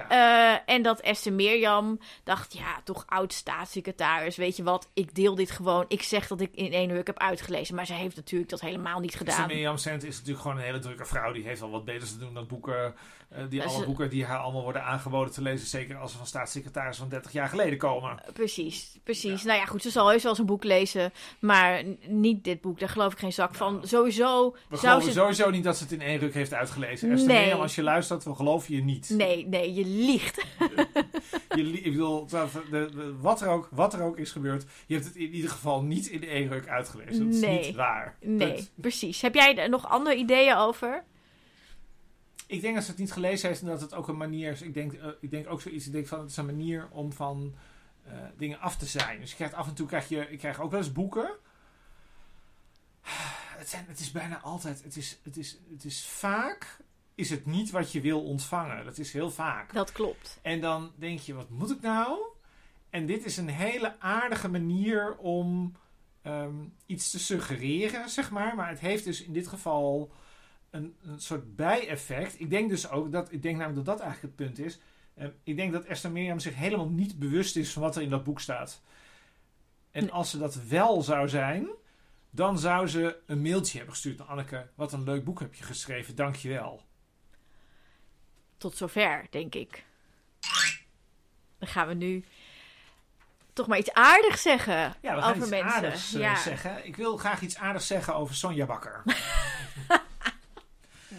Eh, 0.10 0.74
en 0.76 0.82
dat 0.82 1.00
Esther 1.00 1.34
Mirjam 1.34 2.00
dacht: 2.24 2.54
Ja, 2.54 2.82
toch 2.84 3.04
oud 3.08 3.34
staatssecretaris. 3.34 4.36
Weet 4.36 4.56
je 4.56 4.63
wat? 4.63 4.89
Ik 4.94 5.15
deel 5.15 5.36
dit 5.36 5.52
gewoon. 5.52 5.86
Ik 5.88 6.02
zeg 6.02 6.28
dat 6.28 6.41
ik 6.41 6.56
in 6.56 6.74
één 6.74 6.89
uur 6.89 7.02
heb 7.04 7.20
uitgelezen. 7.20 7.76
Maar 7.76 7.86
zij 7.86 7.98
heeft 7.98 8.15
natuurlijk 8.15 8.50
dat 8.50 8.62
helemaal 8.62 9.00
niet 9.00 9.12
Esther 9.13 9.28
gedaan. 9.28 9.48
Mirjam 9.48 9.78
Sent 9.78 10.04
is 10.04 10.15
natuurlijk 10.15 10.41
gewoon 10.41 10.58
een 10.58 10.63
hele 10.63 10.80
drukke 10.80 11.06
vrouw. 11.06 11.32
Die 11.32 11.44
heeft 11.44 11.62
al 11.62 11.72
wat 11.72 11.86
beters 11.86 12.12
te 12.12 12.17
doen 12.17 12.34
dan 12.34 12.48
boeken. 12.48 12.96
Eh, 13.32 13.44
die 13.50 13.63
alle 13.63 13.86
boeken 13.86 14.10
die 14.10 14.26
haar 14.26 14.38
allemaal 14.39 14.63
worden 14.63 14.84
aangeboden 14.84 15.34
te 15.34 15.41
lezen. 15.41 15.67
Zeker 15.67 15.98
als 15.98 16.12
ze 16.12 16.17
van 16.17 16.28
staatssecretaris 16.28 16.98
van 16.98 17.10
30 17.10 17.32
jaar 17.32 17.48
geleden 17.48 17.78
komen. 17.78 18.22
Precies, 18.34 18.98
precies. 19.04 19.44
Nou 19.44 19.60
ja, 19.60 19.65
goed, 19.65 19.82
ze 19.82 19.89
zal 19.89 20.08
heus 20.10 20.22
wel 20.22 20.32
eens 20.32 20.39
een 20.39 20.46
boek 20.46 20.63
lezen, 20.63 21.12
maar 21.39 21.84
niet 22.08 22.44
dit 22.44 22.62
boek. 22.62 22.80
Daar 22.80 22.89
geloof 22.89 23.13
ik 23.13 23.20
geen 23.20 23.34
zak 23.34 23.56
van. 23.56 23.74
Nou, 23.74 23.88
Sowieso 23.88 24.56
We 24.70 24.78
zou 24.78 25.02
ze... 25.02 25.12
sowieso 25.12 25.50
niet 25.50 25.63
dat 25.63 25.78
ze 25.78 25.84
het 25.84 25.91
in 25.91 26.02
één 26.02 26.20
ruk 26.20 26.34
heeft 26.34 26.54
uitgelezen. 26.54 27.12
Esther 27.12 27.28
Nee. 27.28 27.39
Mirjam, 27.39 27.60
als 27.62 27.76
je 27.76 27.84
luistert, 27.84 28.24
we 28.24 28.36
geloven 28.36 28.76
je 28.76 28.84
niet. 28.84 29.10
Nee, 29.10 29.48
nee, 29.48 29.74
je 29.74 29.86
liegt. 29.86 30.46
Je, 31.56 31.63
li- 31.63 31.84
ik 31.84 31.91
bedoel, 31.91 32.28
de- 32.28 33.15
wat, 33.22 33.41
er 33.41 33.48
ook, 33.48 33.67
wat 33.72 33.94
er 33.94 34.02
ook 34.02 34.17
is 34.17 34.32
gebeurd, 34.32 34.65
je 34.88 34.94
hebt 34.94 35.06
het 35.06 35.15
in 35.15 35.34
ieder 35.34 35.50
geval 35.50 35.82
niet 35.82 36.08
in 36.08 36.24
één 36.28 36.48
ruk 36.50 36.67
uitgelezen. 36.67 37.26
Dat 37.26 37.34
is 37.36 37.41
Nee. 37.41 37.65
niet 37.65 37.76
waar. 37.76 38.15
Nee, 38.22 38.54
Punt. 38.54 38.72
precies. 38.76 39.22
Heb 39.22 39.34
jij 39.36 39.58
er 39.58 39.70
nog 39.70 39.88
andere 39.89 40.15
ideeën 40.15 40.56
over? 40.56 41.04
Ik 42.52 42.62
denk 42.62 42.76
dat 42.76 42.84
ze 42.84 42.90
het 42.90 43.00
niet 43.00 43.12
gelezen 43.12 43.48
heeft 43.48 43.62
en 43.62 43.68
dat 43.68 43.82
het 43.82 43.94
ook 43.94 44.08
een 44.08 44.18
manier 44.18 44.52
is. 44.52 44.62
Ik 44.62 44.74
denk, 44.74 44.94
eh, 44.94 45.08
ik 45.20 45.32
denk 45.32 45.50
ook 45.50 45.62
zoiets. 45.62 45.86
Ik 45.86 45.92
denk 45.92 46.08
van 46.08 46.20
het 46.20 46.30
is 46.30 46.38
een 46.38 46.46
manier 46.46 46.88
om 46.90 47.14
van 47.14 47.56
eh, 48.04 48.14
dingen 48.38 48.60
af 48.60 48.78
te 48.78 48.86
zijn. 48.86 49.20
Dus 49.20 49.30
je 49.30 49.36
krijgt 49.36 49.54
af 49.54 49.68
en 49.68 49.74
toe 49.74 49.88
krijg 49.88 50.10
je, 50.10 50.30
ik 50.30 50.40
krijg 50.40 50.60
ook 50.60 50.72
wel 50.72 50.80
eens 50.80 50.92
boeken. 50.92 51.32
Het, 53.62 53.70
zijn, 53.70 53.86
het 53.88 54.00
is 54.00 54.12
bijna 54.12 54.40
altijd. 54.40 54.84
Het 54.84 54.96
is, 54.96 55.20
het 55.24 55.38
is, 55.38 55.58
het 55.70 55.86
is 55.86 56.06
vaak. 56.06 56.78
Is 57.16 57.30
het 57.30 57.46
niet 57.46 57.72
wat 57.72 57.92
je 57.92 58.02
wil 58.02 58.24
ontvangen? 58.24 58.86
Dat 58.86 58.98
is 58.98 59.14
heel 59.14 59.32
vaak. 59.32 59.74
Dat 59.74 59.92
klopt. 59.92 60.40
En 60.42 60.62
dan 60.62 60.92
denk 60.96 61.20
je, 61.20 61.34
wat 61.34 61.50
moet 61.50 61.72
ik 61.72 61.82
nou? 61.82 62.20
En 62.90 63.06
dit 63.06 63.26
is 63.26 63.38
een 63.38 63.50
hele 63.50 64.00
aardige 64.00 64.48
manier 64.50 65.18
om 65.18 65.76
ehm, 66.22 66.56
iets 66.86 67.12
te 67.12 67.20
suggereren, 67.20 68.10
zeg 68.10 68.32
maar. 68.32 68.56
Maar 68.56 68.70
het 68.70 68.80
heeft 68.80 69.04
dus 69.04 69.24
in 69.24 69.34
dit 69.34 69.48
geval 69.48 70.12
een, 70.72 70.96
een 71.04 71.20
soort 71.20 71.56
bijeffect. 71.56 72.40
Ik 72.40 72.50
denk 72.50 72.70
dus 72.70 72.90
ook 72.90 73.12
dat, 73.12 73.32
ik 73.32 73.42
denk 73.42 73.58
namelijk 73.58 73.86
dat 73.86 73.98
dat 73.98 74.06
eigenlijk 74.06 74.38
het 74.38 74.48
punt 74.48 74.68
is. 74.68 74.80
Eh, 75.14 75.28
ik 75.44 75.56
denk 75.56 75.72
dat 75.72 75.86
Esther 75.86 76.12
Mirjam 76.12 76.40
zich 76.40 76.56
helemaal 76.56 76.90
niet 76.90 77.20
bewust 77.20 77.56
is 77.56 77.74
van 77.74 77.82
wat 77.82 77.96
er 77.96 78.02
in 78.02 78.10
dat 78.10 78.24
boek 78.24 78.40
staat. 78.40 78.82
En 79.92 80.12
als 80.12 80.30
ze 80.30 80.38
dat 80.38 80.56
wel 80.56 81.02
zou 81.02 81.30
zijn, 81.30 81.68
dan 82.30 82.60
zou 82.60 82.88
ze 82.88 83.18
een 83.26 83.42
mailtje 83.42 83.78
hebben 83.78 83.94
gestuurd 83.94 84.18
naar 84.18 84.28
Anneke. 84.28 84.68
Wat 84.76 84.94
een 84.94 85.04
leuk 85.04 85.24
boek 85.24 85.40
heb 85.40 85.54
je 85.54 85.64
geschreven, 85.64 86.16
dankjewel. 86.16 86.82
Tot 88.58 88.78
zover, 88.78 89.28
denk 89.30 89.56
ik. 89.56 89.84
Dan 91.58 91.68
gaan 91.68 91.88
we 91.88 91.94
nu 91.94 92.26
toch 93.54 93.68
maar 93.68 93.78
iets 93.78 93.94
aardigs 93.94 94.42
zeggen 94.42 94.74
Ja, 95.02 95.16
we 95.16 95.22
gaan 95.22 95.30
over 95.30 95.38
iets 95.42 95.50
mensen. 95.50 95.72
aardigs 95.72 96.14
eh, 96.14 96.22
ja. 96.22 96.36
zeggen. 96.36 96.86
Ik 96.86 96.96
wil 96.96 97.18
graag 97.18 97.42
iets 97.42 97.58
aardigs 97.58 97.88
zeggen 97.88 98.16
over 98.16 98.36
Sonja 98.36 98.66
Bakker. 98.66 99.04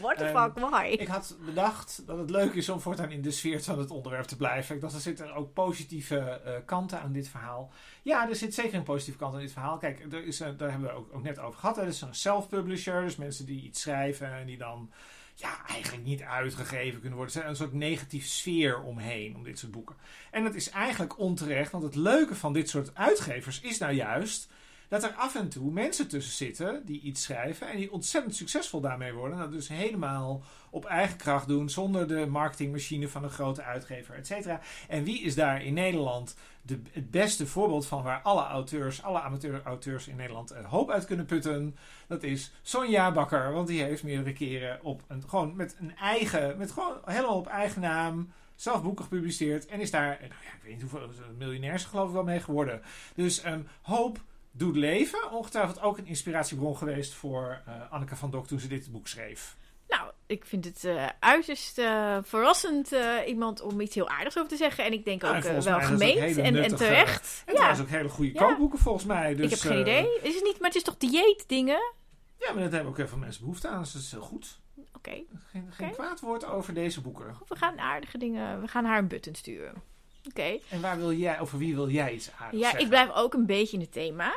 What 0.03 0.19
the 0.19 0.25
Ehm, 0.25 0.53
fuck, 0.53 0.71
why? 0.71 0.87
ik 0.99 1.09
had 1.09 1.37
bedacht 1.45 2.03
dat 2.07 2.19
het 2.19 2.31
leuk 2.31 2.53
is 2.55 2.69
om 2.69 2.81
voortaan 2.81 3.11
in 3.11 3.23
de 3.23 3.31
sfeer 3.31 3.63
van 3.63 3.79
het 3.79 3.91
onderwerp 3.91 4.25
te 4.25 4.37
blijven. 4.37 4.75
Ik 4.75 4.81
dacht, 4.81 4.95
er 4.95 5.01
zitten 5.01 5.35
ook 5.35 5.53
positieve 5.53 6.19
eh, 6.19 6.53
kanten 6.67 7.01
aan 7.01 7.13
dit 7.13 7.29
verhaal. 7.29 7.73
Ja, 8.03 8.29
er 8.29 8.37
zit 8.37 8.55
zeker 8.55 8.75
een 8.75 8.83
positieve 8.83 9.19
kant 9.19 9.35
aan 9.35 9.41
dit 9.41 9.53
verhaal. 9.53 9.79
Kijk, 9.79 10.07
er 10.13 10.25
is, 10.27 10.39
daar 10.39 10.71
hebben 10.71 10.89
we 10.89 10.91
ook, 10.95 11.15
ook 11.15 11.23
net 11.23 11.39
over 11.39 11.59
gehad. 11.59 11.77
hè. 11.77 11.83
Er 11.83 11.89
is 11.89 12.01
een 12.01 12.15
self-publisher, 12.15 13.03
dus 13.03 13.17
mensen 13.17 13.47
die 13.47 13.63
iets 13.63 13.81
schrijven 13.81 14.33
en 14.33 14.47
die 14.47 14.59
dan 14.59 14.91
ja, 15.35 15.67
eigenlijk 15.67 16.05
niet 16.05 16.23
uitgegeven 16.23 17.01
kunnen 17.01 17.19
worden. 17.19 17.37
Er 17.37 17.43
is 17.43 17.49
een 17.49 17.57
soort 17.57 17.73
negatieve 17.73 18.29
sfeer 18.29 18.83
omheen 18.83 19.37
om 19.37 19.43
dit 19.43 19.59
soort 19.59 19.73
boeken. 19.73 19.97
En 20.31 20.45
dat 20.45 20.55
is 20.55 20.71
eigenlijk 20.71 21.19
onterecht, 21.19 21.71
want 21.73 21.85
het 21.85 21.95
leuke 21.95 22.35
van 22.35 22.53
dit 22.53 22.69
soort 22.69 22.95
uitgevers 22.95 23.61
is 23.61 23.79
nou 23.79 23.93
juist 23.93 24.49
dat 24.93 25.03
er 25.03 25.13
af 25.13 25.35
en 25.35 25.49
toe 25.49 25.71
mensen 25.71 26.09
tussen 26.09 26.33
zitten 26.33 26.83
die 26.85 27.01
iets 27.01 27.23
schrijven 27.23 27.69
en 27.69 27.77
die 27.77 27.93
ontzettend 27.93 28.35
succesvol 28.35 28.81
daarmee 28.81 29.13
worden. 29.13 29.39
Dat 29.39 29.53
dus 29.53 29.69
helemaal 29.69 30.43
op 30.71 30.85
eigen 30.85 31.17
kracht 31.17 31.49
doen, 31.49 31.71
zonder 31.71 32.09
de 32.09 32.27
marketingmachine 32.27 33.09
van 33.09 33.25
een 33.25 33.31
grote 33.31 33.63
uitgever, 33.63 34.15
et 34.15 34.27
cetera. 34.27 34.61
En 34.89 35.05
wie 35.05 35.23
is 35.23 35.35
daar 35.35 35.63
in 35.63 35.75
Nederland 35.75 36.37
de, 36.63 36.81
het 36.91 37.11
beste 37.11 37.47
voorbeeld 37.47 37.87
van 37.87 38.03
waar 38.03 38.21
alle 38.23 38.43
auteurs, 38.43 39.03
alle 39.03 39.21
amateur-auteurs 39.21 40.09
in 40.09 40.17
Nederland 40.17 40.51
een 40.51 40.65
hoop 40.65 40.91
uit 40.91 41.05
kunnen 41.05 41.27
putten? 41.27 41.77
Dat 42.07 42.23
is 42.23 42.53
Sonja 42.63 43.13
Bakker, 43.13 43.53
want 43.53 43.69
die 43.69 43.83
heeft 43.83 44.03
meerdere 44.03 44.33
keren 44.33 44.79
op 44.83 45.03
een, 45.09 45.23
gewoon 45.29 45.57
met 45.57 45.77
een 45.81 45.97
eigen, 45.97 46.59
met 46.59 46.73
gewoon 46.73 46.97
helemaal 47.05 47.37
op 47.37 47.47
eigen 47.47 47.81
naam 47.81 48.33
zelf 48.55 48.83
boeken 48.83 49.05
gepubliceerd 49.05 49.67
en 49.67 49.81
is 49.81 49.91
daar, 49.91 50.19
nou 50.21 50.33
ja, 50.45 50.53
ik 50.57 50.63
weet 50.63 50.73
niet 50.73 50.81
hoeveel, 50.81 51.11
miljonair 51.39 51.75
is 51.75 51.83
er 51.83 51.89
geloof 51.89 52.09
ik 52.09 52.15
wel 52.15 52.25
mee 52.25 52.41
geworden. 52.41 52.83
Dus 53.15 53.45
um, 53.45 53.67
Hoop 53.83 54.21
doet 54.53 54.77
leven. 54.77 55.31
Ongetwijfeld 55.31 55.81
ook 55.81 55.99
een 55.99 56.07
inspiratiebron 56.07 56.77
geweest 56.77 57.13
voor 57.15 57.63
uh, 57.69 57.93
Anneke 57.93 58.17
van 58.17 58.31
Dok 58.31 58.47
toen 58.47 58.61
ze 58.61 58.69
dit 58.69 58.93
boek 58.93 59.09
schreef. 59.09 59.57
Nou, 59.89 60.11
ik 60.27 60.45
vind 60.45 60.65
het 60.65 60.85
uh, 60.85 61.09
uiterst 61.21 61.79
uh, 61.79 62.19
verrassend 62.23 62.91
iemand 63.27 63.61
om 63.61 63.81
iets 63.81 63.95
heel 63.95 64.09
aardigs 64.09 64.39
over 64.39 64.51
te 64.51 64.57
zeggen. 64.57 64.85
En 64.85 64.93
ik 64.93 65.05
denk 65.05 65.25
ook 65.25 65.43
wel 65.43 65.81
gemeend 65.81 66.39
en, 66.39 66.57
en 66.57 66.77
terecht. 66.77 67.43
En 67.47 67.55
ja. 67.55 67.77
ook 67.81 67.89
hele 67.89 68.09
goede 68.09 68.33
kookboeken 68.33 68.79
volgens 68.79 69.05
mij. 69.05 69.35
Dus, 69.35 69.45
ik 69.45 69.51
heb 69.51 69.59
geen 69.59 69.81
idee. 69.81 70.21
Is 70.23 70.35
het 70.35 70.45
niet, 70.45 70.59
maar 70.59 70.69
het 70.69 70.77
is 70.77 70.83
toch 70.83 70.97
dieetdingen? 70.97 71.93
Ja, 72.39 72.53
maar 72.53 72.63
dat 72.63 72.73
hebben 72.73 72.91
ook 72.91 72.97
heel 72.97 73.09
veel 73.09 73.19
mensen 73.19 73.41
behoefte 73.41 73.69
aan. 73.69 73.83
Dus 73.83 73.93
dat 73.93 74.03
is 74.03 74.11
heel 74.11 74.21
goed. 74.21 74.61
Oké. 74.77 74.89
Okay. 74.97 75.27
Geen, 75.51 75.73
geen 75.73 75.87
okay. 75.87 75.91
kwaad 75.91 76.21
woord 76.21 76.45
over 76.45 76.75
deze 76.75 77.01
boeken. 77.01 77.37
We 77.49 77.57
gaan 77.57 77.79
aardige 77.79 78.19
dingen. 78.19 78.61
We 78.61 78.69
gaan 78.69 78.85
haar 78.85 78.99
een 78.99 79.09
button 79.09 79.35
sturen. 79.35 79.83
Oké. 80.29 80.41
Okay. 80.41 80.63
En 80.69 80.81
waar 80.81 80.99
wil 80.99 81.13
jij, 81.13 81.41
over 81.41 81.59
wie 81.59 81.75
wil 81.75 81.89
jij 81.89 82.13
iets 82.13 82.31
aardigs 82.39 82.63
ja, 82.63 82.71
zeggen? 82.71 82.81
ik 82.81 82.89
blijf 82.89 83.11
ook 83.15 83.35
een 83.35 83.47
beetje 83.47 83.77
in 83.77 83.83
het 83.83 83.93
thema. 83.93 84.35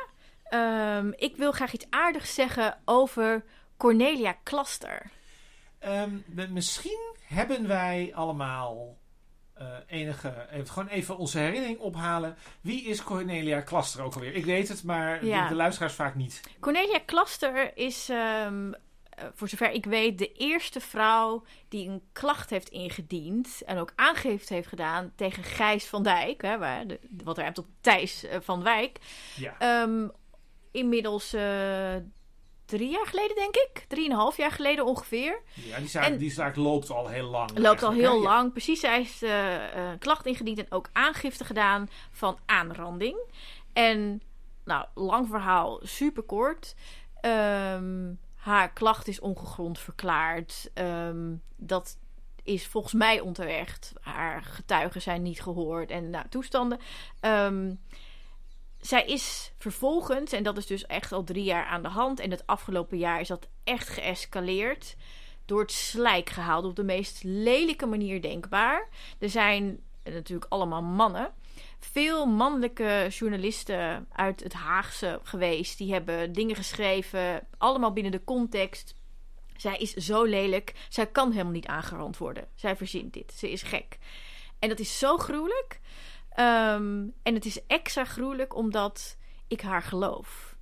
Um, 0.50 1.12
ik 1.16 1.36
wil 1.36 1.52
graag 1.52 1.72
iets 1.72 1.86
aardigs 1.90 2.34
zeggen 2.34 2.78
over 2.84 3.44
Cornelia 3.76 4.36
Klaster. 4.42 5.10
Um, 5.84 6.24
misschien 6.50 7.14
hebben 7.22 7.68
wij 7.68 8.12
allemaal 8.14 8.96
uh, 9.60 9.66
enige. 9.86 10.46
Even, 10.50 10.68
gewoon 10.68 10.88
even 10.88 11.16
onze 11.16 11.38
herinnering 11.38 11.78
ophalen. 11.78 12.36
Wie 12.60 12.84
is 12.84 13.02
Cornelia 13.02 13.60
Klaster 13.60 14.02
ook 14.02 14.14
alweer? 14.14 14.34
Ik 14.34 14.44
weet 14.44 14.68
het, 14.68 14.84
maar 14.84 15.24
ja. 15.24 15.42
de, 15.42 15.48
de, 15.48 15.54
luisteraars 15.54 15.94
vaak 15.94 16.14
niet. 16.14 16.40
Cornelia 16.60 16.98
Klaster 16.98 17.76
is. 17.76 18.08
Um, 18.08 18.74
voor 19.34 19.48
zover 19.48 19.70
ik 19.70 19.84
weet, 19.84 20.18
de 20.18 20.32
eerste 20.32 20.80
vrouw 20.80 21.44
die 21.68 21.88
een 21.88 22.02
klacht 22.12 22.50
heeft 22.50 22.68
ingediend 22.68 23.62
en 23.66 23.78
ook 23.78 23.92
aangifte 23.94 24.54
heeft 24.54 24.68
gedaan 24.68 25.12
tegen 25.16 25.42
Gijs 25.42 25.86
van 25.86 26.02
Dijk, 26.02 26.42
hè, 26.42 26.58
waar 26.58 26.86
de, 26.86 27.00
wat 27.24 27.38
ruimt 27.38 27.58
op 27.58 27.66
Thijs 27.80 28.24
uh, 28.24 28.30
van 28.40 28.62
Wijk. 28.62 28.98
Ja. 29.36 29.82
Um, 29.82 30.10
inmiddels 30.72 31.34
uh, 31.34 31.94
drie 32.64 32.90
jaar 32.90 33.06
geleden, 33.06 33.36
denk 33.36 33.54
ik. 33.54 33.84
Drieënhalf 33.88 34.36
jaar 34.36 34.50
geleden 34.50 34.84
ongeveer. 34.84 35.42
Ja, 35.54 35.78
die 35.78 35.88
zaak, 35.88 36.04
en, 36.04 36.18
die 36.18 36.30
zaak 36.30 36.56
loopt 36.56 36.90
al 36.90 37.08
heel 37.08 37.28
lang. 37.28 37.58
Loopt 37.58 37.82
al 37.82 37.92
heel 37.92 38.16
ja. 38.16 38.22
lang. 38.22 38.52
Precies, 38.52 38.80
zij 38.80 38.96
heeft 38.96 39.22
uh, 39.22 39.74
een 39.74 39.98
klacht 39.98 40.26
ingediend 40.26 40.58
en 40.58 40.66
ook 40.68 40.88
aangifte 40.92 41.44
gedaan 41.44 41.88
van 42.10 42.38
aanranding. 42.46 43.18
En, 43.72 44.22
nou, 44.64 44.86
lang 44.94 45.28
verhaal, 45.28 45.80
super 45.82 46.22
kort. 46.22 46.74
Um, 47.20 48.18
haar 48.46 48.72
klacht 48.72 49.08
is 49.08 49.20
ongegrond 49.20 49.78
verklaard. 49.78 50.70
Um, 50.74 51.42
dat 51.56 51.98
is 52.42 52.66
volgens 52.66 52.92
mij 52.92 53.20
onterecht. 53.20 53.92
Haar 54.00 54.42
getuigen 54.42 55.02
zijn 55.02 55.22
niet 55.22 55.42
gehoord 55.42 55.90
en 55.90 56.10
nou, 56.10 56.28
toestanden. 56.28 56.78
Um, 57.20 57.80
zij 58.80 59.04
is 59.04 59.52
vervolgens, 59.58 60.32
en 60.32 60.42
dat 60.42 60.56
is 60.56 60.66
dus 60.66 60.86
echt 60.86 61.12
al 61.12 61.24
drie 61.24 61.44
jaar 61.44 61.66
aan 61.66 61.82
de 61.82 61.88
hand. 61.88 62.20
En 62.20 62.30
het 62.30 62.46
afgelopen 62.46 62.98
jaar 62.98 63.20
is 63.20 63.28
dat 63.28 63.48
echt 63.64 63.88
geëscaleerd. 63.88 64.96
Door 65.44 65.60
het 65.60 65.72
slijk 65.72 66.30
gehaald 66.30 66.64
op 66.64 66.76
de 66.76 66.84
meest 66.84 67.22
lelijke 67.24 67.86
manier 67.86 68.22
denkbaar. 68.22 68.88
Er 69.18 69.30
zijn 69.30 69.80
natuurlijk 70.04 70.52
allemaal 70.52 70.82
mannen. 70.82 71.32
Veel 71.78 72.26
mannelijke 72.26 73.06
journalisten 73.10 74.06
uit 74.12 74.42
het 74.42 74.52
Haagse 74.52 75.20
geweest. 75.22 75.78
Die 75.78 75.92
hebben 75.92 76.32
dingen 76.32 76.56
geschreven. 76.56 77.46
Allemaal 77.58 77.92
binnen 77.92 78.12
de 78.12 78.24
context. 78.24 78.94
Zij 79.56 79.76
is 79.76 79.92
zo 79.92 80.24
lelijk. 80.24 80.86
Zij 80.88 81.06
kan 81.06 81.30
helemaal 81.30 81.52
niet 81.52 81.66
aangerand 81.66 82.16
worden. 82.18 82.48
Zij 82.54 82.76
verzint 82.76 83.12
dit. 83.12 83.32
Ze 83.32 83.50
is 83.50 83.62
gek. 83.62 83.98
En 84.58 84.68
dat 84.68 84.78
is 84.78 84.98
zo 84.98 85.16
gruwelijk. 85.16 85.80
Um, 86.38 87.14
en 87.22 87.34
het 87.34 87.44
is 87.44 87.66
extra 87.66 88.04
gruwelijk 88.04 88.54
omdat 88.54 89.16
ik 89.48 89.60
haar 89.60 89.82
geloof. 89.82 90.56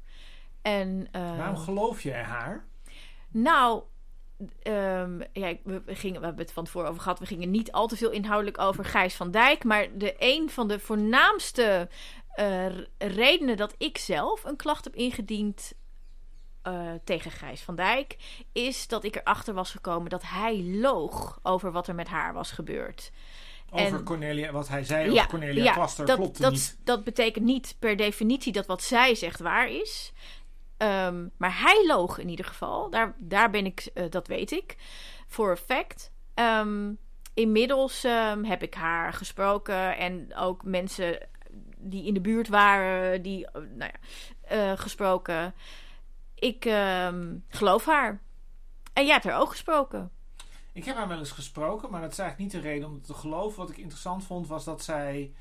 En, 0.62 1.08
uh, 1.12 1.36
Waarom 1.36 1.56
geloof 1.56 2.02
jij 2.02 2.22
haar? 2.22 2.66
Nou, 3.30 3.82
um, 4.62 5.22
ja, 5.32 5.54
we, 5.64 5.82
gingen, 5.86 6.20
we 6.20 6.26
hebben 6.26 6.44
het 6.44 6.52
van 6.52 6.64
tevoren 6.64 6.88
over 6.88 7.02
gehad. 7.02 7.18
We 7.18 7.26
gingen 7.26 7.50
niet 7.50 7.72
al 7.72 7.86
te 7.86 7.96
veel 7.96 8.10
inhoudelijk 8.10 8.58
over 8.58 8.84
Gijs 8.84 9.14
van 9.14 9.30
Dijk. 9.30 9.64
Maar 9.64 9.86
de, 9.98 10.14
een 10.18 10.50
van 10.50 10.68
de 10.68 10.78
voornaamste 10.78 11.88
uh, 12.36 12.66
redenen 12.98 13.56
dat 13.56 13.74
ik 13.78 13.98
zelf 13.98 14.44
een 14.44 14.56
klacht 14.56 14.84
heb 14.84 14.94
ingediend 14.94 15.72
uh, 16.68 16.90
tegen 17.04 17.30
Gijs 17.30 17.60
van 17.60 17.74
Dijk, 17.74 18.16
is 18.52 18.88
dat 18.88 19.04
ik 19.04 19.16
erachter 19.16 19.54
was 19.54 19.70
gekomen 19.70 20.10
dat 20.10 20.22
hij 20.22 20.62
loog 20.62 21.38
over 21.42 21.72
wat 21.72 21.88
er 21.88 21.94
met 21.94 22.08
haar 22.08 22.32
was 22.32 22.50
gebeurd. 22.50 23.10
Over 23.70 23.98
en, 23.98 24.04
Cornelia, 24.04 24.52
wat 24.52 24.68
hij 24.68 24.84
zei 24.84 25.10
over 25.10 25.26
Cornelia 25.26 25.64
ja, 25.64 25.74
dat, 25.96 26.16
klopt 26.16 26.40
dat, 26.40 26.52
niet. 26.52 26.78
Dat 26.84 27.04
betekent 27.04 27.44
niet 27.44 27.76
per 27.78 27.96
definitie 27.96 28.52
dat 28.52 28.66
wat 28.66 28.82
zij 28.82 29.14
zegt 29.14 29.40
waar 29.40 29.70
is. 29.70 30.12
Um, 30.78 31.30
maar 31.36 31.60
hij 31.60 31.86
loog 31.86 32.18
in 32.18 32.28
ieder 32.28 32.44
geval. 32.44 32.90
Daar, 32.90 33.14
daar 33.18 33.50
ben 33.50 33.66
ik, 33.66 33.90
uh, 33.94 34.04
dat 34.10 34.26
weet 34.26 34.50
ik. 34.50 34.76
Voor 35.26 35.50
a 35.50 35.56
fact. 35.56 36.12
Um, 36.34 36.98
inmiddels 37.34 38.04
um, 38.04 38.44
heb 38.44 38.62
ik 38.62 38.74
haar 38.74 39.12
gesproken. 39.12 39.96
En 39.96 40.34
ook 40.36 40.64
mensen 40.64 41.28
die 41.78 42.06
in 42.06 42.14
de 42.14 42.20
buurt 42.20 42.48
waren, 42.48 43.22
die, 43.22 43.40
uh, 43.40 43.52
nou 43.52 43.90
ja, 43.92 44.72
uh, 44.72 44.78
gesproken. 44.78 45.54
Ik 46.34 46.62
geloof 47.48 47.84
haar. 47.84 48.20
En 48.92 49.04
jij 49.04 49.12
hebt 49.12 49.24
haar 49.24 49.40
ook 49.40 49.50
gesproken. 49.50 50.10
Ik 50.72 50.84
heb 50.84 50.96
haar 50.96 51.08
wel 51.08 51.18
eens 51.18 51.30
gesproken, 51.30 51.90
maar 51.90 52.00
dat 52.00 52.12
is 52.12 52.18
eigenlijk 52.18 52.52
niet 52.52 52.62
de 52.62 52.68
reden 52.68 52.88
om 52.88 52.94
het 52.94 53.04
te 53.04 53.14
geloven. 53.14 53.58
Wat 53.58 53.70
ik 53.70 53.76
interessant 53.76 54.24
vond, 54.24 54.46
was 54.46 54.64
dat 54.64 54.82
zij, 54.82 55.34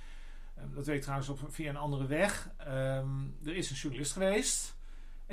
dat 0.55 0.85
weet 0.85 0.95
ik 0.95 1.01
trouwens 1.01 1.29
op, 1.29 1.39
via 1.47 1.69
een 1.69 1.77
andere 1.77 2.05
weg, 2.05 2.49
er 3.43 3.55
is 3.55 3.69
een 3.69 3.75
journalist 3.75 4.11
geweest 4.11 4.72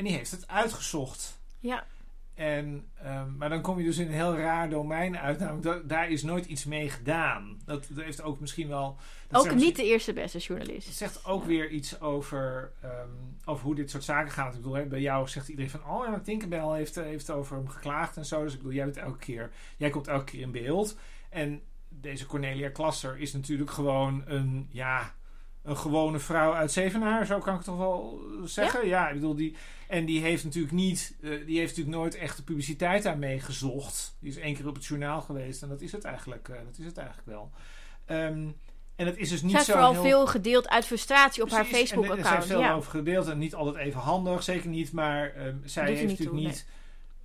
en 0.01 0.07
die 0.07 0.17
heeft 0.17 0.31
het 0.31 0.49
uitgezocht. 0.49 1.41
Ja. 1.59 1.87
En, 2.35 2.89
um, 3.05 3.37
maar 3.37 3.49
dan 3.49 3.61
kom 3.61 3.79
je 3.79 3.85
dus 3.85 3.99
in 3.99 4.07
een 4.07 4.13
heel 4.13 4.37
raar 4.37 4.71
domein 4.71 5.19
uit. 5.19 5.39
Namelijk, 5.39 5.63
da 5.63 5.79
daar 5.79 6.11
is 6.11 6.23
nooit 6.23 6.47
iets 6.47 6.65
mee 6.65 6.91
gedaan. 6.91 7.61
Dat, 7.65 7.87
dat 7.91 8.05
heeft 8.05 8.23
ook 8.23 8.41
misschien 8.41 8.69
wel. 8.69 8.97
Ook 9.31 9.55
niet 9.55 9.77
de 9.77 9.85
eerste 9.85 10.13
beste 10.13 10.39
journalist. 10.39 10.87
Het 10.87 10.97
zegt 10.97 11.25
ook 11.25 11.43
ja. 11.43 11.49
weer 11.49 11.71
iets 11.71 12.01
over, 12.01 12.73
um, 12.85 13.37
over 13.45 13.65
hoe 13.65 13.75
dit 13.75 13.91
soort 13.91 14.05
zaken 14.05 14.33
gaat. 14.33 14.55
Ik 14.55 14.61
bedoel, 14.61 14.75
hè, 14.75 14.87
bij 14.87 15.01
jou 15.01 15.29
zegt 15.29 15.49
iedereen 15.49 15.71
van. 15.71 15.85
Oh 15.85 16.07
ja, 16.07 16.21
Tinkerbell 16.21 16.77
heeft, 16.77 16.95
heeft 16.95 17.31
over 17.31 17.57
hem 17.57 17.69
geklaagd 17.69 18.17
en 18.17 18.25
zo. 18.25 18.43
Dus 18.43 18.53
ik 18.53 18.59
bedoel, 18.59 18.75
jij 18.75 18.85
bent 18.85 18.97
elke 18.97 19.19
keer. 19.19 19.51
Jij 19.77 19.91
komt 19.91 20.09
elke 20.09 20.25
keer 20.25 20.41
in 20.41 20.53
beeld. 20.53 20.97
En 21.31 21.63
deze 21.89 22.27
Cornelia 22.27 22.71
Klasser 22.71 23.19
is 23.19 23.33
natuurlijk 23.33 23.71
gewoon 23.71 24.23
een. 24.27 24.69
Ja, 24.71 25.15
een 25.63 25.77
gewone 25.77 26.19
vrouw 26.19 26.55
uit 26.55 26.73
Zevenaar, 26.73 27.27
zo 27.27 27.39
kan 27.39 27.55
ik 27.55 27.63
toch 27.63 27.77
wel 27.77 28.21
zeggen. 28.45 28.87
Ja, 28.87 28.87
ja 28.87 29.09
ik 29.09 29.15
bedoel, 29.15 29.35
die, 29.35 29.57
en 29.89 30.05
die 30.05 30.21
heeft 30.21 30.45
natuurlijk 30.45 30.73
niet, 30.73 31.15
uh, 31.21 31.47
die 31.47 31.59
heeft 31.59 31.77
natuurlijk 31.77 31.97
nooit 31.97 32.15
echt 32.15 32.37
de 32.37 32.43
publiciteit 32.43 33.03
daarmee 33.03 33.41
gezocht. 33.41 34.17
Die 34.21 34.31
is 34.31 34.37
één 34.37 34.55
keer 34.55 34.69
op 34.69 34.75
het 34.75 34.85
journaal 34.85 35.21
geweest 35.21 35.63
en 35.63 35.69
dat 35.69 35.81
is 35.81 35.93
het 35.93 36.05
eigenlijk, 36.05 36.49
uh, 36.49 36.57
dat 36.65 36.79
is 36.79 36.85
het 36.85 36.97
eigenlijk 36.97 37.29
wel. 37.29 37.51
Um, 38.07 38.57
en 38.97 39.07
het 39.07 39.17
is 39.17 39.29
dus 39.29 39.43
niet 39.43 39.53
Zij 39.53 39.65
zo. 39.65 39.73
vooral 39.73 39.93
heel... 39.93 40.03
veel 40.03 40.27
gedeeld 40.27 40.69
uit 40.69 40.87
frustratie 40.87 41.43
op 41.43 41.49
Precies, 41.49 41.69
haar 41.69 41.79
Facebook-account. 41.79 42.27
Zij 42.27 42.35
heeft 42.37 42.47
veel 42.47 42.61
ja. 42.61 42.75
over 42.75 42.91
gedeeld 42.91 43.29
en 43.29 43.39
niet 43.39 43.55
altijd 43.55 43.77
even 43.87 44.01
handig, 44.01 44.43
zeker 44.43 44.69
niet. 44.69 44.93
Maar 44.93 45.47
um, 45.47 45.63
zij 45.65 45.87
heeft 45.87 46.11
natuurlijk 46.11 46.47
niet. 46.47 46.67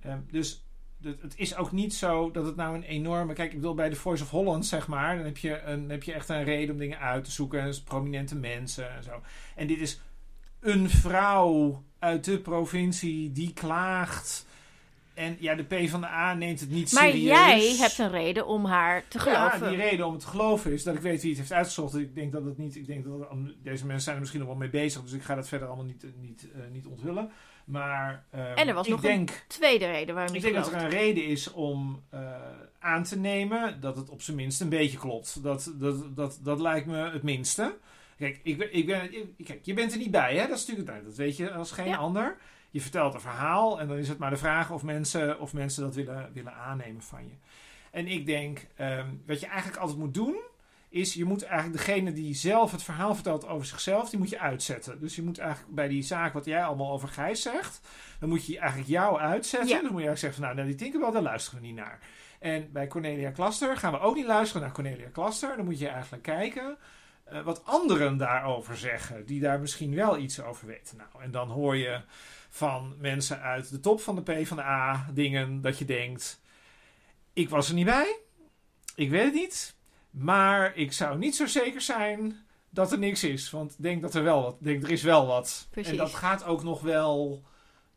Nee. 0.02 0.12
Um, 0.12 0.26
dus 0.30 0.65
het 1.20 1.34
is 1.36 1.56
ook 1.56 1.72
niet 1.72 1.94
zo 1.94 2.30
dat 2.30 2.46
het 2.46 2.56
nou 2.56 2.74
een 2.74 2.82
enorme. 2.82 3.32
Kijk, 3.32 3.50
ik 3.50 3.56
bedoel, 3.56 3.74
bij 3.74 3.88
de 3.88 3.96
Voice 3.96 4.22
of 4.22 4.30
Holland, 4.30 4.66
zeg 4.66 4.88
maar. 4.88 5.16
Dan 5.16 5.24
heb 5.24 5.36
je, 5.36 5.60
een, 5.60 5.80
dan 5.80 5.90
heb 5.90 6.02
je 6.02 6.12
echt 6.12 6.28
een 6.28 6.44
reden 6.44 6.74
om 6.74 6.80
dingen 6.80 6.98
uit 6.98 7.24
te 7.24 7.30
zoeken. 7.30 7.60
En 7.60 7.74
prominente 7.84 8.36
mensen 8.36 8.94
en 8.96 9.02
zo. 9.02 9.22
En 9.54 9.66
dit 9.66 9.78
is 9.78 10.00
een 10.60 10.90
vrouw 10.90 11.82
uit 11.98 12.24
de 12.24 12.38
provincie 12.38 13.32
die 13.32 13.52
klaagt. 13.52 14.46
En 15.14 15.36
ja, 15.40 15.54
de 15.54 15.62
P 15.62 15.88
van 15.88 16.00
de 16.00 16.06
A 16.06 16.34
neemt 16.34 16.60
het 16.60 16.70
niet 16.70 16.92
maar 16.92 17.02
serieus. 17.02 17.30
Maar 17.30 17.58
jij 17.58 17.76
hebt 17.76 17.98
een 17.98 18.10
reden 18.10 18.46
om 18.46 18.64
haar 18.64 19.04
te 19.08 19.18
geloven. 19.18 19.60
Ja, 19.60 19.68
die 19.68 19.76
reden 19.76 20.06
om 20.06 20.12
het 20.12 20.20
te 20.20 20.26
geloven 20.26 20.72
is 20.72 20.82
dat 20.82 20.94
ik 20.94 21.00
weet 21.00 21.20
wie 21.20 21.30
het 21.30 21.38
heeft 21.38 21.52
uitgezocht. 21.52 21.94
Ik 21.94 22.14
denk 22.14 22.32
dat 22.32 22.44
het 22.44 22.58
niet. 22.58 22.76
Ik 22.76 22.86
denk 22.86 23.04
dat 23.04 23.18
het, 23.18 23.28
deze 23.62 23.86
mensen 23.86 24.02
zijn 24.02 24.14
er 24.14 24.20
misschien 24.20 24.40
nog 24.40 24.48
wel 24.48 24.58
mee 24.58 24.70
bezig. 24.70 25.02
Dus 25.02 25.12
ik 25.12 25.22
ga 25.22 25.34
dat 25.34 25.48
verder 25.48 25.68
allemaal 25.68 25.86
niet, 25.86 26.06
niet, 26.20 26.48
uh, 26.56 26.62
niet 26.72 26.86
onthullen. 26.86 27.30
Maar 27.66 28.24
um, 28.34 28.40
en 28.40 28.68
er 28.68 28.74
was 28.74 28.86
ik 28.86 28.92
nog 28.92 29.00
denk, 29.00 29.30
een 29.30 29.36
tweede 29.46 29.86
reden 29.86 30.14
waarom 30.14 30.34
ik 30.34 30.42
je 30.42 30.52
denk 30.52 30.64
dat 30.64 30.72
er 30.72 30.82
een 30.82 30.90
reden 30.90 31.24
is 31.24 31.52
om 31.52 32.02
uh, 32.14 32.20
aan 32.78 33.02
te 33.02 33.18
nemen 33.18 33.80
dat 33.80 33.96
het 33.96 34.08
op 34.08 34.22
zijn 34.22 34.36
minst 34.36 34.60
een 34.60 34.68
beetje 34.68 34.98
klopt. 34.98 35.42
Dat, 35.42 35.72
dat, 35.74 36.16
dat, 36.16 36.38
dat 36.42 36.60
lijkt 36.60 36.86
me 36.86 37.10
het 37.10 37.22
minste. 37.22 37.76
Kijk, 38.18 38.40
ik, 38.42 38.62
ik 38.62 38.86
ben, 38.86 39.14
ik, 39.14 39.44
kijk, 39.44 39.64
je 39.64 39.74
bent 39.74 39.92
er 39.92 39.98
niet 39.98 40.10
bij, 40.10 40.36
hè? 40.36 40.46
Dat 40.46 40.56
is 40.56 40.66
natuurlijk 40.66 41.04
dat 41.04 41.16
weet 41.16 41.36
je 41.36 41.52
als 41.52 41.72
geen 41.72 41.88
ja. 41.88 41.96
ander. 41.96 42.36
Je 42.70 42.80
vertelt 42.80 43.14
een 43.14 43.20
verhaal 43.20 43.80
en 43.80 43.88
dan 43.88 43.96
is 43.96 44.08
het 44.08 44.18
maar 44.18 44.30
de 44.30 44.36
vraag 44.36 44.70
of 44.70 44.82
mensen, 44.82 45.40
of 45.40 45.52
mensen 45.52 45.82
dat 45.82 45.94
willen, 45.94 46.30
willen 46.32 46.54
aannemen 46.54 47.02
van 47.02 47.24
je. 47.24 47.34
En 47.90 48.06
ik 48.06 48.26
denk, 48.26 48.66
um, 48.80 49.22
wat 49.26 49.40
je 49.40 49.46
eigenlijk 49.46 49.80
altijd 49.80 49.98
moet 49.98 50.14
doen, 50.14 50.36
is 50.88 51.14
je 51.14 51.24
moet 51.24 51.42
eigenlijk 51.42 51.84
degene 51.84 52.12
die 52.12 52.34
zelf 52.34 52.72
het 52.72 52.82
verhaal 52.82 53.14
vertelt 53.14 53.46
over 53.46 53.66
zichzelf, 53.66 54.10
die 54.10 54.18
moet 54.18 54.30
je 54.30 54.38
uitzetten. 54.38 55.00
Dus 55.00 55.16
je 55.16 55.22
moet 55.22 55.38
eigenlijk 55.38 55.74
bij 55.74 55.88
die 55.88 56.02
zaak 56.02 56.32
wat 56.32 56.44
jij 56.44 56.64
allemaal 56.64 56.92
over 56.92 57.08
Gijs 57.08 57.42
zegt, 57.42 57.80
dan 58.20 58.28
moet 58.28 58.46
je 58.46 58.58
eigenlijk 58.58 58.90
jou 58.90 59.18
uitzetten. 59.18 59.68
Ja. 59.68 59.82
Dan 59.82 59.92
moet 59.92 60.00
je 60.00 60.06
eigenlijk 60.06 60.18
zeggen 60.18 60.44
van 60.44 60.54
nou, 60.56 60.68
die 60.68 60.76
Tinkerbell, 60.76 61.10
daar 61.10 61.22
luisteren 61.22 61.60
we 61.60 61.66
niet 61.66 61.76
naar. 61.76 61.98
En 62.40 62.72
bij 62.72 62.86
Cornelia 62.86 63.30
Klaster 63.30 63.76
gaan 63.76 63.92
we 63.92 63.98
ook 63.98 64.14
niet 64.14 64.26
luisteren 64.26 64.62
naar 64.62 64.72
Cornelia 64.72 65.08
Klaster. 65.08 65.56
Dan 65.56 65.64
moet 65.64 65.78
je 65.78 65.88
eigenlijk 65.88 66.22
kijken 66.22 66.76
uh, 67.32 67.42
wat 67.42 67.64
anderen 67.64 68.16
daarover 68.16 68.76
zeggen, 68.76 69.26
die 69.26 69.40
daar 69.40 69.60
misschien 69.60 69.94
wel 69.94 70.18
iets 70.18 70.42
over 70.42 70.66
weten. 70.66 70.96
Nou, 70.96 71.22
en 71.22 71.30
dan 71.30 71.48
hoor 71.48 71.76
je 71.76 72.00
van 72.48 72.94
mensen 72.98 73.40
uit 73.40 73.70
de 73.70 73.80
top 73.80 74.00
van 74.00 74.14
de 74.14 74.22
P 74.22 74.46
van 74.46 74.56
de 74.56 74.62
A 74.62 75.06
dingen 75.12 75.60
dat 75.60 75.78
je 75.78 75.84
denkt: 75.84 76.40
ik 77.32 77.48
was 77.48 77.68
er 77.68 77.74
niet 77.74 77.84
bij, 77.84 78.18
ik 78.94 79.10
weet 79.10 79.24
het 79.24 79.34
niet, 79.34 79.75
maar 80.16 80.76
ik 80.76 80.92
zou 80.92 81.18
niet 81.18 81.36
zo 81.36 81.46
zeker 81.46 81.80
zijn 81.80 82.44
dat 82.70 82.92
er 82.92 82.98
niks 82.98 83.24
is, 83.24 83.50
want 83.50 83.72
ik 83.72 83.82
denk 83.82 84.02
dat 84.02 84.14
er 84.14 84.22
wel 84.22 84.42
wat, 84.42 84.56
denk 84.60 84.82
er 84.82 84.90
is 84.90 85.02
wel 85.02 85.26
wat. 85.26 85.68
Precies. 85.70 85.90
En 85.90 85.96
dat 85.96 86.14
gaat 86.14 86.44
ook 86.44 86.62
nog 86.62 86.80
wel. 86.80 87.44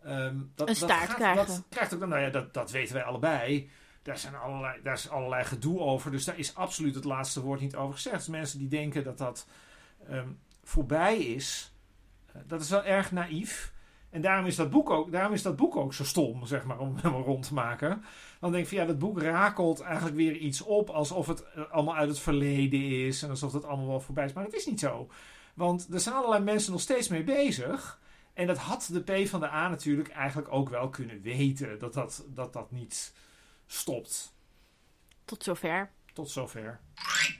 Um, 0.06 0.52
dat, 0.56 0.70
een 0.70 0.76
staart 0.76 1.00
dat 1.00 1.08
gaat, 1.08 1.16
krijgen. 1.16 1.46
Dat 1.46 1.64
krijgt 1.70 1.94
ook, 1.94 2.08
nou 2.08 2.22
ja, 2.22 2.30
dat, 2.30 2.54
dat 2.54 2.72
weten 2.72 2.94
wij 2.94 3.04
allebei. 3.04 3.70
Daar, 4.02 4.18
zijn 4.18 4.36
allerlei, 4.36 4.82
daar 4.84 4.94
is 4.94 5.10
allerlei 5.10 5.44
gedoe 5.44 5.80
over. 5.80 6.12
Dus 6.12 6.26
daar 6.26 6.38
is 6.38 6.56
absoluut 6.56 6.96
het 6.96 7.04
laatste 7.04 7.42
woord 7.42 7.62
niet 7.62 7.76
over 7.76 7.94
gezegd. 7.94 8.16
Dus 8.16 8.28
mensen 8.28 8.60
die 8.60 8.68
denken 8.68 9.04
dat 9.04 9.18
dat 9.18 9.48
um, 10.10 10.40
voorbij 10.64 11.18
is, 11.18 11.74
uh, 12.36 12.42
dat 12.48 12.62
is 12.62 12.70
wel 12.70 12.84
erg 12.84 13.12
naïef. 13.12 13.74
En 14.10 14.22
daarom 14.22 14.45
is, 14.45 14.55
dat 14.55 14.70
boek 14.70 14.89
ook, 14.89 15.12
daarom 15.12 15.34
is 15.34 15.41
dat 15.41 15.55
boek 15.55 15.76
ook 15.76 15.93
zo 15.93 16.03
stom, 16.03 16.45
zeg 16.45 16.64
maar, 16.64 16.80
om 16.80 16.95
hem 17.01 17.14
rond 17.14 17.47
te 17.47 17.53
maken. 17.53 18.03
Dan 18.39 18.51
denk 18.51 18.64
ik 18.64 18.70
van 18.70 18.78
ja, 18.78 18.86
dat 18.86 18.99
boek 18.99 19.22
rakelt 19.22 19.80
eigenlijk 19.80 20.16
weer 20.16 20.36
iets 20.36 20.62
op 20.62 20.89
alsof 20.89 21.28
het 21.28 21.43
uh, 21.57 21.72
allemaal 21.72 21.95
uit 21.95 22.10
het 22.10 22.20
verleden 22.20 22.82
is. 22.82 23.24
En 23.24 23.30
alsof 23.30 23.53
het 23.53 23.66
allemaal 23.66 23.88
wel 23.88 23.99
voorbij 23.99 24.26
is. 24.26 24.34
Maar 24.34 24.43
dat 24.43 24.53
is 24.53 24.66
niet 24.66 24.80
zo. 24.80 25.10
Want 25.53 25.88
er 25.93 25.99
zijn 25.99 26.16
allerlei 26.16 26.43
mensen 26.43 26.72
nog 26.72 26.82
steeds 26.82 27.07
mee 27.07 27.24
bezig. 27.24 27.99
En 28.34 28.47
dat 28.47 28.57
had 28.57 28.89
de 28.91 29.24
P 29.24 29.28
van 29.28 29.39
de 29.39 29.49
A 29.49 29.68
natuurlijk 29.70 30.10
eigenlijk 30.10 30.51
ook 30.51 30.70
wel 30.70 30.89
kunnen 30.89 31.22
weten. 31.22 31.80
Dat 31.80 31.93
dat, 31.93 32.26
dat, 32.28 32.53
dat 32.53 32.72
niet 32.72 33.14
stopt. 33.66 34.34
Tot 35.26 35.43
zover. 35.43 35.91
Tot 36.14 36.30
zover. 36.30 36.80